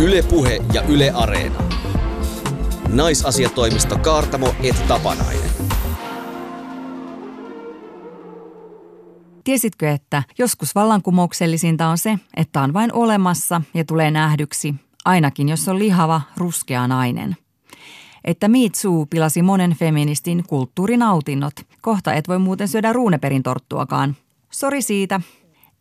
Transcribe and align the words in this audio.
Ylepuhe 0.00 0.58
ja 0.72 0.82
Yle 0.82 1.10
Areena. 1.10 1.62
Naisasiatoimisto 2.88 3.98
Kaartamo 3.98 4.54
et 4.62 4.88
Tapanainen. 4.88 5.50
Tiesitkö, 9.44 9.90
että 9.90 10.22
joskus 10.38 10.74
vallankumouksellisinta 10.74 11.86
on 11.86 11.98
se, 11.98 12.18
että 12.36 12.60
on 12.60 12.72
vain 12.72 12.92
olemassa 12.92 13.62
ja 13.74 13.84
tulee 13.84 14.10
nähdyksi, 14.10 14.74
ainakin 15.04 15.48
jos 15.48 15.68
on 15.68 15.78
lihava, 15.78 16.20
ruskea 16.36 16.88
nainen– 16.88 17.36
että 18.24 18.48
Too 18.82 19.06
pilasi 19.06 19.42
monen 19.42 19.74
feministin 19.74 20.44
kulttuurinautinnot. 20.46 21.52
Kohta 21.80 22.12
et 22.12 22.28
voi 22.28 22.38
muuten 22.38 22.68
syödä 22.68 22.92
ruuneperin 22.92 23.42
torttuakaan. 23.42 24.16
Sori 24.50 24.82
siitä, 24.82 25.20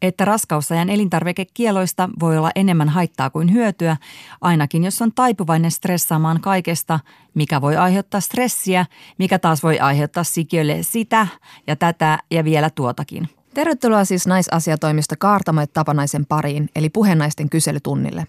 että 0.02 0.26
raskausajan 0.26 0.90
elintarvikekieloista 0.90 2.10
voi 2.20 2.38
olla 2.38 2.52
enemmän 2.56 2.90
haittaa 2.90 3.30
kuin 3.30 3.54
hyötyä, 3.54 3.98
ainakin 4.42 4.84
jos 4.84 5.02
on 5.02 5.12
taipuvainen 5.16 5.72
stressaamaan 5.72 6.42
kaikesta, 6.42 7.00
mikä 7.34 7.62
voi 7.62 7.76
aiheuttaa 7.76 8.22
stressiä, 8.22 8.86
mikä 9.18 9.40
taas 9.40 9.64
voi 9.64 9.80
aiheuttaa 9.80 10.24
sikiölle 10.24 10.84
sitä 10.84 11.28
ja 11.68 11.76
tätä 11.76 12.20
ja 12.32 12.44
vielä 12.44 12.70
tuotakin. 12.70 13.30
Tervetuloa 13.54 14.06
siis 14.06 14.28
naisasiatoimisto 14.28 15.16
Kaartamoet 15.20 15.74
Tapanaisen 15.74 16.26
pariin, 16.26 16.70
eli 16.76 16.90
puhenaisten 16.90 17.50
kyselytunnille. 17.50 18.28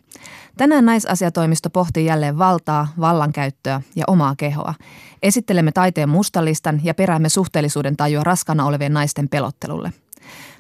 Tänään 0.56 0.84
naisasiatoimisto 0.84 1.70
pohtii 1.70 2.04
jälleen 2.06 2.38
valtaa, 2.38 2.88
vallankäyttöä 3.00 3.80
ja 3.96 4.04
omaa 4.06 4.34
kehoa. 4.36 4.74
Esittelemme 5.22 5.72
taiteen 5.72 6.08
mustallistan 6.08 6.80
ja 6.84 6.94
peräämme 6.94 7.28
suhteellisuuden 7.28 7.96
tajua 7.96 8.24
raskana 8.24 8.66
olevien 8.66 8.92
naisten 8.92 9.28
pelottelulle. 9.28 9.92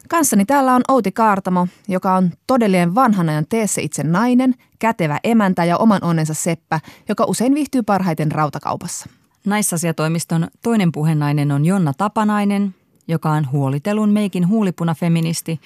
Kanssani 0.08 0.44
täällä 0.44 0.74
on 0.74 0.82
Outi 0.88 1.12
Kaartamo, 1.12 1.66
joka 1.88 2.14
on 2.14 2.30
todellinen 2.46 2.94
vanhan 2.94 3.28
ajan 3.28 3.46
teessä 3.48 3.80
itse 3.80 4.02
nainen, 4.02 4.54
kätevä 4.78 5.18
emäntä 5.24 5.64
ja 5.64 5.76
oman 5.76 6.04
onnensa 6.04 6.34
seppä, 6.34 6.80
joka 7.08 7.24
usein 7.24 7.54
viihtyy 7.54 7.82
parhaiten 7.82 8.32
rautakaupassa. 8.32 9.08
Naisasiatoimiston 9.46 10.48
toinen 10.62 10.92
puhenainen 10.92 11.52
on 11.52 11.64
Jonna 11.64 11.92
Tapanainen, 11.98 12.74
joka 13.08 13.30
on 13.30 13.52
huolitelun 13.52 14.10
meikin 14.10 14.48
huulipuna-feministi, 14.48 15.60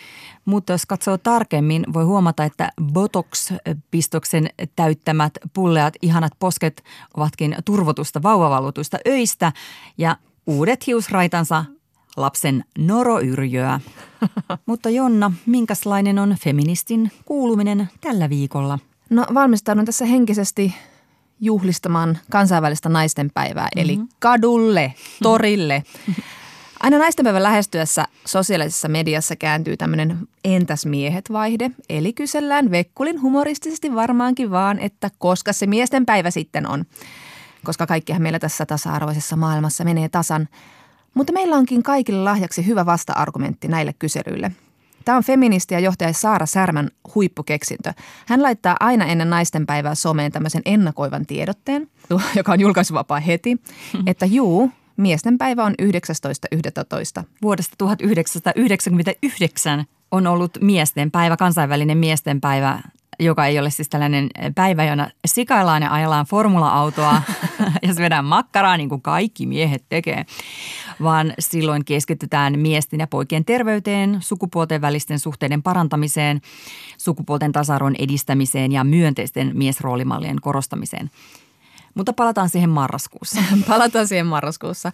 mutta 0.44 0.72
jos 0.72 0.86
katsoo 0.86 1.18
tarkemmin, 1.18 1.86
voi 1.92 2.04
huomata, 2.04 2.44
että 2.44 2.72
Botox-pistoksen 2.92 4.48
täyttämät 4.76 5.32
pulleat 5.52 5.94
ihanat 6.02 6.32
posket 6.38 6.84
ovatkin 7.16 7.56
turvotusta 7.64 8.22
vauvavalutuista 8.22 8.98
öistä 9.08 9.52
ja 9.98 10.16
uudet 10.46 10.86
hiusraitansa 10.86 11.64
lapsen 12.16 12.64
noroyrjöä. 12.78 13.80
Mutta 14.66 14.90
Jonna, 14.90 15.32
minkälainen 15.46 16.18
on 16.18 16.36
feministin 16.44 17.10
kuuluminen 17.24 17.88
tällä 18.00 18.28
viikolla? 18.28 18.78
No 19.10 19.26
valmistaudun 19.34 19.84
tässä 19.84 20.04
henkisesti 20.04 20.74
juhlistamaan 21.40 22.18
kansainvälistä 22.30 22.88
naistenpäivää, 22.88 23.68
mm-hmm. 23.76 23.82
eli 23.82 24.00
kadulle, 24.18 24.94
torille. 25.22 25.82
Aina 26.80 26.98
naistenpäivän 26.98 27.42
lähestyessä 27.42 28.04
sosiaalisessa 28.26 28.88
mediassa 28.88 29.36
kääntyy 29.36 29.76
tämmöinen 29.76 30.18
entäs 30.44 30.86
miehet 30.86 31.32
vaihde, 31.32 31.70
eli 31.88 32.12
kysellään 32.12 32.70
Vekkulin 32.70 33.22
humoristisesti 33.22 33.94
varmaankin 33.94 34.50
vaan, 34.50 34.78
että 34.78 35.10
koska 35.18 35.52
se 35.52 35.66
miesten 35.66 36.06
päivä 36.06 36.30
sitten 36.30 36.66
on. 36.66 36.84
Koska 37.64 37.86
kaikkihan 37.86 38.22
meillä 38.22 38.38
tässä 38.38 38.66
tasa-arvoisessa 38.66 39.36
maailmassa 39.36 39.84
menee 39.84 40.08
tasan. 40.08 40.48
Mutta 41.14 41.32
meillä 41.32 41.56
onkin 41.56 41.82
kaikille 41.82 42.24
lahjaksi 42.24 42.66
hyvä 42.66 42.86
vasta-argumentti 42.86 43.68
näille 43.68 43.94
kyselyille. 43.98 44.52
Tämä 45.04 45.16
on 45.16 45.24
feministi 45.24 45.74
ja 45.74 45.80
johtaja 45.80 46.12
Saara 46.12 46.46
Särmän 46.46 46.90
huippukeksintö. 47.14 47.92
Hän 48.26 48.42
laittaa 48.42 48.76
aina 48.80 49.04
ennen 49.04 49.30
naistenpäivää 49.30 49.94
someen 49.94 50.32
tämmöisen 50.32 50.62
ennakoivan 50.64 51.26
tiedotteen, 51.26 51.88
joka 52.36 52.52
on 52.52 52.60
julkaisuvapaa 52.60 53.20
heti, 53.20 53.56
että 54.06 54.26
juu, 54.26 54.70
Miesten 54.96 55.38
päivä 55.38 55.64
on 55.64 55.74
19.11. 57.20 57.24
Vuodesta 57.42 57.74
1999 57.78 59.84
on 60.10 60.26
ollut 60.26 60.58
miesten 60.60 61.10
päivä, 61.10 61.36
kansainvälinen 61.36 61.98
miesten 61.98 62.40
päivä, 62.40 62.80
joka 63.20 63.46
ei 63.46 63.58
ole 63.58 63.70
siis 63.70 63.88
tällainen 63.88 64.28
päivä, 64.54 64.84
jona 64.84 65.10
sikaillaan 65.26 65.82
ja 65.82 65.92
ajellaan 65.92 66.26
formula-autoa 66.26 67.22
ja 67.86 67.94
syödään 67.94 68.24
makkaraa 68.24 68.76
niin 68.76 68.88
kuin 68.88 69.02
kaikki 69.02 69.46
miehet 69.46 69.84
tekee, 69.88 70.26
vaan 71.02 71.34
silloin 71.38 71.84
keskitytään 71.84 72.58
miesten 72.58 73.00
ja 73.00 73.06
poikien 73.06 73.44
terveyteen, 73.44 74.16
sukupuolten 74.20 74.80
välisten 74.80 75.18
suhteiden 75.18 75.62
parantamiseen, 75.62 76.40
sukupuolten 76.98 77.52
tasa-arvon 77.52 77.94
edistämiseen 77.98 78.72
ja 78.72 78.84
myönteisten 78.84 79.50
miesroolimallien 79.54 80.40
korostamiseen– 80.40 81.10
mutta 81.94 82.12
palataan 82.12 82.48
siihen 82.48 82.70
marraskuussa. 82.70 83.40
palataan 83.68 84.08
siihen 84.08 84.26
marraskuussa. 84.26 84.92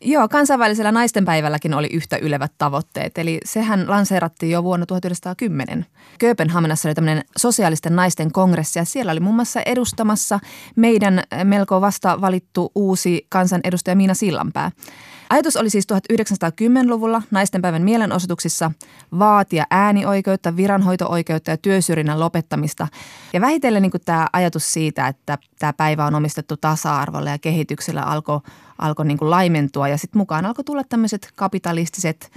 Joo, 0.00 0.28
kansainvälisellä 0.28 0.92
naistenpäivälläkin 0.92 1.74
oli 1.74 1.88
yhtä 1.92 2.16
ylevät 2.16 2.52
tavoitteet, 2.58 3.18
eli 3.18 3.38
sehän 3.44 3.90
lanseerattiin 3.90 4.52
jo 4.52 4.62
vuonna 4.62 4.86
1910. 4.86 5.86
Kööpenhaminassa 6.18 6.88
oli 6.88 6.94
tämmöinen 6.94 7.24
sosiaalisten 7.36 7.96
naisten 7.96 8.32
kongressi 8.32 8.78
ja 8.78 8.84
siellä 8.84 9.12
oli 9.12 9.20
muun 9.20 9.34
muassa 9.34 9.60
edustamassa 9.66 10.40
meidän 10.76 11.22
melko 11.44 11.80
vasta 11.80 12.20
valittu 12.20 12.72
uusi 12.74 13.26
kansanedustaja 13.28 13.96
Miina 13.96 14.14
Sillanpää. 14.14 14.70
Ajatus 15.30 15.56
oli 15.56 15.70
siis 15.70 15.86
1910-luvulla 15.92 17.22
naistenpäivän 17.30 17.82
mielenosoituksissa 17.82 18.70
vaatia 19.18 19.64
äänioikeutta, 19.70 20.56
viranhoito-oikeutta 20.56 21.50
ja 21.50 21.56
työsyrjinnän 21.56 22.20
lopettamista. 22.20 22.88
Ja 23.32 23.40
vähitellen 23.40 23.82
niin 23.82 23.92
tämä 24.04 24.26
ajatus 24.32 24.72
siitä, 24.72 25.08
että 25.08 25.38
tämä 25.58 25.72
päivä 25.72 26.06
on 26.06 26.14
omistettu 26.14 26.56
tasa-arvolle 26.56 27.30
ja 27.30 27.38
kehityksellä 27.38 28.02
alkoi 28.02 28.40
alko 28.78 29.04
niin 29.04 29.18
laimentua. 29.20 29.88
Ja 29.88 29.98
sitten 29.98 30.18
mukaan 30.18 30.46
alkoi 30.46 30.64
tulla 30.64 30.84
tämmöiset 30.84 31.32
kapitalistiset 31.34 32.32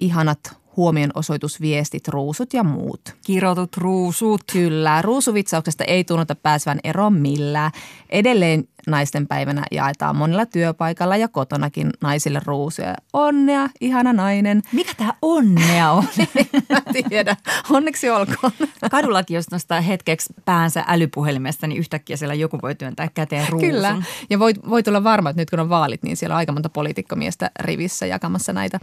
ihanat 0.00 0.60
huomionosoitusviestit, 0.76 2.08
ruusut 2.08 2.54
ja 2.54 2.64
muut. 2.64 3.00
Kirotut 3.24 3.76
ruusut. 3.76 4.40
Kyllä, 4.52 5.02
ruusuvitsauksesta 5.02 5.84
ei 5.84 6.04
tunnuta 6.04 6.34
pääsevän 6.34 6.80
eroon 6.84 7.12
millään. 7.12 7.70
Edelleen 8.10 8.68
naisten 8.86 9.26
päivänä 9.26 9.62
jaetaan 9.70 10.16
monella 10.16 10.46
työpaikalla 10.46 11.16
ja 11.16 11.28
kotonakin 11.28 11.90
naisille 12.00 12.40
ruusuja. 12.44 12.94
Onnea, 13.12 13.68
ihana 13.80 14.12
nainen. 14.12 14.62
Mikä 14.72 14.94
tämä 14.96 15.12
onnea 15.22 15.90
on? 15.90 16.04
Mä 16.70 16.82
tiedä. 17.08 17.36
Onneksi 17.70 18.10
olkoon. 18.10 18.52
Kadullakin, 18.90 19.34
jos 19.34 19.50
nostaa 19.50 19.80
hetkeksi 19.80 20.34
päänsä 20.44 20.84
älypuhelimesta, 20.88 21.66
niin 21.66 21.78
yhtäkkiä 21.78 22.16
siellä 22.16 22.34
joku 22.34 22.58
voi 22.62 22.74
työntää 22.74 23.08
käteen 23.14 23.48
ruusun. 23.48 23.70
Kyllä. 23.70 24.02
Ja 24.30 24.38
voi, 24.38 24.52
voi 24.70 24.82
tulla 24.82 25.04
varma, 25.04 25.30
että 25.30 25.42
nyt 25.42 25.50
kun 25.50 25.60
on 25.60 25.68
vaalit, 25.68 26.02
niin 26.02 26.16
siellä 26.16 26.34
on 26.34 26.38
aika 26.38 26.52
monta 26.52 26.68
poliitikkomiestä 26.68 27.50
rivissä 27.60 28.06
jakamassa 28.06 28.52
näitä. 28.52 28.78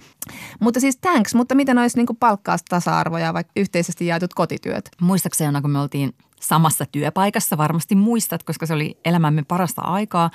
Mutta 0.59 0.79
siis 0.79 0.97
thanks, 0.97 1.35
mutta 1.35 1.55
miten 1.55 1.77
olisi 1.77 1.97
niin 1.97 2.17
palkkaa 2.19 2.57
tasa-arvoja, 2.69 3.33
vaikka 3.33 3.51
yhteisesti 3.55 4.05
jaetut 4.05 4.33
kotityöt? 4.33 4.89
Muistaakseni, 5.01 5.61
kun 5.61 5.71
me 5.71 5.79
oltiin 5.79 6.13
samassa 6.41 6.85
työpaikassa, 6.91 7.57
varmasti 7.57 7.95
muistat, 7.95 8.43
koska 8.43 8.65
se 8.65 8.73
oli 8.73 8.97
elämämme 9.05 9.43
parasta 9.43 9.81
aikaa, 9.81 10.29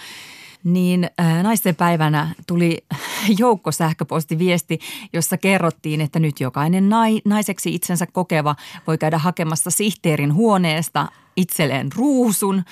niin 0.64 1.10
naisten 1.42 1.76
päivänä 1.76 2.34
tuli 2.46 2.84
joukko 3.38 3.72
sähköpostiviesti, 3.72 4.78
jossa 5.12 5.38
kerrottiin, 5.38 6.00
että 6.00 6.18
nyt 6.18 6.40
jokainen 6.40 6.88
naiseksi 7.24 7.74
itsensä 7.74 8.06
kokeva 8.06 8.56
voi 8.86 8.98
käydä 8.98 9.18
hakemassa 9.18 9.70
sihteerin 9.70 10.34
huoneesta 10.34 11.08
itselleen 11.36 11.92
ruusun. 11.96 12.64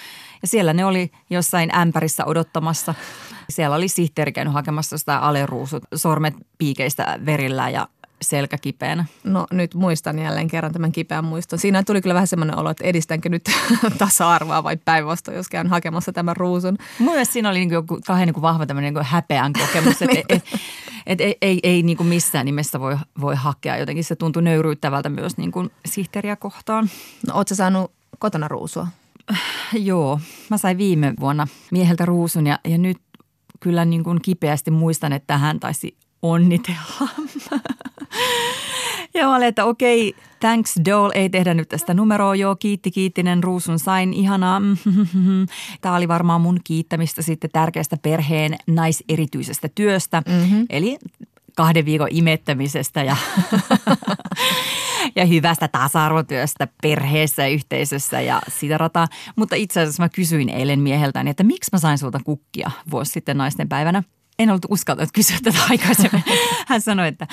Ja 0.43 0.49
siellä 0.49 0.73
ne 0.73 0.85
oli 0.85 1.11
jossain 1.31 1.75
ämpärissä 1.75 2.25
odottamassa. 2.25 2.95
Siellä 3.49 3.77
oli 3.77 3.89
sihteeri 3.89 4.33
käynyt 4.33 4.55
hakemassa 4.55 4.99
sitä 4.99 5.19
aleruusut, 5.19 5.83
sormet 5.95 6.35
piikeistä 6.59 7.19
verillä 7.27 7.71
ja 7.71 7.89
selkä 8.23 8.59
kipeänä? 8.59 9.05
No 9.25 9.47
nyt 9.53 9.75
muistan 9.75 10.19
jälleen 10.19 10.49
kerran 10.49 10.73
tämän 10.73 10.93
kipeän 10.93 11.25
muiston. 11.25 11.59
Siinä 11.59 11.83
tuli 11.83 12.01
kyllä 12.01 12.15
vähän 12.15 12.27
semmoinen 12.27 12.59
olo, 12.59 12.71
että 12.71 12.85
edistänkö 12.85 13.29
nyt 13.29 13.45
tasa-arvoa 13.99 14.63
vai 14.65 14.77
päinvastoin, 14.77 15.37
jos 15.37 15.49
käyn 15.49 15.67
hakemassa 15.67 16.13
tämän 16.13 16.37
ruusun. 16.37 16.79
Mielestäni 16.99 17.33
siinä 17.33 17.49
oli 17.49 17.59
niin 17.59 17.71
joku 17.71 18.01
kahden 18.07 18.27
niin 18.27 18.35
kuin 18.35 18.43
vahva 18.43 18.67
tämmöinen 18.67 18.95
niin 18.95 19.05
häpeän 19.05 19.53
kokemus, 19.53 20.03
että 20.03 20.19
et, 20.29 20.45
et, 21.07 21.21
ei, 21.21 21.37
ei, 21.43 21.61
ei 21.63 21.83
niin 21.83 21.97
kuin 21.97 22.07
missään 22.07 22.47
nimessä 22.47 22.81
voi, 22.81 22.97
voi 23.21 23.35
hakea. 23.37 23.77
Jotenkin 23.77 24.05
se 24.05 24.17
tuntui 24.17 24.43
nöyryyttävältä 24.43 25.09
myös 25.09 25.37
niin 25.37 25.53
kuin 25.53 25.71
sihteeriä 25.87 26.37
kohtaan. 26.37 26.91
No 27.27 27.35
ootko 27.35 27.55
saanut 27.55 27.93
kotona 28.19 28.49
ruusua? 28.49 28.87
Joo, 29.73 30.21
mä 30.51 30.59
sain 30.59 30.79
viime 30.79 31.15
vuonna 31.21 31.47
mieheltä 31.71 32.05
ruusun 32.05 32.47
ja, 32.47 32.59
ja 32.65 32.79
nyt 32.79 32.99
kyllä 33.61 33.85
niin 33.85 34.05
kuin 34.05 34.23
kipeästi 34.23 34.71
muistan, 34.71 35.13
että 35.13 35.39
hän 35.39 35.61
taisi 35.61 35.97
onnitella. 36.23 37.09
ja 39.15 39.27
mä 39.27 39.37
olin, 39.37 39.49
että 39.49 39.65
okei, 39.65 40.15
thanks 40.41 40.75
doll, 40.85 41.11
ei 41.15 41.31
tehdä 41.31 41.55
nyt 41.55 41.69
tästä 41.69 41.95
numeroa, 41.95 42.35
joo, 42.35 42.57
kiitti, 42.57 42.91
kiittinen, 42.91 43.45
ruusun 43.45 43.79
sain, 43.79 44.13
ihanaa. 44.13 44.63
Tämä 45.81 45.97
oli 45.97 46.09
varmaan 46.09 46.41
mun 46.41 46.61
kiittämistä 46.65 47.23
sitten 47.23 47.51
tärkeästä 47.53 47.97
perheen 48.03 48.57
naiserityisestä 48.67 49.69
työstä, 49.75 50.23
mm-hmm. 50.29 50.67
eli 50.71 50.99
kahden 51.57 51.85
viikon 51.85 52.09
imettämisestä 52.11 53.03
ja 53.03 53.17
ja 55.17 55.25
hyvästä 55.25 55.69
tasa-arvotyöstä 55.69 56.69
perheessä 56.83 57.43
ja 57.43 57.49
yhteisössä 57.49 58.21
ja 58.21 58.43
sitä 58.49 58.79
rataa. 58.79 59.09
Mutta 59.37 59.57
itse 59.57 59.81
asiassa 59.81 60.03
mä 60.03 60.09
kysyin 60.09 60.49
eilen 60.49 60.81
mieheltäni, 60.81 61.31
että 61.31 61.45
miksi 61.45 61.71
mä 61.73 61.79
sain 61.79 61.99
sulta 61.99 62.21
kukkia 62.25 62.71
vuosi 62.91 63.13
sitten 63.13 63.37
naisten 63.37 63.69
päivänä. 63.69 64.03
En 64.41 64.51
ollut 64.51 64.67
uskaltanut 64.69 65.13
kysyä 65.13 65.37
tätä 65.43 65.59
aikaisemmin. 65.71 66.25
Hän 66.69 66.81
sanoi, 66.81 67.09
että 67.09 67.27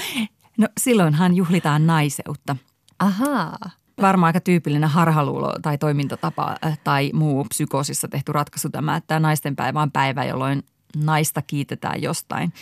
no 0.57 0.67
silloinhan 0.79 1.35
juhlitaan 1.35 1.87
naiseutta. 1.87 2.55
Ahaa. 2.99 3.57
Varmaan 4.01 4.29
aika 4.29 4.39
tyypillinen 4.39 4.89
harhaluulo 4.89 5.53
tai 5.61 5.77
toimintatapa 5.77 6.55
äh, 6.65 6.79
tai 6.83 7.11
muu 7.13 7.43
psykoosissa 7.43 8.07
tehty 8.07 8.31
ratkaisu 8.31 8.69
tämä, 8.69 8.95
että 8.95 9.19
naisten 9.19 9.55
päivä 9.55 9.81
on 9.81 9.91
päivä, 9.91 10.25
jolloin 10.25 10.63
naista 10.95 11.41
kiitetään 11.41 12.01
jostain. 12.01 12.53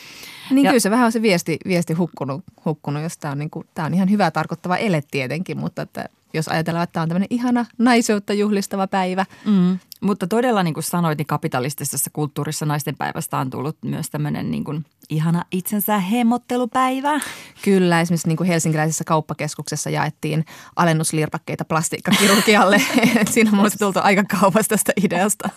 Niin 0.49 0.65
ja, 0.65 0.71
kyllä 0.71 0.79
se 0.79 0.91
vähän 0.91 1.05
on 1.05 1.11
se 1.11 1.21
viesti, 1.21 1.57
viesti 1.67 1.93
hukkunut, 1.93 2.43
hukkunut 2.65 3.03
jos 3.03 3.17
tämä 3.17 3.31
on, 3.31 3.39
niin 3.39 3.49
kuin, 3.49 3.67
tämä 3.73 3.85
on 3.85 3.93
ihan 3.93 4.09
hyvää 4.09 4.31
tarkoittava 4.31 4.77
ele 4.77 5.03
tietenkin, 5.11 5.57
mutta 5.57 5.81
että 5.81 6.09
jos 6.33 6.47
ajatellaan, 6.47 6.83
että 6.83 6.93
tämä 6.93 7.01
on 7.01 7.09
tämmöinen 7.09 7.27
ihana 7.29 7.65
naiseutta 7.77 8.33
juhlistava 8.33 8.87
päivä. 8.87 9.25
Mm. 9.45 9.79
Mutta 10.05 10.27
todella 10.27 10.63
niin 10.63 10.73
kuin 10.73 10.83
sanoit, 10.83 11.17
niin 11.17 11.25
kapitalistisessa 11.25 12.09
kulttuurissa 12.13 12.65
naisten 12.65 12.95
päivästä 12.95 13.37
on 13.37 13.49
tullut 13.49 13.77
myös 13.85 14.09
tämmöinen 14.09 14.51
niin 14.51 14.63
kuin 14.63 14.85
ihana 15.09 15.45
itsensä 15.51 15.99
hemmottelupäivä. 15.99 17.19
Kyllä, 17.61 18.01
esimerkiksi 18.01 18.27
niin 18.27 18.37
kuin 18.37 18.47
helsinkiläisessä 18.47 19.03
kauppakeskuksessa 19.03 19.89
jaettiin 19.89 20.45
alennuslirpakkeita 20.75 21.65
plastiikkakirurgialle. 21.65 22.81
Siinä 23.31 23.51
on 23.51 23.57
muista 23.57 23.85
tultu 23.85 23.99
aika 24.03 24.23
kauas 24.39 24.67
tästä 24.67 24.93
ideasta. 25.03 25.49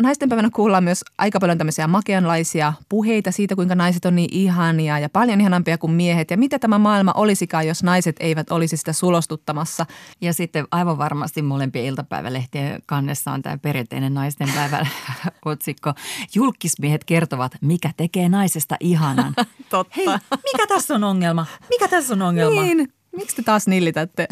Naistenpäivänä 0.00 0.50
kuullaan 0.54 0.84
myös 0.84 1.04
aika 1.18 1.40
paljon 1.40 1.58
tämmöisiä 1.58 1.86
makeanlaisia 1.86 2.72
puheita 2.88 3.30
siitä, 3.30 3.56
kuinka 3.56 3.74
naiset 3.74 4.04
on 4.04 4.16
niin 4.16 4.28
ihania 4.32 4.98
ja 4.98 5.08
paljon 5.08 5.40
ihanampia 5.40 5.78
kuin 5.78 5.92
miehet. 5.92 6.30
Ja 6.30 6.36
mitä 6.36 6.58
tämä 6.58 6.78
maailma 6.78 7.12
olisikaan, 7.12 7.66
jos 7.66 7.82
naiset 7.82 8.16
eivät 8.20 8.50
olisi 8.50 8.76
sitä 8.76 8.92
sulostuttamassa. 8.92 9.86
Ja 10.20 10.32
sitten 10.32 10.66
aivan 10.70 10.98
varmasti 10.98 11.42
molempien 11.42 11.84
iltapäivälehtien 11.84 12.82
kannessa 12.86 13.17
on 13.26 13.42
tämä 13.42 13.58
perinteinen 13.58 14.14
naistenpäivä 14.14 14.86
otsikko. 15.44 15.92
Julkismiehet 16.34 17.04
kertovat, 17.04 17.52
mikä 17.60 17.90
tekee 17.96 18.28
naisesta 18.28 18.76
ihanan. 18.80 19.34
Totta. 19.70 19.94
Hei, 19.96 20.06
mikä 20.52 20.66
tässä 20.68 20.94
on 20.94 21.04
ongelma? 21.04 21.46
Mikä 21.68 21.88
tässä 21.88 22.14
on 22.14 22.22
ongelma? 22.22 22.62
Niin, 22.62 22.92
miksi 23.16 23.36
te 23.36 23.42
taas 23.42 23.66
nillitätte? 23.66 24.28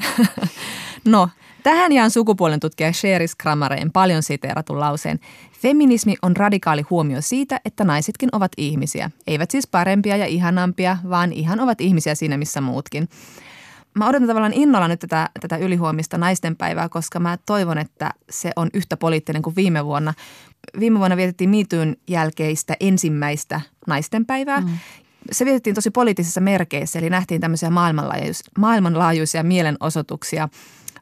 no, 1.04 1.28
tähän 1.62 1.92
jään 1.92 2.10
sukupuolen 2.10 2.60
tutkija 2.60 2.92
Sheris 2.92 3.34
Kramareen 3.34 3.92
paljon 3.92 4.22
siteeratun 4.22 4.80
lauseen. 4.80 5.20
Feminismi 5.60 6.14
on 6.22 6.36
radikaali 6.36 6.82
huomio 6.90 7.20
siitä, 7.20 7.60
että 7.64 7.84
naisetkin 7.84 8.28
ovat 8.32 8.52
ihmisiä. 8.56 9.10
Eivät 9.26 9.50
siis 9.50 9.66
parempia 9.66 10.16
ja 10.16 10.26
ihanampia, 10.26 10.98
vaan 11.10 11.32
ihan 11.32 11.60
ovat 11.60 11.80
ihmisiä 11.80 12.14
siinä 12.14 12.36
missä 12.36 12.60
muutkin. 12.60 13.08
Mä 13.96 14.08
odotan 14.08 14.28
tavallaan 14.28 14.52
innolla 14.52 14.88
nyt 14.88 15.00
tätä, 15.00 15.30
tätä 15.40 15.56
ylihuomista 15.56 16.18
naistenpäivää, 16.18 16.88
koska 16.88 17.20
mä 17.20 17.38
toivon, 17.46 17.78
että 17.78 18.10
se 18.30 18.50
on 18.56 18.68
yhtä 18.74 18.96
poliittinen 18.96 19.42
kuin 19.42 19.56
viime 19.56 19.84
vuonna. 19.84 20.14
Viime 20.80 20.98
vuonna 20.98 21.16
vietettiin 21.16 21.50
miityn 21.50 21.96
jälkeistä 22.08 22.76
ensimmäistä 22.80 23.60
naistenpäivää. 23.86 24.60
Mm 24.60 24.68
se 25.32 25.44
vietettiin 25.44 25.74
tosi 25.74 25.90
poliittisissa 25.90 26.40
merkeissä, 26.40 26.98
eli 26.98 27.10
nähtiin 27.10 27.40
tämmöisiä 27.40 27.70
maailmanlaajuisia 28.58 29.42
mielenosoituksia. 29.42 30.48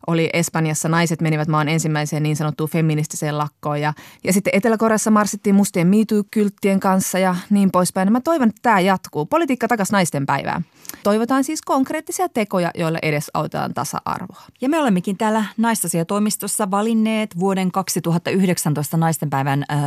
Oli 0.06 0.30
Espanjassa, 0.32 0.88
naiset 0.88 1.20
menivät 1.20 1.48
maan 1.48 1.68
ensimmäiseen 1.68 2.22
niin 2.22 2.36
sanottuun 2.36 2.70
feministiseen 2.70 3.38
lakkoon 3.38 3.80
ja, 3.80 3.92
ja 4.24 4.32
sitten 4.32 4.52
Etelä-Koreassa 4.56 5.10
marssittiin 5.10 5.54
mustien 5.54 5.88
MeToo-kylttien 5.88 6.80
kanssa 6.80 7.18
ja 7.18 7.36
niin 7.50 7.70
poispäin. 7.70 8.12
Mä 8.12 8.20
toivon, 8.20 8.48
että 8.48 8.62
tämä 8.62 8.80
jatkuu. 8.80 9.26
Politiikka 9.26 9.68
takas 9.68 9.92
naisten 9.92 10.26
päivää. 10.26 10.62
Toivotaan 11.02 11.44
siis 11.44 11.62
konkreettisia 11.62 12.28
tekoja, 12.28 12.70
joilla 12.74 12.98
edesautetaan 13.02 13.74
tasa-arvoa. 13.74 14.42
Ja 14.60 14.68
me 14.68 14.78
olemmekin 14.78 15.16
täällä 15.16 15.44
naistasiatoimistossa 15.56 16.70
valinneet 16.70 17.38
vuoden 17.38 17.72
2019 17.72 18.96
naistenpäivän 18.96 19.64
öö, 19.70 19.78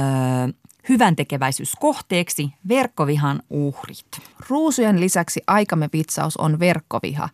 hyvän 0.90 1.16
tekeväisyyskohteeksi 1.16 2.54
verkkovihan 2.70 3.42
uhrit. 3.50 4.06
Ruusujen 4.50 5.00
lisäksi 5.00 5.42
aikamme 5.48 5.90
vitsaus 5.94 6.38
on 6.38 6.60
verkkoviha, 6.60 7.30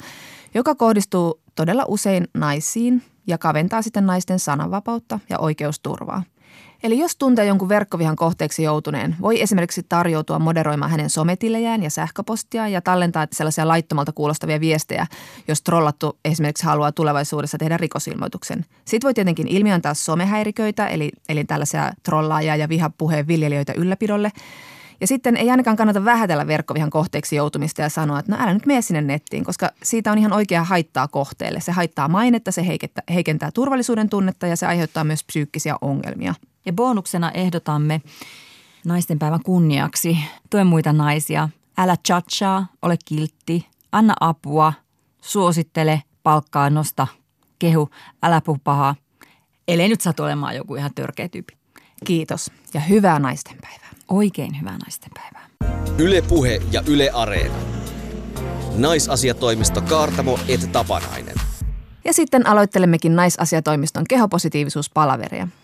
joka 0.53 0.75
kohdistuu 0.75 1.41
todella 1.55 1.85
usein 1.87 2.27
naisiin 2.33 3.01
ja 3.27 3.37
kaventaa 3.37 3.81
sitten 3.81 4.05
naisten 4.05 4.39
sananvapautta 4.39 5.19
ja 5.29 5.39
oikeusturvaa. 5.39 6.23
Eli 6.83 6.99
jos 6.99 7.15
tuntee 7.15 7.45
jonkun 7.45 7.69
verkkovihan 7.69 8.15
kohteeksi 8.15 8.63
joutuneen, 8.63 9.15
voi 9.21 9.41
esimerkiksi 9.41 9.83
tarjoutua 9.89 10.39
moderoimaan 10.39 10.91
hänen 10.91 11.09
sometilejään 11.09 11.83
ja 11.83 11.89
sähköpostiaan 11.89 12.71
ja 12.71 12.81
tallentaa 12.81 13.27
sellaisia 13.31 13.67
laittomalta 13.67 14.11
kuulostavia 14.11 14.59
viestejä, 14.59 15.07
jos 15.47 15.61
trollattu 15.61 16.17
esimerkiksi 16.25 16.65
haluaa 16.65 16.91
tulevaisuudessa 16.91 17.57
tehdä 17.57 17.77
rikosilmoituksen. 17.77 18.65
Sitten 18.85 19.07
voi 19.07 19.13
tietenkin 19.13 19.47
ilmiöntää 19.47 19.93
somehäiriköitä, 19.93 20.87
eli, 20.87 21.11
eli 21.29 21.43
tällaisia 21.43 21.91
trollaajia 22.03 22.55
ja 22.55 22.69
vihapuheen 22.69 23.27
viljelijöitä 23.27 23.73
ylläpidolle. 23.73 24.31
Ja 25.03 25.07
sitten 25.07 25.37
ei 25.37 25.51
ainakaan 25.51 25.77
kannata 25.77 26.05
vähätellä 26.05 26.47
verkkovihan 26.47 26.89
kohteeksi 26.89 27.35
joutumista 27.35 27.81
ja 27.81 27.89
sanoa, 27.89 28.19
että 28.19 28.31
no 28.31 28.43
älä 28.43 28.53
nyt 28.53 28.65
mene 28.65 28.81
sinne 28.81 29.01
nettiin, 29.01 29.43
koska 29.43 29.69
siitä 29.83 30.11
on 30.11 30.17
ihan 30.17 30.33
oikea 30.33 30.63
haittaa 30.63 31.07
kohteelle. 31.07 31.61
Se 31.61 31.71
haittaa 31.71 32.07
mainetta, 32.07 32.51
se 32.51 32.65
heikentää 33.13 33.51
turvallisuuden 33.51 34.09
tunnetta 34.09 34.47
ja 34.47 34.55
se 34.55 34.65
aiheuttaa 34.67 35.03
myös 35.03 35.23
psyykkisiä 35.23 35.75
ongelmia. 35.81 36.33
Ja 36.65 36.73
bonuksena 36.73 37.31
ehdotamme 37.31 38.01
naistenpäivän 38.85 39.43
kunniaksi 39.43 40.17
tuen 40.49 40.67
muita 40.67 40.93
naisia. 40.93 41.49
Älä 41.77 41.95
chatchaa, 42.07 42.67
ole 42.81 42.97
kiltti, 43.05 43.67
anna 43.91 44.13
apua, 44.19 44.73
suosittele, 45.21 46.01
palkkaa, 46.23 46.69
nosta, 46.69 47.07
kehu, 47.59 47.89
älä 48.23 48.41
puhu 48.41 48.57
pahaa. 48.63 48.95
Ellei 49.67 49.89
nyt 49.89 50.01
satu 50.01 50.23
olemaan 50.23 50.55
joku 50.55 50.75
ihan 50.75 50.91
törkeä 50.95 51.29
tyyppi. 51.29 51.57
Kiitos 52.05 52.51
ja 52.73 52.79
hyvää 52.79 53.19
naistenpäivää. 53.19 53.82
Oikein 54.13 54.59
hyvää 54.59 54.77
naistenpäivää. 54.77 55.45
Yle 55.97 56.21
Puhe 56.21 56.61
ja 56.71 56.83
Yle 56.87 57.09
Areena. 57.13 57.55
Naisasiatoimisto 58.77 59.81
Kaartamo 59.81 60.39
et 60.47 60.71
Tapanainen. 60.71 61.35
Ja 62.05 62.13
sitten 62.13 62.47
aloittelemmekin 62.47 63.15
naisasiatoimiston 63.15 64.03
kehopositiivisuuspalaveria– 64.09 65.47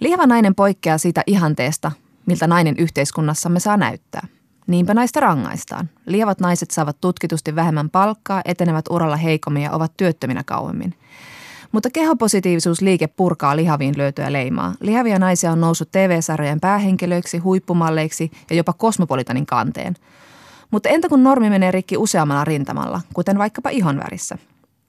Lihava 0.00 0.26
nainen 0.26 0.54
poikkeaa 0.54 0.98
siitä 0.98 1.22
ihanteesta, 1.26 1.92
miltä 2.26 2.46
nainen 2.46 2.74
yhteiskunnassamme 2.78 3.60
saa 3.60 3.76
näyttää. 3.76 4.26
Niinpä 4.66 4.94
naista 4.94 5.20
rangaistaan. 5.20 5.90
Lihavat 6.06 6.40
naiset 6.40 6.70
saavat 6.70 7.00
tutkitusti 7.00 7.56
vähemmän 7.56 7.90
palkkaa, 7.90 8.42
etenevät 8.44 8.84
uralla 8.90 9.16
heikommin 9.16 9.62
ja 9.62 9.72
ovat 9.72 9.92
työttöminä 9.96 10.42
kauemmin. 10.46 10.94
Mutta 11.74 11.90
kehopositiivisuusliike 11.90 13.06
purkaa 13.06 13.56
lihaviin 13.56 13.98
löytöä 13.98 14.32
leimaa. 14.32 14.74
Lihavia 14.80 15.18
naisia 15.18 15.52
on 15.52 15.60
noussut 15.60 15.92
TV-sarjojen 15.92 16.60
päähenkilöiksi, 16.60 17.38
huippumalleiksi 17.38 18.30
ja 18.50 18.56
jopa 18.56 18.72
kosmopolitanin 18.72 19.46
kanteen. 19.46 19.94
Mutta 20.70 20.88
entä 20.88 21.08
kun 21.08 21.24
normi 21.24 21.50
menee 21.50 21.70
rikki 21.70 21.96
useammalla 21.96 22.44
rintamalla, 22.44 23.00
kuten 23.14 23.38
vaikkapa 23.38 23.70
ihonvärissä– 23.70 24.38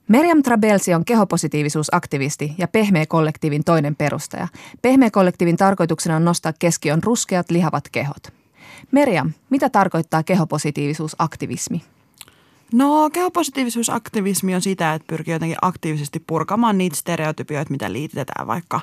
Meriam 0.07 0.43
Trabelsi 0.43 0.93
on 0.93 1.05
kehopositiivisuusaktivisti 1.05 2.55
ja 2.57 2.67
Pehmeä-kollektiivin 2.67 3.63
toinen 3.63 3.95
perustaja. 3.95 4.47
Pehmeä-kollektiivin 4.81 5.57
tarkoituksena 5.57 6.15
on 6.15 6.25
nostaa 6.25 6.53
keskiön 6.59 7.03
ruskeat 7.03 7.51
lihavat 7.51 7.89
kehot. 7.91 8.33
Meriam, 8.91 9.31
mitä 9.49 9.69
tarkoittaa 9.69 10.23
kehopositiivisuusaktivismi? 10.23 11.81
No 12.73 13.09
kehopositiivisuusaktivismi 13.09 14.55
on 14.55 14.61
sitä, 14.61 14.93
että 14.93 15.07
pyrkii 15.07 15.33
jotenkin 15.33 15.57
aktiivisesti 15.61 16.23
purkamaan 16.27 16.77
niitä 16.77 16.95
stereotypioita, 16.95 17.71
mitä 17.71 17.93
liitetään 17.93 18.47
vaikka, 18.47 18.81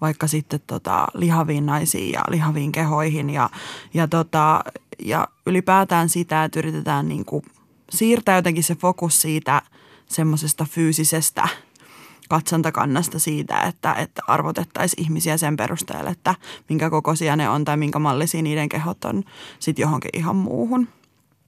vaikka 0.00 0.26
sitten 0.26 0.60
tota, 0.66 1.06
lihaviin 1.14 1.66
naisiin 1.66 2.12
ja 2.12 2.20
lihaviin 2.28 2.72
kehoihin. 2.72 3.30
Ja, 3.30 3.50
ja, 3.94 4.08
tota, 4.08 4.64
ja 4.98 5.28
ylipäätään 5.46 6.08
sitä, 6.08 6.44
että 6.44 6.58
yritetään 6.58 7.08
niin 7.08 7.24
kuin 7.24 7.44
siirtää 7.90 8.36
jotenkin 8.36 8.64
se 8.64 8.74
fokus 8.74 9.20
siitä– 9.20 9.62
semmoisesta 10.12 10.66
fyysisestä 10.70 11.48
katsontakannasta 12.28 13.18
siitä, 13.18 13.60
että, 13.60 13.94
että 13.94 14.22
arvotettaisiin 14.26 15.04
ihmisiä 15.04 15.36
sen 15.36 15.56
perusteella, 15.56 16.10
että 16.10 16.34
minkä 16.68 16.90
kokoisia 16.90 17.36
ne 17.36 17.48
on 17.48 17.64
tai 17.64 17.76
minkä 17.76 17.98
mallisia 17.98 18.42
niiden 18.42 18.68
kehot 18.68 19.04
on 19.04 19.24
sitten 19.58 19.82
johonkin 19.82 20.10
ihan 20.14 20.36
muuhun. 20.36 20.88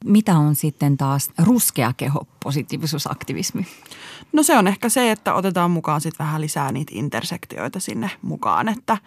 Mitä 0.04 0.38
on 0.38 0.54
sitten 0.54 0.96
taas 0.96 1.30
ruskea 1.38 1.92
keho 1.96 2.26
positiivisuusaktivismi? 2.42 3.66
No 4.32 4.42
se 4.42 4.58
on 4.58 4.68
ehkä 4.68 4.88
se, 4.88 5.10
että 5.10 5.34
otetaan 5.34 5.70
mukaan 5.70 6.00
sitten 6.00 6.26
vähän 6.26 6.40
lisää 6.40 6.72
niitä 6.72 6.92
intersektioita 6.94 7.80
sinne 7.80 8.10
mukaan. 8.22 8.68
Että, 8.68 8.98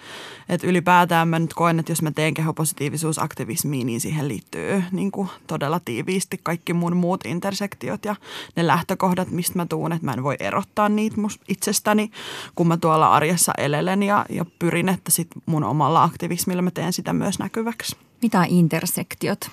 että 0.49 0.67
ylipäätään 0.67 1.27
mä 1.27 1.39
nyt 1.39 1.53
koen, 1.53 1.79
että 1.79 1.91
jos 1.91 2.01
mä 2.01 2.11
teen 2.11 2.33
kehopositiivisuusaktivismia, 2.33 3.85
niin 3.85 4.01
siihen 4.01 4.27
liittyy 4.27 4.83
niin 4.91 5.11
kuin 5.11 5.29
todella 5.47 5.79
tiiviisti 5.85 6.39
kaikki 6.43 6.73
mun 6.73 6.97
muut 6.97 7.25
intersektiot 7.25 8.05
ja 8.05 8.15
ne 8.55 8.67
lähtökohdat, 8.67 9.31
mistä 9.31 9.53
mä 9.55 9.65
tuun. 9.65 9.91
Että 9.91 10.05
mä 10.05 10.13
en 10.13 10.23
voi 10.23 10.35
erottaa 10.39 10.89
niitä 10.89 11.15
itsestäni, 11.47 12.11
kun 12.55 12.67
mä 12.67 12.77
tuolla 12.77 13.13
arjessa 13.13 13.51
elelen 13.57 14.03
ja, 14.03 14.25
ja 14.29 14.45
pyrin, 14.59 14.89
että 14.89 15.11
sit 15.11 15.27
mun 15.45 15.63
omalla 15.63 16.03
aktivismilla 16.03 16.61
mä 16.61 16.71
teen 16.71 16.93
sitä 16.93 17.13
myös 17.13 17.39
näkyväksi. 17.39 17.97
Mitä 18.21 18.45
intersektiot? 18.47 19.51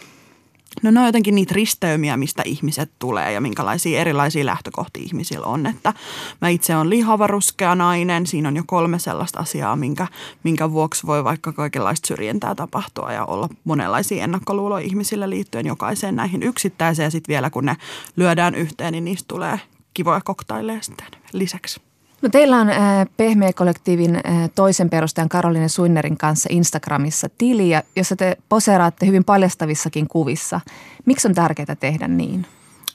No 0.83 0.90
ne 0.90 1.00
on 1.00 1.07
jotenkin 1.07 1.35
niitä 1.35 1.54
risteymiä, 1.54 2.16
mistä 2.16 2.43
ihmiset 2.47 2.90
tulee 2.99 3.33
ja 3.33 3.40
minkälaisia 3.40 4.00
erilaisia 4.00 4.47
lähtökohtia 4.47 5.02
ihmisillä 5.02 5.47
on. 5.47 5.66
Että 5.66 5.93
mä 6.40 6.49
itse 6.49 6.76
olen 6.76 6.90
lihavaruskea 6.90 7.75
nainen, 7.75 8.26
siinä 8.26 8.49
on 8.49 8.57
jo 8.57 8.62
kolme 8.66 8.99
sellaista 8.99 9.40
asiaa, 9.40 9.76
minkä, 9.76 10.07
minkä 10.43 10.71
vuoksi 10.71 11.07
voi 11.07 11.25
vaikka 11.25 11.52
kaikenlaista 11.52 12.07
syrjintää 12.07 12.54
tapahtua 12.54 13.12
ja 13.12 13.25
olla 13.25 13.49
monenlaisia 13.64 14.25
ennakkoluuloja 14.25 14.87
ihmisille 14.87 15.31
liittyen 15.31 15.66
jokaiseen 15.66 16.16
näihin 16.16 16.43
yksittäiseen. 16.43 17.07
Ja 17.07 17.11
sitten 17.11 17.33
vielä 17.33 17.50
kun 17.50 17.64
ne 17.64 17.76
lyödään 18.16 18.54
yhteen, 18.54 18.93
niin 18.93 19.04
niistä 19.04 19.28
tulee 19.28 19.61
kivoja 19.95 20.21
koktaileja 20.25 20.83
sitten 20.83 21.07
lisäksi. 21.33 21.93
No 22.25 22.31
teillä 22.31 22.57
on 22.57 22.71
äh, 22.71 23.07
Pehmeä-kollektiivin 23.16 24.16
äh, 24.16 24.50
toisen 24.54 24.90
perustajan 24.90 25.28
Karolinen 25.28 25.69
Suinnerin 25.69 26.16
kanssa 26.16 26.49
Instagramissa 26.52 27.28
tili, 27.38 27.71
jossa 27.97 28.16
te 28.16 28.37
poseeraatte 28.49 29.07
hyvin 29.07 29.25
paljastavissakin 29.25 30.09
kuvissa. 30.09 30.61
Miksi 31.04 31.28
on 31.28 31.35
tärkeää 31.35 31.76
tehdä 31.81 32.09
niin? 32.09 32.47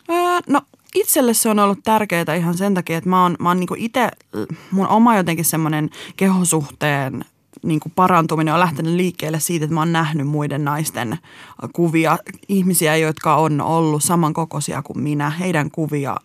Öö, 0.10 0.40
no 0.48 0.62
itselle 0.96 1.34
se 1.34 1.50
on 1.50 1.60
ollut 1.60 1.80
tärkeää 1.84 2.36
ihan 2.38 2.58
sen 2.58 2.74
takia, 2.74 2.98
että 2.98 3.10
mä 3.10 3.24
oon, 3.24 3.36
mä 3.40 3.50
oon 3.50 3.60
niinku 3.60 3.76
itse, 3.78 4.10
mun 4.72 4.88
oma 4.88 5.18
jotenkin 5.18 5.46
semmoinen 5.46 5.90
kehosuhteen 6.18 7.26
niin 7.64 7.80
kuin 7.80 7.94
parantuminen 7.96 8.54
on 8.54 8.60
lähtenyt 8.60 8.94
liikkeelle 8.94 9.40
siitä, 9.40 9.66
että 9.66 9.74
mä 9.74 9.82
oon 9.82 9.92
nähnyt 9.92 10.28
muiden 10.28 10.66
naisten 10.66 11.18
kuvia, 11.74 12.18
ihmisiä, 12.48 12.96
jotka 12.96 13.36
on 13.36 13.62
ollut 13.62 14.04
samankokoisia 14.04 14.82
kuin 14.82 15.00
minä, 15.00 15.30
heidän 15.30 15.72
kuvia 15.72 16.16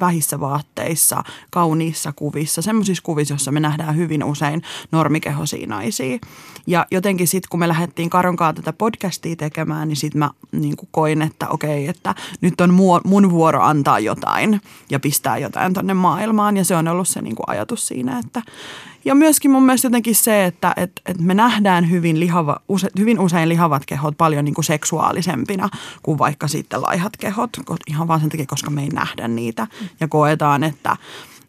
vähissä 0.00 0.40
vaatteissa, 0.40 1.24
kauniissa 1.50 2.12
kuvissa, 2.12 2.62
semmoisissa 2.62 3.02
kuvissa, 3.02 3.34
joissa 3.34 3.52
me 3.52 3.60
nähdään 3.60 3.96
hyvin 3.96 4.24
usein 4.24 4.62
normikehosia 4.92 5.66
naisia. 5.66 6.18
Ja 6.66 6.86
jotenkin 6.90 7.28
sitten, 7.28 7.48
kun 7.50 7.60
me 7.60 7.68
lähdettiin 7.68 8.10
Karonkaan 8.10 8.54
tätä 8.54 8.72
podcastia 8.72 9.36
tekemään, 9.36 9.88
niin 9.88 9.96
sitten 9.96 10.18
mä 10.18 10.30
niin 10.52 10.76
kuin 10.76 10.88
koin, 10.92 11.22
että 11.22 11.48
okei, 11.48 11.86
että 11.88 12.14
nyt 12.40 12.60
on 12.60 12.74
mun 13.04 13.30
vuoro 13.30 13.62
antaa 13.62 13.98
jotain 13.98 14.60
ja 14.90 15.00
pistää 15.00 15.38
jotain 15.38 15.72
tonne 15.72 15.94
maailmaan. 15.94 16.56
Ja 16.56 16.64
se 16.64 16.76
on 16.76 16.88
ollut 16.88 17.08
se 17.08 17.22
niin 17.22 17.36
kuin 17.36 17.44
ajatus 17.48 17.86
siinä, 17.86 18.18
että, 18.18 18.42
ja 19.04 19.14
myöskin 19.14 19.50
mun 19.50 19.62
mielestä 19.62 19.86
jotenkin 19.86 20.14
se, 20.14 20.44
että 20.44 20.74
et, 20.76 20.92
et 21.06 21.18
me 21.18 21.34
nähdään 21.34 21.90
hyvin, 21.90 22.20
lihava, 22.20 22.60
use, 22.68 22.88
hyvin 22.98 23.20
usein 23.20 23.48
lihavat 23.48 23.86
kehot 23.86 24.18
paljon 24.18 24.44
niin 24.44 24.54
kuin 24.54 24.64
seksuaalisempina 24.64 25.68
kuin 26.02 26.18
vaikka 26.18 26.48
sitten 26.48 26.82
laihat 26.82 27.16
kehot. 27.16 27.50
Ihan 27.86 28.08
vaan 28.08 28.20
sen 28.20 28.28
takia, 28.28 28.46
koska 28.46 28.70
me 28.70 28.82
ei 28.82 28.88
nähdä 28.88 29.28
niitä. 29.28 29.66
Ja 30.00 30.08
koetaan, 30.08 30.64
että, 30.64 30.96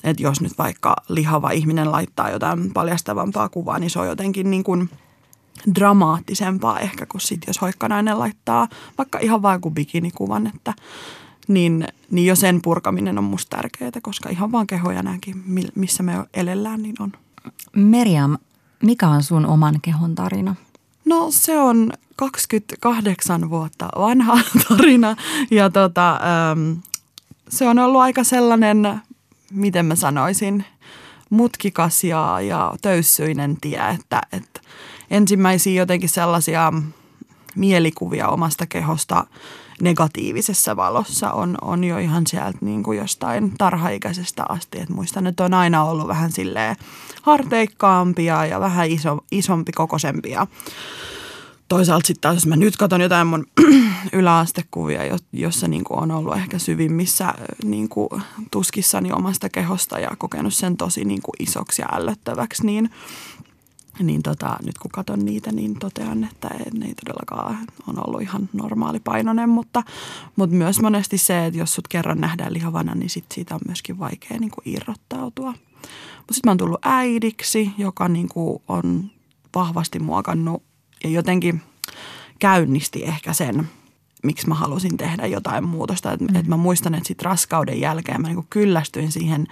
että 0.04 0.24
jos 0.24 0.42
nyt 0.42 0.58
vaikka 0.58 0.96
lihava 1.10 1.52
ihminen 1.52 1.92
laittaa 1.92 2.30
jotain 2.30 2.74
paljastavampaa 2.74 3.50
kuvaa, 3.50 3.80
niin 3.80 3.90
se 3.90 4.00
on 4.00 4.08
jotenkin 4.08 4.52
niin 4.52 4.64
kuin 4.64 4.90
dramaattisempaa 5.76 6.80
ehkä 6.80 7.06
kuin 7.06 7.22
sitten, 7.22 7.48
jos 7.48 7.62
hoikkanainen 7.62 8.20
laittaa 8.20 8.68
vaikka 8.98 9.20
ihan 9.20 9.42
vain 9.42 9.62
kuin 9.62 9.74
bikinikuvan, 9.74 10.48
että 10.48 10.74
niin, 11.48 11.88
niin 12.12 12.28
jo 12.28 12.36
sen 12.36 12.62
purkaminen 12.62 13.18
on 13.18 13.24
musta 13.24 13.58
tärkeää, 13.58 13.92
koska 14.02 14.30
ihan 14.30 14.52
vaan 14.52 14.68
kehoja 14.68 15.04
nämäkin, 15.04 15.44
missä 15.76 16.04
me 16.04 16.14
elellään, 16.34 16.82
niin 16.82 16.96
on 17.00 17.12
Meriam, 17.76 18.38
mikä 18.84 19.08
on 19.08 19.24
sun 19.24 19.46
oman 19.46 19.80
kehon 19.82 20.16
tarina? 20.16 20.56
No 21.06 21.28
se 21.30 21.60
on 21.60 21.94
28 22.16 23.50
vuotta 23.50 23.90
vanha 24.00 24.40
tarina 24.70 25.16
ja 25.52 25.70
tota, 25.70 26.12
ähm, 26.12 26.80
se 27.50 27.68
on 27.68 27.80
ollut 27.80 28.02
aika 28.02 28.24
sellainen, 28.24 29.02
miten 29.52 29.86
mä 29.86 29.96
sanoisin, 29.96 30.66
mutkikas 31.30 32.04
ja, 32.04 32.42
ja 32.42 32.74
töyssyinen 32.82 33.58
tie, 33.62 33.82
että, 34.00 34.22
että 34.32 34.62
ensimmäisiä 35.12 35.82
jotenkin 35.82 36.10
sellaisia 36.10 36.74
mielikuvia 37.56 38.28
omasta 38.28 38.66
kehosta 38.66 39.26
negatiivisessa 39.82 40.76
valossa 40.76 41.32
on, 41.32 41.58
on 41.62 41.84
jo 41.84 41.98
ihan 41.98 42.28
sieltä 42.28 42.58
niin 42.62 42.84
kuin 42.84 42.98
jostain 42.98 43.54
tarhaikäisestä 43.58 44.44
asti. 44.50 44.80
Et 44.80 44.90
muistan, 44.90 45.28
että 45.28 45.46
on 45.46 45.54
aina 45.54 45.84
ollut 45.84 46.08
vähän 46.08 46.32
silleen 46.32 46.76
harteikkaampia 47.22 48.46
ja 48.46 48.60
vähän 48.60 48.90
iso, 48.90 49.18
isompi 49.32 49.72
kokoisempia. 49.72 50.48
Toisaalta 51.68 52.08
sitten 52.08 52.22
taas, 52.22 52.36
jos 52.36 52.48
mä 52.48 52.56
nyt 52.56 52.78
katson 52.78 53.02
jotain 53.02 53.28
mun 53.28 53.46
yläastekuvia, 54.14 55.02
jossa 55.34 55.68
niin 55.68 55.84
kuin 55.84 56.00
on 56.00 56.12
ollut 56.12 56.38
ehkä 56.38 56.60
syvimmissä 56.60 57.34
niin 57.64 57.90
kuin 57.90 58.10
tuskissani 58.52 59.12
omasta 59.12 59.50
kehosta 59.50 60.00
ja 60.00 60.10
kokenut 60.18 60.54
sen 60.54 60.78
tosi 60.78 61.06
niin 61.06 61.22
kuin 61.22 61.36
isoksi 61.40 61.82
ja 61.82 61.88
ällöttäväksi, 61.92 62.66
niin– 62.66 62.90
niin 64.04 64.24
tota, 64.24 64.58
nyt 64.66 64.78
kun 64.78 64.92
katson 64.92 65.26
niitä, 65.26 65.52
niin 65.52 65.80
totean, 65.80 66.24
että 66.24 66.50
ne 66.74 66.86
ei 66.86 66.96
todellakaan 66.96 67.58
on 67.88 68.08
ollut 68.08 68.22
ihan 68.22 68.50
normaali 68.54 69.00
painoinen, 69.00 69.50
mutta, 69.50 69.84
mutta 70.36 70.56
myös 70.56 70.82
monesti 70.82 71.18
se, 71.18 71.46
että 71.46 71.60
jos 71.60 71.74
sut 71.74 71.88
kerran 71.88 72.22
nähdään 72.22 72.54
lihavana, 72.54 72.96
niin 72.96 73.10
sit 73.10 73.26
siitä 73.34 73.56
on 73.56 73.62
myöskin 73.68 74.00
vaikea 74.00 74.38
niin 74.40 74.52
kuin 74.52 74.76
irrottautua. 74.76 75.54
Mutta 76.18 76.34
sitten 76.34 76.48
mä 76.48 76.52
oon 76.52 76.58
tullut 76.58 76.86
äidiksi, 76.86 77.72
joka 77.78 78.08
niin 78.08 78.30
kuin 78.30 78.64
on 78.68 79.12
vahvasti 79.56 80.00
muokannut 80.00 80.64
ja 81.04 81.10
jotenkin 81.10 81.62
käynnisti 82.40 83.04
ehkä 83.04 83.34
sen– 83.34 83.68
miksi 84.24 84.48
mä 84.48 84.56
halusin 84.56 84.98
tehdä 84.98 85.26
jotain 85.26 85.64
muutosta. 85.64 86.12
Et, 86.12 86.22
mm. 86.22 86.36
et 86.36 86.48
mä 86.48 86.58
muistan, 86.58 86.96
että 86.96 87.08
sitten 87.08 87.26
raskauden 87.26 87.80
jälkeen 87.82 88.22
mä 88.22 88.28
niinku 88.28 88.46
kyllästyin 88.50 89.12
siihen 89.12 89.48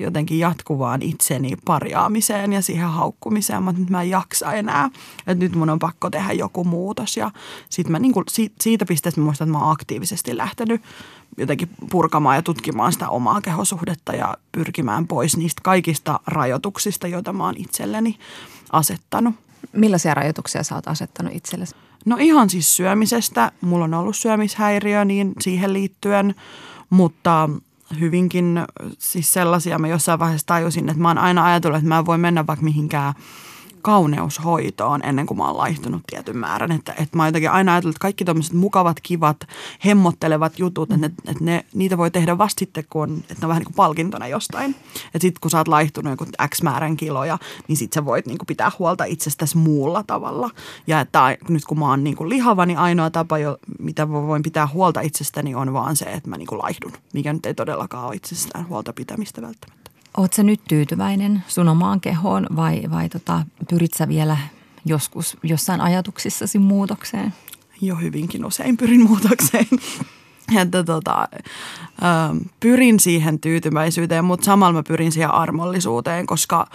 jotenkin 0.00 0.38
jatkuvaan 0.38 1.02
itseni 1.02 1.56
parjaamiseen 1.64 2.52
ja 2.52 2.62
siihen 2.62 2.88
haukkumiseen. 2.88 3.62
Mä, 3.62 3.72
nyt 3.72 3.90
mä 3.90 4.02
en 4.02 4.10
jaksa 4.10 4.52
enää, 4.52 4.90
että 5.18 5.44
nyt 5.44 5.54
mun 5.54 5.70
on 5.70 5.78
pakko 5.78 6.10
tehdä 6.10 6.32
joku 6.32 6.64
muutos. 6.64 7.16
Ja 7.16 7.30
sitten 7.68 7.92
mä 7.92 7.98
niinku, 7.98 8.22
siitä, 8.28 8.54
siitä 8.60 8.86
pisteestä 8.86 9.20
mä 9.20 9.24
muistan, 9.24 9.48
että 9.48 9.58
mä 9.58 9.64
oon 9.64 9.72
aktiivisesti 9.72 10.36
lähtenyt 10.36 10.82
jotenkin 11.36 11.70
purkamaan 11.90 12.36
ja 12.36 12.42
tutkimaan 12.42 12.92
sitä 12.92 13.08
omaa 13.08 13.40
kehosuhdetta 13.40 14.12
ja 14.12 14.36
pyrkimään 14.52 15.06
pois 15.06 15.36
niistä 15.36 15.60
kaikista 15.64 16.20
rajoituksista, 16.26 17.08
joita 17.08 17.32
mä 17.32 17.44
oon 17.44 17.54
itselleni 17.56 18.18
asettanut. 18.72 19.34
Millaisia 19.72 20.14
rajoituksia 20.14 20.62
sä 20.62 20.74
oot 20.74 20.88
asettanut 20.88 21.34
itsellesi? 21.34 21.74
No 22.04 22.16
ihan 22.20 22.50
siis 22.50 22.76
syömisestä. 22.76 23.52
Mulla 23.60 23.84
on 23.84 23.94
ollut 23.94 24.16
syömishäiriö 24.16 25.04
niin 25.04 25.32
siihen 25.40 25.72
liittyen, 25.72 26.34
mutta 26.90 27.50
hyvinkin 28.00 28.60
siis 28.98 29.32
sellaisia 29.32 29.78
mä 29.78 29.88
jossain 29.88 30.18
vaiheessa 30.18 30.46
tajusin, 30.46 30.88
että 30.88 31.02
mä 31.02 31.08
oon 31.08 31.18
aina 31.18 31.44
ajatellut, 31.44 31.78
että 31.78 31.88
mä 31.88 31.98
en 31.98 32.06
voi 32.06 32.18
mennä 32.18 32.46
vaikka 32.46 32.64
mihinkään– 32.64 33.14
kauneushoitoon 33.82 35.04
ennen 35.04 35.26
kuin 35.26 35.38
mä 35.38 35.46
oon 35.46 35.56
laihtunut 35.56 36.02
tietyn 36.06 36.36
määrän. 36.36 36.72
Että, 36.72 36.92
että 36.92 37.16
mä 37.16 37.22
oon 37.22 37.28
jotenkin 37.28 37.50
aina 37.50 37.72
ajatellut, 37.72 37.96
että 37.96 38.02
kaikki 38.02 38.24
tämmöiset 38.24 38.52
mukavat, 38.52 38.96
kivat, 39.02 39.36
hemmottelevat 39.84 40.58
jutut, 40.58 40.92
että, 40.92 41.06
että 41.06 41.44
ne, 41.44 41.64
niitä 41.74 41.98
voi 41.98 42.10
tehdä 42.10 42.38
vasta 42.38 42.58
sitten, 42.58 42.84
kun 42.90 43.02
on, 43.02 43.16
että 43.18 43.34
ne 43.40 43.44
on 43.44 43.48
vähän 43.48 43.60
niin 43.60 43.66
kuin 43.66 43.74
palkintona 43.74 44.26
jostain. 44.26 44.70
Että 45.06 45.18
sitten 45.20 45.40
kun 45.40 45.50
sä 45.50 45.58
oot 45.58 45.68
laihtunut 45.68 46.10
joku 46.10 46.26
X 46.54 46.62
määrän 46.62 46.96
kiloja, 46.96 47.38
niin 47.68 47.76
sitten 47.76 48.00
sä 48.00 48.04
voit 48.04 48.26
niin 48.26 48.38
kuin 48.38 48.46
pitää 48.46 48.72
huolta 48.78 49.04
itsestäsi 49.04 49.56
muulla 49.58 50.02
tavalla. 50.06 50.50
Ja 50.86 51.00
että 51.00 51.36
nyt 51.48 51.64
kun 51.64 51.78
mä 51.78 51.88
oon 51.88 52.04
niin 52.04 52.16
kuin 52.16 52.28
lihava, 52.28 52.66
niin 52.66 52.78
ainoa 52.78 53.10
tapa, 53.10 53.38
jo, 53.38 53.58
mitä 53.78 54.08
voin 54.08 54.42
pitää 54.42 54.68
huolta 54.72 55.00
itsestäni, 55.00 55.54
on 55.54 55.72
vaan 55.72 55.96
se, 55.96 56.04
että 56.04 56.30
mä 56.30 56.36
niin 56.36 56.46
kuin 56.46 56.58
laihdun. 56.58 56.92
Mikä 57.12 57.32
nyt 57.32 57.46
ei 57.46 57.54
todellakaan 57.54 58.06
ole 58.06 58.16
itsestään 58.16 58.68
huolta 58.68 58.92
pitämistä 58.92 59.42
välttämättä. 59.42 59.81
Oletko 60.16 60.36
sä 60.36 60.42
nyt 60.42 60.60
tyytyväinen 60.68 61.44
sun 61.48 61.68
omaan 61.68 62.00
kehoon 62.00 62.46
vai, 62.56 62.82
vai 62.90 63.08
tota, 63.08 63.42
pyrit 63.70 63.94
sä 63.94 64.08
vielä 64.08 64.36
joskus 64.84 65.36
jossain 65.42 65.80
ajatuksissasi 65.80 66.58
muutokseen? 66.58 67.34
Jo 67.80 67.96
hyvinkin 67.96 68.44
usein 68.44 68.76
pyrin 68.76 69.02
muutokseen. 69.08 69.66
että 70.60 70.84
tota, 70.84 71.28
ähm, 72.04 72.36
pyrin 72.60 73.00
siihen 73.00 73.40
tyytyväisyyteen, 73.40 74.24
mutta 74.24 74.44
samalla 74.44 74.72
mä 74.72 74.82
pyrin 74.82 75.12
siihen 75.12 75.30
armollisuuteen, 75.30 76.26
koska 76.26 76.66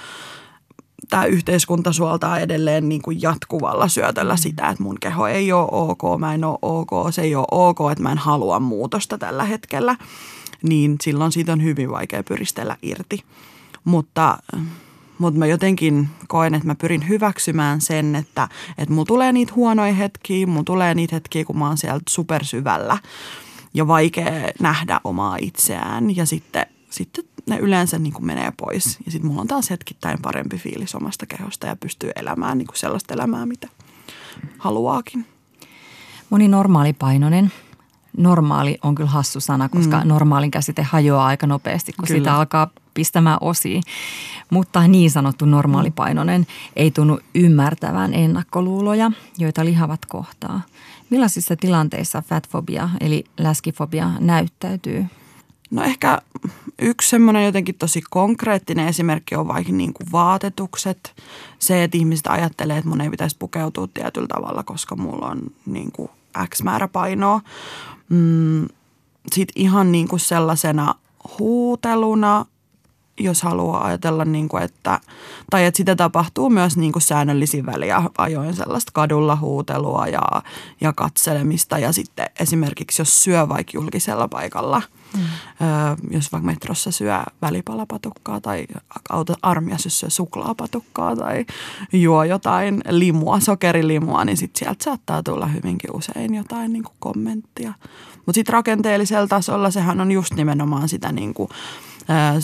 tämä 1.10 1.25
yhteiskunta 1.25 1.94
suoltaa 1.94 2.39
edelleen 2.39 2.89
niin 2.89 3.01
kuin 3.01 3.22
jatkuvalla 3.22 3.88
syötöllä 3.88 4.34
mm. 4.34 4.38
sitä, 4.38 4.70
että 4.70 4.84
mun 4.84 4.98
keho 5.00 5.27
ei 5.27 5.51
ole 5.51 5.67
ok, 5.72 6.20
mä 6.20 6.34
en 6.34 6.44
ole 6.44 6.60
ok, 6.62 6.89
se 7.12 7.22
ei 7.22 7.36
ole 7.36 7.48
ok, 7.51 7.77
että 7.91 8.03
mä 8.03 8.12
en 8.12 8.17
halua 8.17 8.60
muutosta 8.60 9.17
tällä 9.17 9.44
hetkellä 9.44 9.96
niin 10.64 10.96
silloin 11.02 11.32
siitä 11.32 11.54
on 11.54 11.64
hyvin 11.64 11.92
vaikea 11.92 12.24
pyristellä 12.24 12.78
irti. 12.82 13.24
Mutta, 13.84 14.38
mutta 15.18 15.40
mä 15.40 15.46
jotenkin 15.46 16.10
koen, 16.28 16.54
että 16.56 16.68
mä 16.68 16.76
pyrin 16.76 17.08
hyväksymään 17.08 17.82
sen, 17.82 18.16
että, 18.16 18.48
että 18.78 18.94
mulla 18.94 19.06
tulee 19.06 19.32
niitä 19.32 19.54
huonoja 19.56 19.94
hetkiä, 19.94 20.48
mulla 20.48 20.64
tulee 20.64 20.94
niitä 20.94 21.16
hetkiä, 21.16 21.46
kun 21.46 21.60
mä 21.60 21.68
oon 21.68 21.78
sieltä 21.78 22.04
supersyvällä 22.10 22.98
ja 23.74 23.88
vaikea 23.88 24.32
nähdä 24.60 25.02
omaa 25.04 25.38
itseään 25.42 26.16
ja 26.16 26.26
sitten, 26.26 26.66
sitten 26.90 27.24
ne 27.46 27.58
yleensä 27.58 28.00
niin 28.00 28.14
kuin 28.14 28.26
menee 28.26 28.52
pois. 28.58 28.98
Ja 29.06 29.12
sitten 29.12 29.30
mulla 29.30 29.42
on 29.42 29.48
taas 29.48 29.70
hetkittäin 29.70 30.22
parempi 30.22 30.58
fiilis 30.58 30.96
omasta 30.96 31.26
kehosta 31.26 31.68
ja 31.68 31.76
pystyy 31.76 32.12
elämään 32.16 32.58
niin 32.58 32.68
kuin 32.68 32.78
sellaista 32.78 33.14
elämää, 33.14 33.46
mitä 33.46 33.68
haluaakin. 34.58 35.26
Moni 36.30 36.48
normaalipainoinen 36.48 37.52
normaali 38.18 38.78
on 38.84 38.96
kyllä 38.96 39.10
hassu 39.10 39.40
sana, 39.40 39.70
koska 39.70 40.02
mm. 40.02 40.08
normaalin 40.08 40.52
käsite 40.52 40.82
hajoaa 40.82 41.26
aika 41.26 41.48
nopeasti, 41.48 41.94
kun 41.94 42.08
kyllä. 42.08 42.20
sitä 42.20 42.36
alkaa 42.36 42.70
pistämään 42.94 43.38
osiin. 43.42 43.84
Mutta 44.50 44.88
niin 44.88 45.12
sanottu 45.12 45.46
normaalipainoinen 45.46 46.48
ei 46.76 46.92
tunnu 46.92 47.20
ymmärtävän 47.36 48.14
ennakkoluuloja, 48.14 49.12
joita 49.38 49.66
lihavat 49.66 50.06
kohtaa. 50.06 50.62
Millaisissa 51.10 51.56
tilanteissa 51.56 52.22
fatfobia 52.22 52.90
eli 53.02 53.24
läskifobia 53.38 54.12
näyttäytyy? 54.20 55.06
No 55.72 55.84
ehkä 55.84 56.22
yksi 56.80 57.10
semmoinen 57.10 57.46
jotenkin 57.46 57.76
tosi 57.76 58.02
konkreettinen 58.10 58.88
esimerkki 58.88 59.36
on 59.36 59.48
vaikka 59.48 59.74
niin 59.74 59.94
kuin 59.94 60.12
vaatetukset. 60.12 61.14
Se, 61.60 61.84
että 61.84 61.98
ihmiset 61.98 62.28
ajattelee, 62.28 62.78
että 62.78 62.90
mun 62.90 63.02
ei 63.02 63.10
pitäisi 63.10 63.36
pukeutua 63.40 63.88
tietyllä 63.94 64.28
tavalla, 64.28 64.64
koska 64.64 64.96
mulla 64.96 65.28
on 65.28 65.42
niin 65.66 65.92
kuin 65.92 66.10
X 66.50 66.64
määrä 66.64 66.88
painoa. 66.88 67.42
Mm, 68.10 68.68
Sitten 69.36 69.62
ihan 69.62 69.92
niin 69.92 70.08
kuin 70.08 70.20
sellaisena 70.20 70.96
huuteluna– 71.40 72.46
jos 73.20 73.42
haluaa 73.42 73.86
ajatella, 73.86 74.26
niin 74.26 74.50
kuin, 74.50 74.64
että, 74.64 75.00
tai 75.50 75.66
että 75.66 75.78
sitä 75.78 75.96
tapahtuu 75.96 76.50
myös 76.50 76.78
niin 76.78 76.92
kuin 76.92 77.04
säännöllisin 77.04 77.66
väliä 77.66 78.04
ajoin 78.18 78.56
sellaista 78.56 78.92
kadulla 78.94 79.36
huutelua 79.36 80.08
ja, 80.08 80.22
ja 80.82 80.94
katselemista. 80.94 81.80
Ja 81.80 81.92
sitten 81.92 82.30
esimerkiksi 82.40 83.02
jos 83.02 83.24
syö 83.24 83.50
vaikka 83.50 83.72
julkisella 83.74 84.28
paikalla, 84.28 84.82
mm. 85.14 85.24
jos 86.12 86.32
vaikka 86.32 86.46
metrossa 86.46 86.92
syö 86.92 87.20
välipalapatukkaa 87.42 88.42
tai 88.42 88.66
auto, 89.10 89.36
armiassa 89.42 89.90
syö 89.90 90.10
suklaapatukkaa 90.10 91.16
tai 91.16 91.46
juo 91.94 92.24
jotain 92.24 92.82
limua, 92.90 93.40
sokerilimua, 93.40 94.26
niin 94.26 94.38
sitten 94.38 94.60
sieltä 94.60 94.84
saattaa 94.84 95.24
tulla 95.24 95.48
hyvinkin 95.48 95.96
usein 95.96 96.36
jotain 96.36 96.74
niin 96.74 96.84
kuin 96.84 96.96
kommenttia. 97.00 97.74
Mutta 98.16 98.38
sitten 98.38 98.54
rakenteellisella 98.54 99.28
tasolla 99.28 99.72
sehän 99.72 100.02
on 100.02 100.12
just 100.12 100.34
nimenomaan 100.34 100.90
sitä 100.90 101.12
niin 101.12 101.34
kuin– 101.34 101.50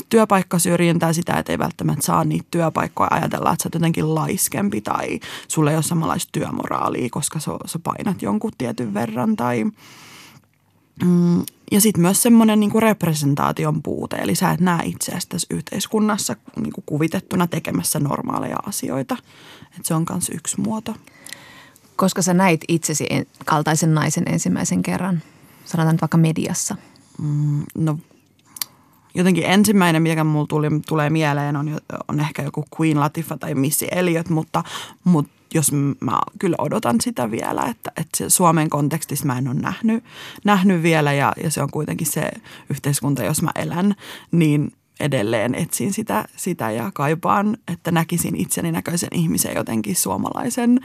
työpaikkasyrjintää, 0.10 1.14
sitä, 1.14 1.34
että 1.34 1.52
ei 1.52 1.60
välttämättä 1.60 2.06
saa 2.06 2.24
niitä 2.24 2.48
työpaikkoja 2.52 3.08
ajatella, 3.12 3.52
että 3.52 3.64
sä 3.64 3.68
oot 3.68 3.74
jotenkin 3.74 4.16
laiskempi 4.16 4.82
tai 4.82 5.20
sulle 5.48 5.72
ei 5.72 5.78
ole 5.78 5.84
samanlaista 5.84 6.30
työmoraalia, 6.32 7.08
koska 7.12 7.40
sä, 7.40 7.52
sä 7.66 7.80
painat 7.80 8.22
jonkun 8.22 8.52
tietyn 8.58 8.94
verran 8.94 9.36
tai 9.36 9.64
mm, 11.04 11.44
ja 11.74 11.82
sitten 11.82 12.02
myös 12.02 12.24
semmoinen 12.24 12.60
niinku 12.60 12.80
representaation 12.80 13.84
puute, 13.84 14.16
eli 14.16 14.36
sä 14.36 14.52
et 14.52 14.60
näe 14.60 14.86
itseäsi 14.86 15.30
tässä 15.30 15.48
yhteiskunnassa 15.50 16.36
niinku 16.56 16.84
kuvitettuna 16.86 17.48
tekemässä 17.48 18.00
normaaleja 18.00 18.58
asioita. 18.66 19.18
Et 19.80 19.86
se 19.86 19.94
on 19.94 20.06
myös 20.10 20.30
yksi 20.30 20.62
muoto. 20.62 20.96
Koska 21.96 22.22
sä 22.22 22.34
näit 22.34 22.62
itsesi 22.68 23.08
kaltaisen 23.46 23.94
naisen 23.94 24.24
ensimmäisen 24.28 24.84
kerran, 24.84 25.22
sanotaan 25.66 25.94
nyt 25.94 26.02
vaikka 26.02 26.18
mediassa? 26.18 26.76
Mm, 27.22 27.64
no 27.76 27.98
jotenkin 29.16 29.46
ensimmäinen, 29.46 30.02
mikä 30.02 30.24
mulla 30.24 30.48
tuli, 30.48 30.68
tulee 30.88 31.10
mieleen, 31.10 31.56
on, 31.56 31.78
on 32.08 32.20
ehkä 32.20 32.42
joku 32.42 32.66
Queen 32.80 33.00
Latifah 33.00 33.40
tai 33.40 33.56
Missy 33.56 33.88
Elliot, 33.92 34.30
mutta, 34.30 34.64
mutta 35.04 35.32
jos 35.54 35.72
mä 36.00 36.20
kyllä 36.40 36.56
odotan 36.60 37.02
sitä 37.02 37.32
vielä, 37.32 37.62
että, 37.62 37.92
että 37.98 38.18
se 38.18 38.30
Suomen 38.30 38.70
kontekstissa 38.70 39.26
mä 39.26 39.38
en 39.38 39.48
ole 39.48 39.56
nähnyt, 39.56 40.04
nähnyt 40.46 40.84
vielä 40.84 41.14
ja, 41.14 41.34
ja 41.44 41.52
se 41.52 41.62
on 41.62 41.72
kuitenkin 41.72 42.08
se 42.08 42.32
yhteiskunta, 42.70 43.24
jos 43.24 43.42
mä 43.42 43.52
elän, 43.56 43.96
niin 44.32 44.72
edelleen 45.00 45.56
etsin 45.56 45.94
sitä, 45.94 46.26
sitä 46.36 46.72
ja 46.72 46.92
kaipaan, 46.94 47.58
että 47.68 47.92
näkisin 47.92 48.36
itseni 48.36 48.72
näköisen 48.72 49.10
ihmisen 49.12 49.56
jotenkin 49.56 49.96
suomalaisen 49.96 50.80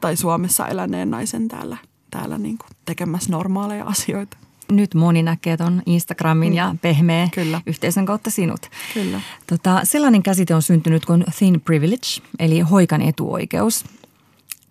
tai 0.00 0.16
Suomessa 0.16 0.68
eläneen 0.68 1.10
naisen 1.10 1.48
täällä, 1.48 1.76
täällä 2.10 2.38
niin 2.38 2.58
kuin 2.58 2.70
tekemässä 2.84 3.32
normaaleja 3.32 3.84
asioita 3.84 4.36
nyt 4.70 4.94
moni 4.94 5.22
näkee 5.22 5.56
tuon 5.56 5.82
Instagramin 5.86 6.52
mm. 6.52 6.56
ja 6.56 6.74
pehmeä 6.82 7.28
Kyllä. 7.34 7.60
yhteisön 7.66 8.06
kautta 8.06 8.30
sinut. 8.30 8.60
Kyllä. 8.94 9.20
Tota, 9.46 9.80
sellainen 9.84 10.22
käsite 10.22 10.54
on 10.54 10.62
syntynyt 10.62 11.04
kuin 11.04 11.24
thin 11.38 11.60
privilege, 11.60 12.06
eli 12.38 12.60
hoikan 12.60 13.02
etuoikeus. 13.02 13.84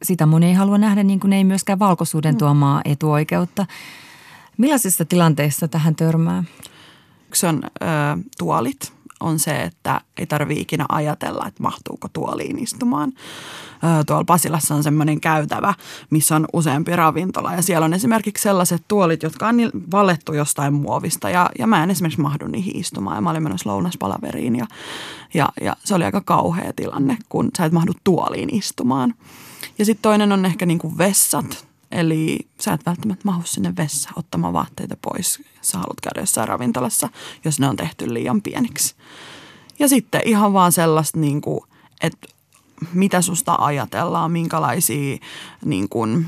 Sitä 0.03 0.25
moni 0.25 0.45
ei 0.45 0.53
halua 0.53 0.77
nähdä, 0.77 1.03
niin 1.03 1.19
kuin 1.19 1.33
ei 1.33 1.43
myöskään 1.43 1.79
valkoisuuden 1.79 2.33
mm. 2.33 2.37
tuomaa 2.37 2.81
etuoikeutta. 2.85 3.65
Millaisissa 4.57 5.05
tilanteissa 5.05 5.67
tähän 5.67 5.95
törmää? 5.95 6.43
Yksi 7.27 7.45
on 7.45 7.63
ö, 7.63 7.77
tuolit 8.37 8.94
on 9.19 9.39
se, 9.39 9.61
että 9.61 10.01
ei 10.17 10.25
tarvitse 10.25 10.61
ikinä 10.61 10.85
ajatella, 10.89 11.47
että 11.47 11.63
mahtuuko 11.63 12.07
tuoliin 12.13 12.59
istumaan. 12.59 13.13
Tuolla 14.07 14.23
Pasilassa 14.25 14.75
on 14.75 14.83
semmoinen 14.83 15.21
käytävä, 15.21 15.73
missä 16.09 16.35
on 16.35 16.45
useampi 16.53 16.95
ravintola 16.95 17.53
ja 17.53 17.61
siellä 17.61 17.85
on 17.85 17.93
esimerkiksi 17.93 18.43
sellaiset 18.43 18.83
tuolit, 18.87 19.23
jotka 19.23 19.47
on 19.47 19.55
valettu 19.91 20.33
jostain 20.33 20.73
muovista 20.73 21.29
ja, 21.29 21.49
ja 21.59 21.67
mä 21.67 21.83
en 21.83 21.91
esimerkiksi 21.91 22.21
mahdu 22.21 22.47
niihin 22.47 22.77
istumaan 22.77 23.17
ja 23.17 23.21
mä 23.21 23.29
olin 23.29 23.43
menossa 23.43 23.69
lounaspalaveriin 23.69 24.55
ja, 24.55 24.65
ja, 25.33 25.49
ja 25.61 25.75
se 25.83 25.95
oli 25.95 26.03
aika 26.03 26.21
kauhea 26.21 26.73
tilanne, 26.75 27.17
kun 27.29 27.49
sä 27.57 27.65
et 27.65 27.71
mahdu 27.71 27.91
tuoliin 28.03 28.55
istumaan. 28.55 29.13
Ja 29.77 29.85
sitten 29.85 30.01
toinen 30.01 30.31
on 30.31 30.45
ehkä 30.45 30.65
niin 30.65 30.79
kuin 30.79 30.97
vessat 30.97 31.67
Eli 31.95 32.39
sä 32.61 32.73
et 32.73 32.85
välttämättä 32.85 33.21
mahu 33.25 33.41
sinne 33.45 33.73
vessaan 33.77 34.19
ottamaan 34.19 34.53
vaatteita 34.53 34.97
pois, 35.01 35.39
jos 35.57 35.71
sä 35.71 35.77
haluat 35.77 36.01
käydä 36.01 36.19
jossain 36.19 36.47
ravintolassa, 36.47 37.09
jos 37.45 37.59
ne 37.59 37.67
on 37.67 37.75
tehty 37.75 38.13
liian 38.13 38.41
pieniksi. 38.41 38.95
Ja 39.79 39.87
sitten 39.87 40.21
ihan 40.25 40.53
vaan 40.53 40.71
sellaista, 40.71 41.19
niin 41.19 41.41
kuin, 41.41 41.59
että 42.01 42.27
mitä 42.93 43.21
susta 43.21 43.55
ajatellaan, 43.59 44.31
minkälaisia 44.31 45.17
niin 45.65 45.89
kuin, 45.89 46.27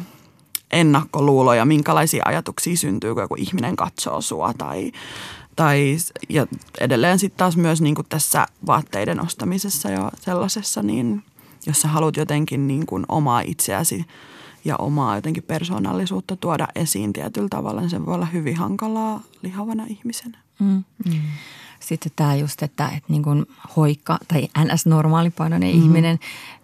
ennakkoluuloja, 0.72 1.66
minkälaisia 1.66 2.24
ajatuksia 2.26 2.78
syntyy, 2.78 3.14
kun 3.14 3.24
joku 3.24 3.36
ihminen 3.36 3.76
katsoo 3.76 4.22
sua 4.22 4.54
tai, 4.58 4.92
tai 5.56 5.98
ja 6.30 6.48
edelleen 6.80 7.20
sitten 7.20 7.38
taas 7.38 7.58
myös 7.58 7.82
niin 7.82 7.96
kuin 7.96 8.08
tässä 8.10 8.46
vaatteiden 8.68 9.22
ostamisessa 9.22 9.90
ja 9.90 10.12
sellaisessa, 10.22 10.84
niin 10.84 11.24
jos 11.66 11.82
sä 11.82 11.88
haluat 11.88 12.18
jotenkin 12.18 12.68
niin 12.68 12.86
kuin 12.86 13.06
omaa 13.10 13.42
itseäsi– 13.42 14.06
ja 14.68 14.76
omaa 14.78 15.16
jotenkin 15.16 15.44
persoonallisuutta 15.44 16.36
tuoda 16.36 16.68
esiin 16.76 17.14
tietyllä 17.14 17.48
tavalla, 17.50 17.82
niin 17.82 17.90
se 17.90 18.06
voi 18.06 18.16
olla 18.16 18.26
hyvin 18.26 18.56
hankalaa 18.56 19.22
lihavana 19.42 19.86
ihmisenä. 19.88 20.38
Mm. 20.60 20.84
Mm. 21.06 21.22
Sitten 21.80 22.12
tämä 22.16 22.36
just, 22.36 22.64
että, 22.64 22.88
että 22.88 23.10
niin 23.10 23.24
kuin 23.24 23.46
hoikka 23.76 24.18
tai 24.28 24.48
NS-normaalipainoinen 24.60 25.76
mm. 25.76 25.84
ihminen, 25.84 26.20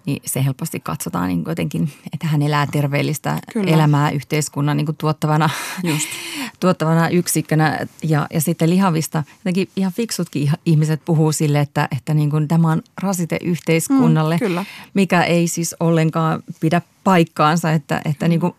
niin 0.06 0.22
se 0.26 0.46
helposti 0.46 0.80
katsotaan 0.80 1.28
niin 1.28 1.44
jotenkin, 1.48 1.90
että 2.14 2.28
hän 2.28 2.42
elää 2.42 2.68
terveellistä 2.72 3.40
Kyllä. 3.54 3.72
elämää 3.72 4.12
yhteiskunnan 4.12 4.78
niin 4.78 4.88
tuottavana, 4.98 5.50
Just. 5.84 6.08
tuottavana 6.60 7.10
yksikkönä. 7.10 7.88
Ja, 8.04 8.28
ja 8.34 8.42
sitten 8.42 8.70
lihavista, 8.70 9.24
jotenkin 9.38 9.70
ihan 9.76 9.94
fiksutkin 9.94 10.52
ihmiset 10.66 11.02
puhuu 11.06 11.32
sille, 11.32 11.60
että, 11.60 11.88
että 11.98 12.14
niin 12.14 12.30
kuin 12.30 12.48
tämä 12.48 12.72
on 12.72 12.82
rasite 13.02 13.38
yhteiskunnalle, 13.44 14.38
mm, 14.42 14.66
mikä 14.94 15.24
ei 15.24 15.48
siis 15.48 15.76
ollenkaan 15.80 16.44
pidä 16.60 16.82
paikkaansa, 17.04 17.72
että, 17.72 18.02
että 18.06 18.28
niin 18.28 18.40
kuin 18.40 18.54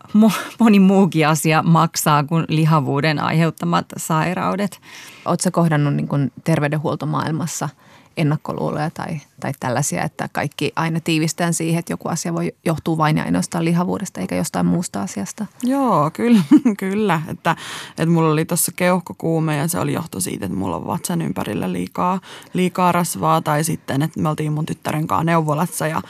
moni 0.59 0.79
muukin 0.79 1.27
asia 1.27 1.63
maksaa 1.63 2.23
kuin 2.23 2.45
lihavuuden 2.49 3.19
aiheuttamat 3.19 3.85
sairaudet. 3.97 4.79
Oletko 5.25 5.51
kohdannut 5.51 5.93
niin 5.93 6.07
kuin 6.07 6.31
terveydenhuoltomaailmassa– 6.43 7.69
ennakkoluuloja 8.17 8.89
tai, 8.89 9.19
tai 9.39 9.51
tällaisia, 9.59 10.03
että 10.03 10.29
kaikki 10.31 10.71
aina 10.75 10.99
tiivistään 10.99 11.53
siihen, 11.53 11.79
että 11.79 11.93
joku 11.93 12.09
asia 12.09 12.33
voi 12.33 12.53
johtua 12.65 12.97
vain 12.97 13.17
ja 13.17 13.23
ainoastaan 13.23 13.65
lihavuudesta 13.65 14.21
eikä 14.21 14.35
jostain 14.35 14.65
muusta 14.65 15.01
asiasta. 15.01 15.45
Joo, 15.63 16.11
kyllä. 16.13 16.41
kyllä. 16.79 17.21
Että, 17.27 17.55
että 17.89 18.05
mulla 18.05 18.31
oli 18.31 18.45
tuossa 18.45 18.71
keuhkokuume 18.75 19.57
ja 19.57 19.67
se 19.67 19.79
oli 19.79 19.93
johto 19.93 20.19
siitä, 20.19 20.45
että 20.45 20.57
mulla 20.57 20.75
on 20.75 20.87
vatsan 20.87 21.21
ympärillä 21.21 21.73
liikaa, 21.73 22.19
liikaa 22.53 22.91
rasvaa 22.91 23.41
tai 23.41 23.63
sitten, 23.63 24.01
että 24.01 24.19
me 24.19 24.29
oltiin 24.29 24.53
mun 24.53 24.65
tyttären 24.65 25.07
kanssa 25.07 25.23
neuvolassa 25.23 25.87
ja 25.87 26.01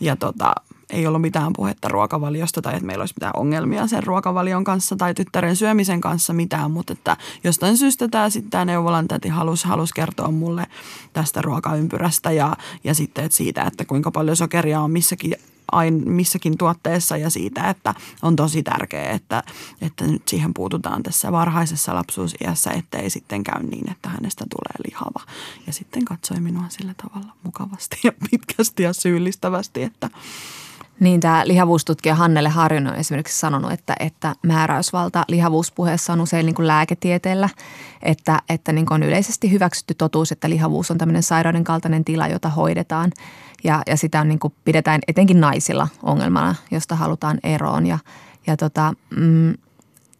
ja 0.00 0.16
tota, 0.16 0.54
ei 0.92 1.06
ollut 1.06 1.20
mitään 1.20 1.52
puhetta 1.56 1.88
ruokavaliosta 1.88 2.62
tai 2.62 2.74
että 2.74 2.86
meillä 2.86 3.02
olisi 3.02 3.14
mitään 3.16 3.32
ongelmia 3.36 3.86
sen 3.86 4.02
ruokavalion 4.02 4.64
kanssa 4.64 4.96
tai 4.96 5.14
tyttären 5.14 5.56
syömisen 5.56 6.00
kanssa 6.00 6.32
mitään, 6.32 6.70
mutta 6.70 6.92
että 6.92 7.16
jostain 7.44 7.76
syystä 7.76 8.08
tämä 8.08 8.30
sitten 8.30 8.50
tämä 8.50 8.64
neuvolan 8.64 9.08
täti 9.08 9.28
halusi, 9.28 9.68
halusi 9.68 9.94
kertoa 9.94 10.30
mulle 10.30 10.66
tästä 11.12 11.42
ruokaympyrästä 11.42 12.32
ja, 12.32 12.56
ja 12.84 12.94
sitten 12.94 13.24
että 13.24 13.36
siitä, 13.36 13.62
että 13.62 13.84
kuinka 13.84 14.10
paljon 14.10 14.36
sokeria 14.36 14.80
on 14.80 14.90
missäkin 14.90 15.34
ain, 15.72 16.02
missäkin 16.10 16.58
tuotteessa 16.58 17.16
ja 17.16 17.30
siitä, 17.30 17.70
että 17.70 17.94
on 18.22 18.36
tosi 18.36 18.62
tärkeää, 18.62 19.10
että, 19.10 19.42
että 19.80 20.06
nyt 20.06 20.28
siihen 20.28 20.54
puututaan 20.54 21.02
tässä 21.02 21.32
varhaisessa 21.32 21.94
lapsuusiässä, 21.94 22.70
ettei 22.70 23.10
sitten 23.10 23.44
käy 23.44 23.62
niin, 23.62 23.90
että 23.90 24.08
hänestä 24.08 24.44
tulee 24.50 24.90
lihava. 24.90 25.20
Ja 25.66 25.72
sitten 25.72 26.04
katsoi 26.04 26.40
minua 26.40 26.64
sillä 26.68 26.94
tavalla 26.94 27.32
mukavasti 27.42 27.96
ja 28.04 28.12
pitkästi 28.30 28.82
ja 28.82 28.92
syyllistävästi, 28.92 29.82
että 29.82 30.10
niin 31.00 31.20
tämä 31.20 31.42
lihavuustutkija 31.46 32.14
Hannele 32.14 32.48
Harjunen 32.48 32.92
on 32.92 32.98
esimerkiksi 32.98 33.40
sanonut, 33.40 33.72
että, 33.72 33.96
että 34.00 34.34
määräysvalta 34.42 35.24
lihavuuspuheessa 35.28 36.12
on 36.12 36.20
usein 36.20 36.46
niin 36.46 36.54
kuin 36.54 36.66
lääketieteellä, 36.66 37.48
että, 38.02 38.42
että 38.48 38.72
niin 38.72 38.86
kuin 38.86 38.94
on 38.94 39.08
yleisesti 39.08 39.50
hyväksytty 39.50 39.94
totuus, 39.94 40.32
että 40.32 40.50
lihavuus 40.50 40.90
on 40.90 40.98
tämmöinen 40.98 41.22
sairauden 41.22 41.64
kaltainen 41.64 42.04
tila, 42.04 42.28
jota 42.28 42.48
hoidetaan. 42.48 43.12
Ja, 43.64 43.82
ja 43.86 43.96
sitä 43.96 44.20
on 44.20 44.28
niin 44.28 44.38
kuin 44.38 44.54
pidetään 44.64 45.00
etenkin 45.08 45.40
naisilla 45.40 45.88
ongelmana, 46.02 46.54
josta 46.70 46.96
halutaan 46.96 47.38
eroon. 47.42 47.86
Ja, 47.86 47.98
ja 48.46 48.56
tota, 48.56 48.92
mm, 49.16 49.54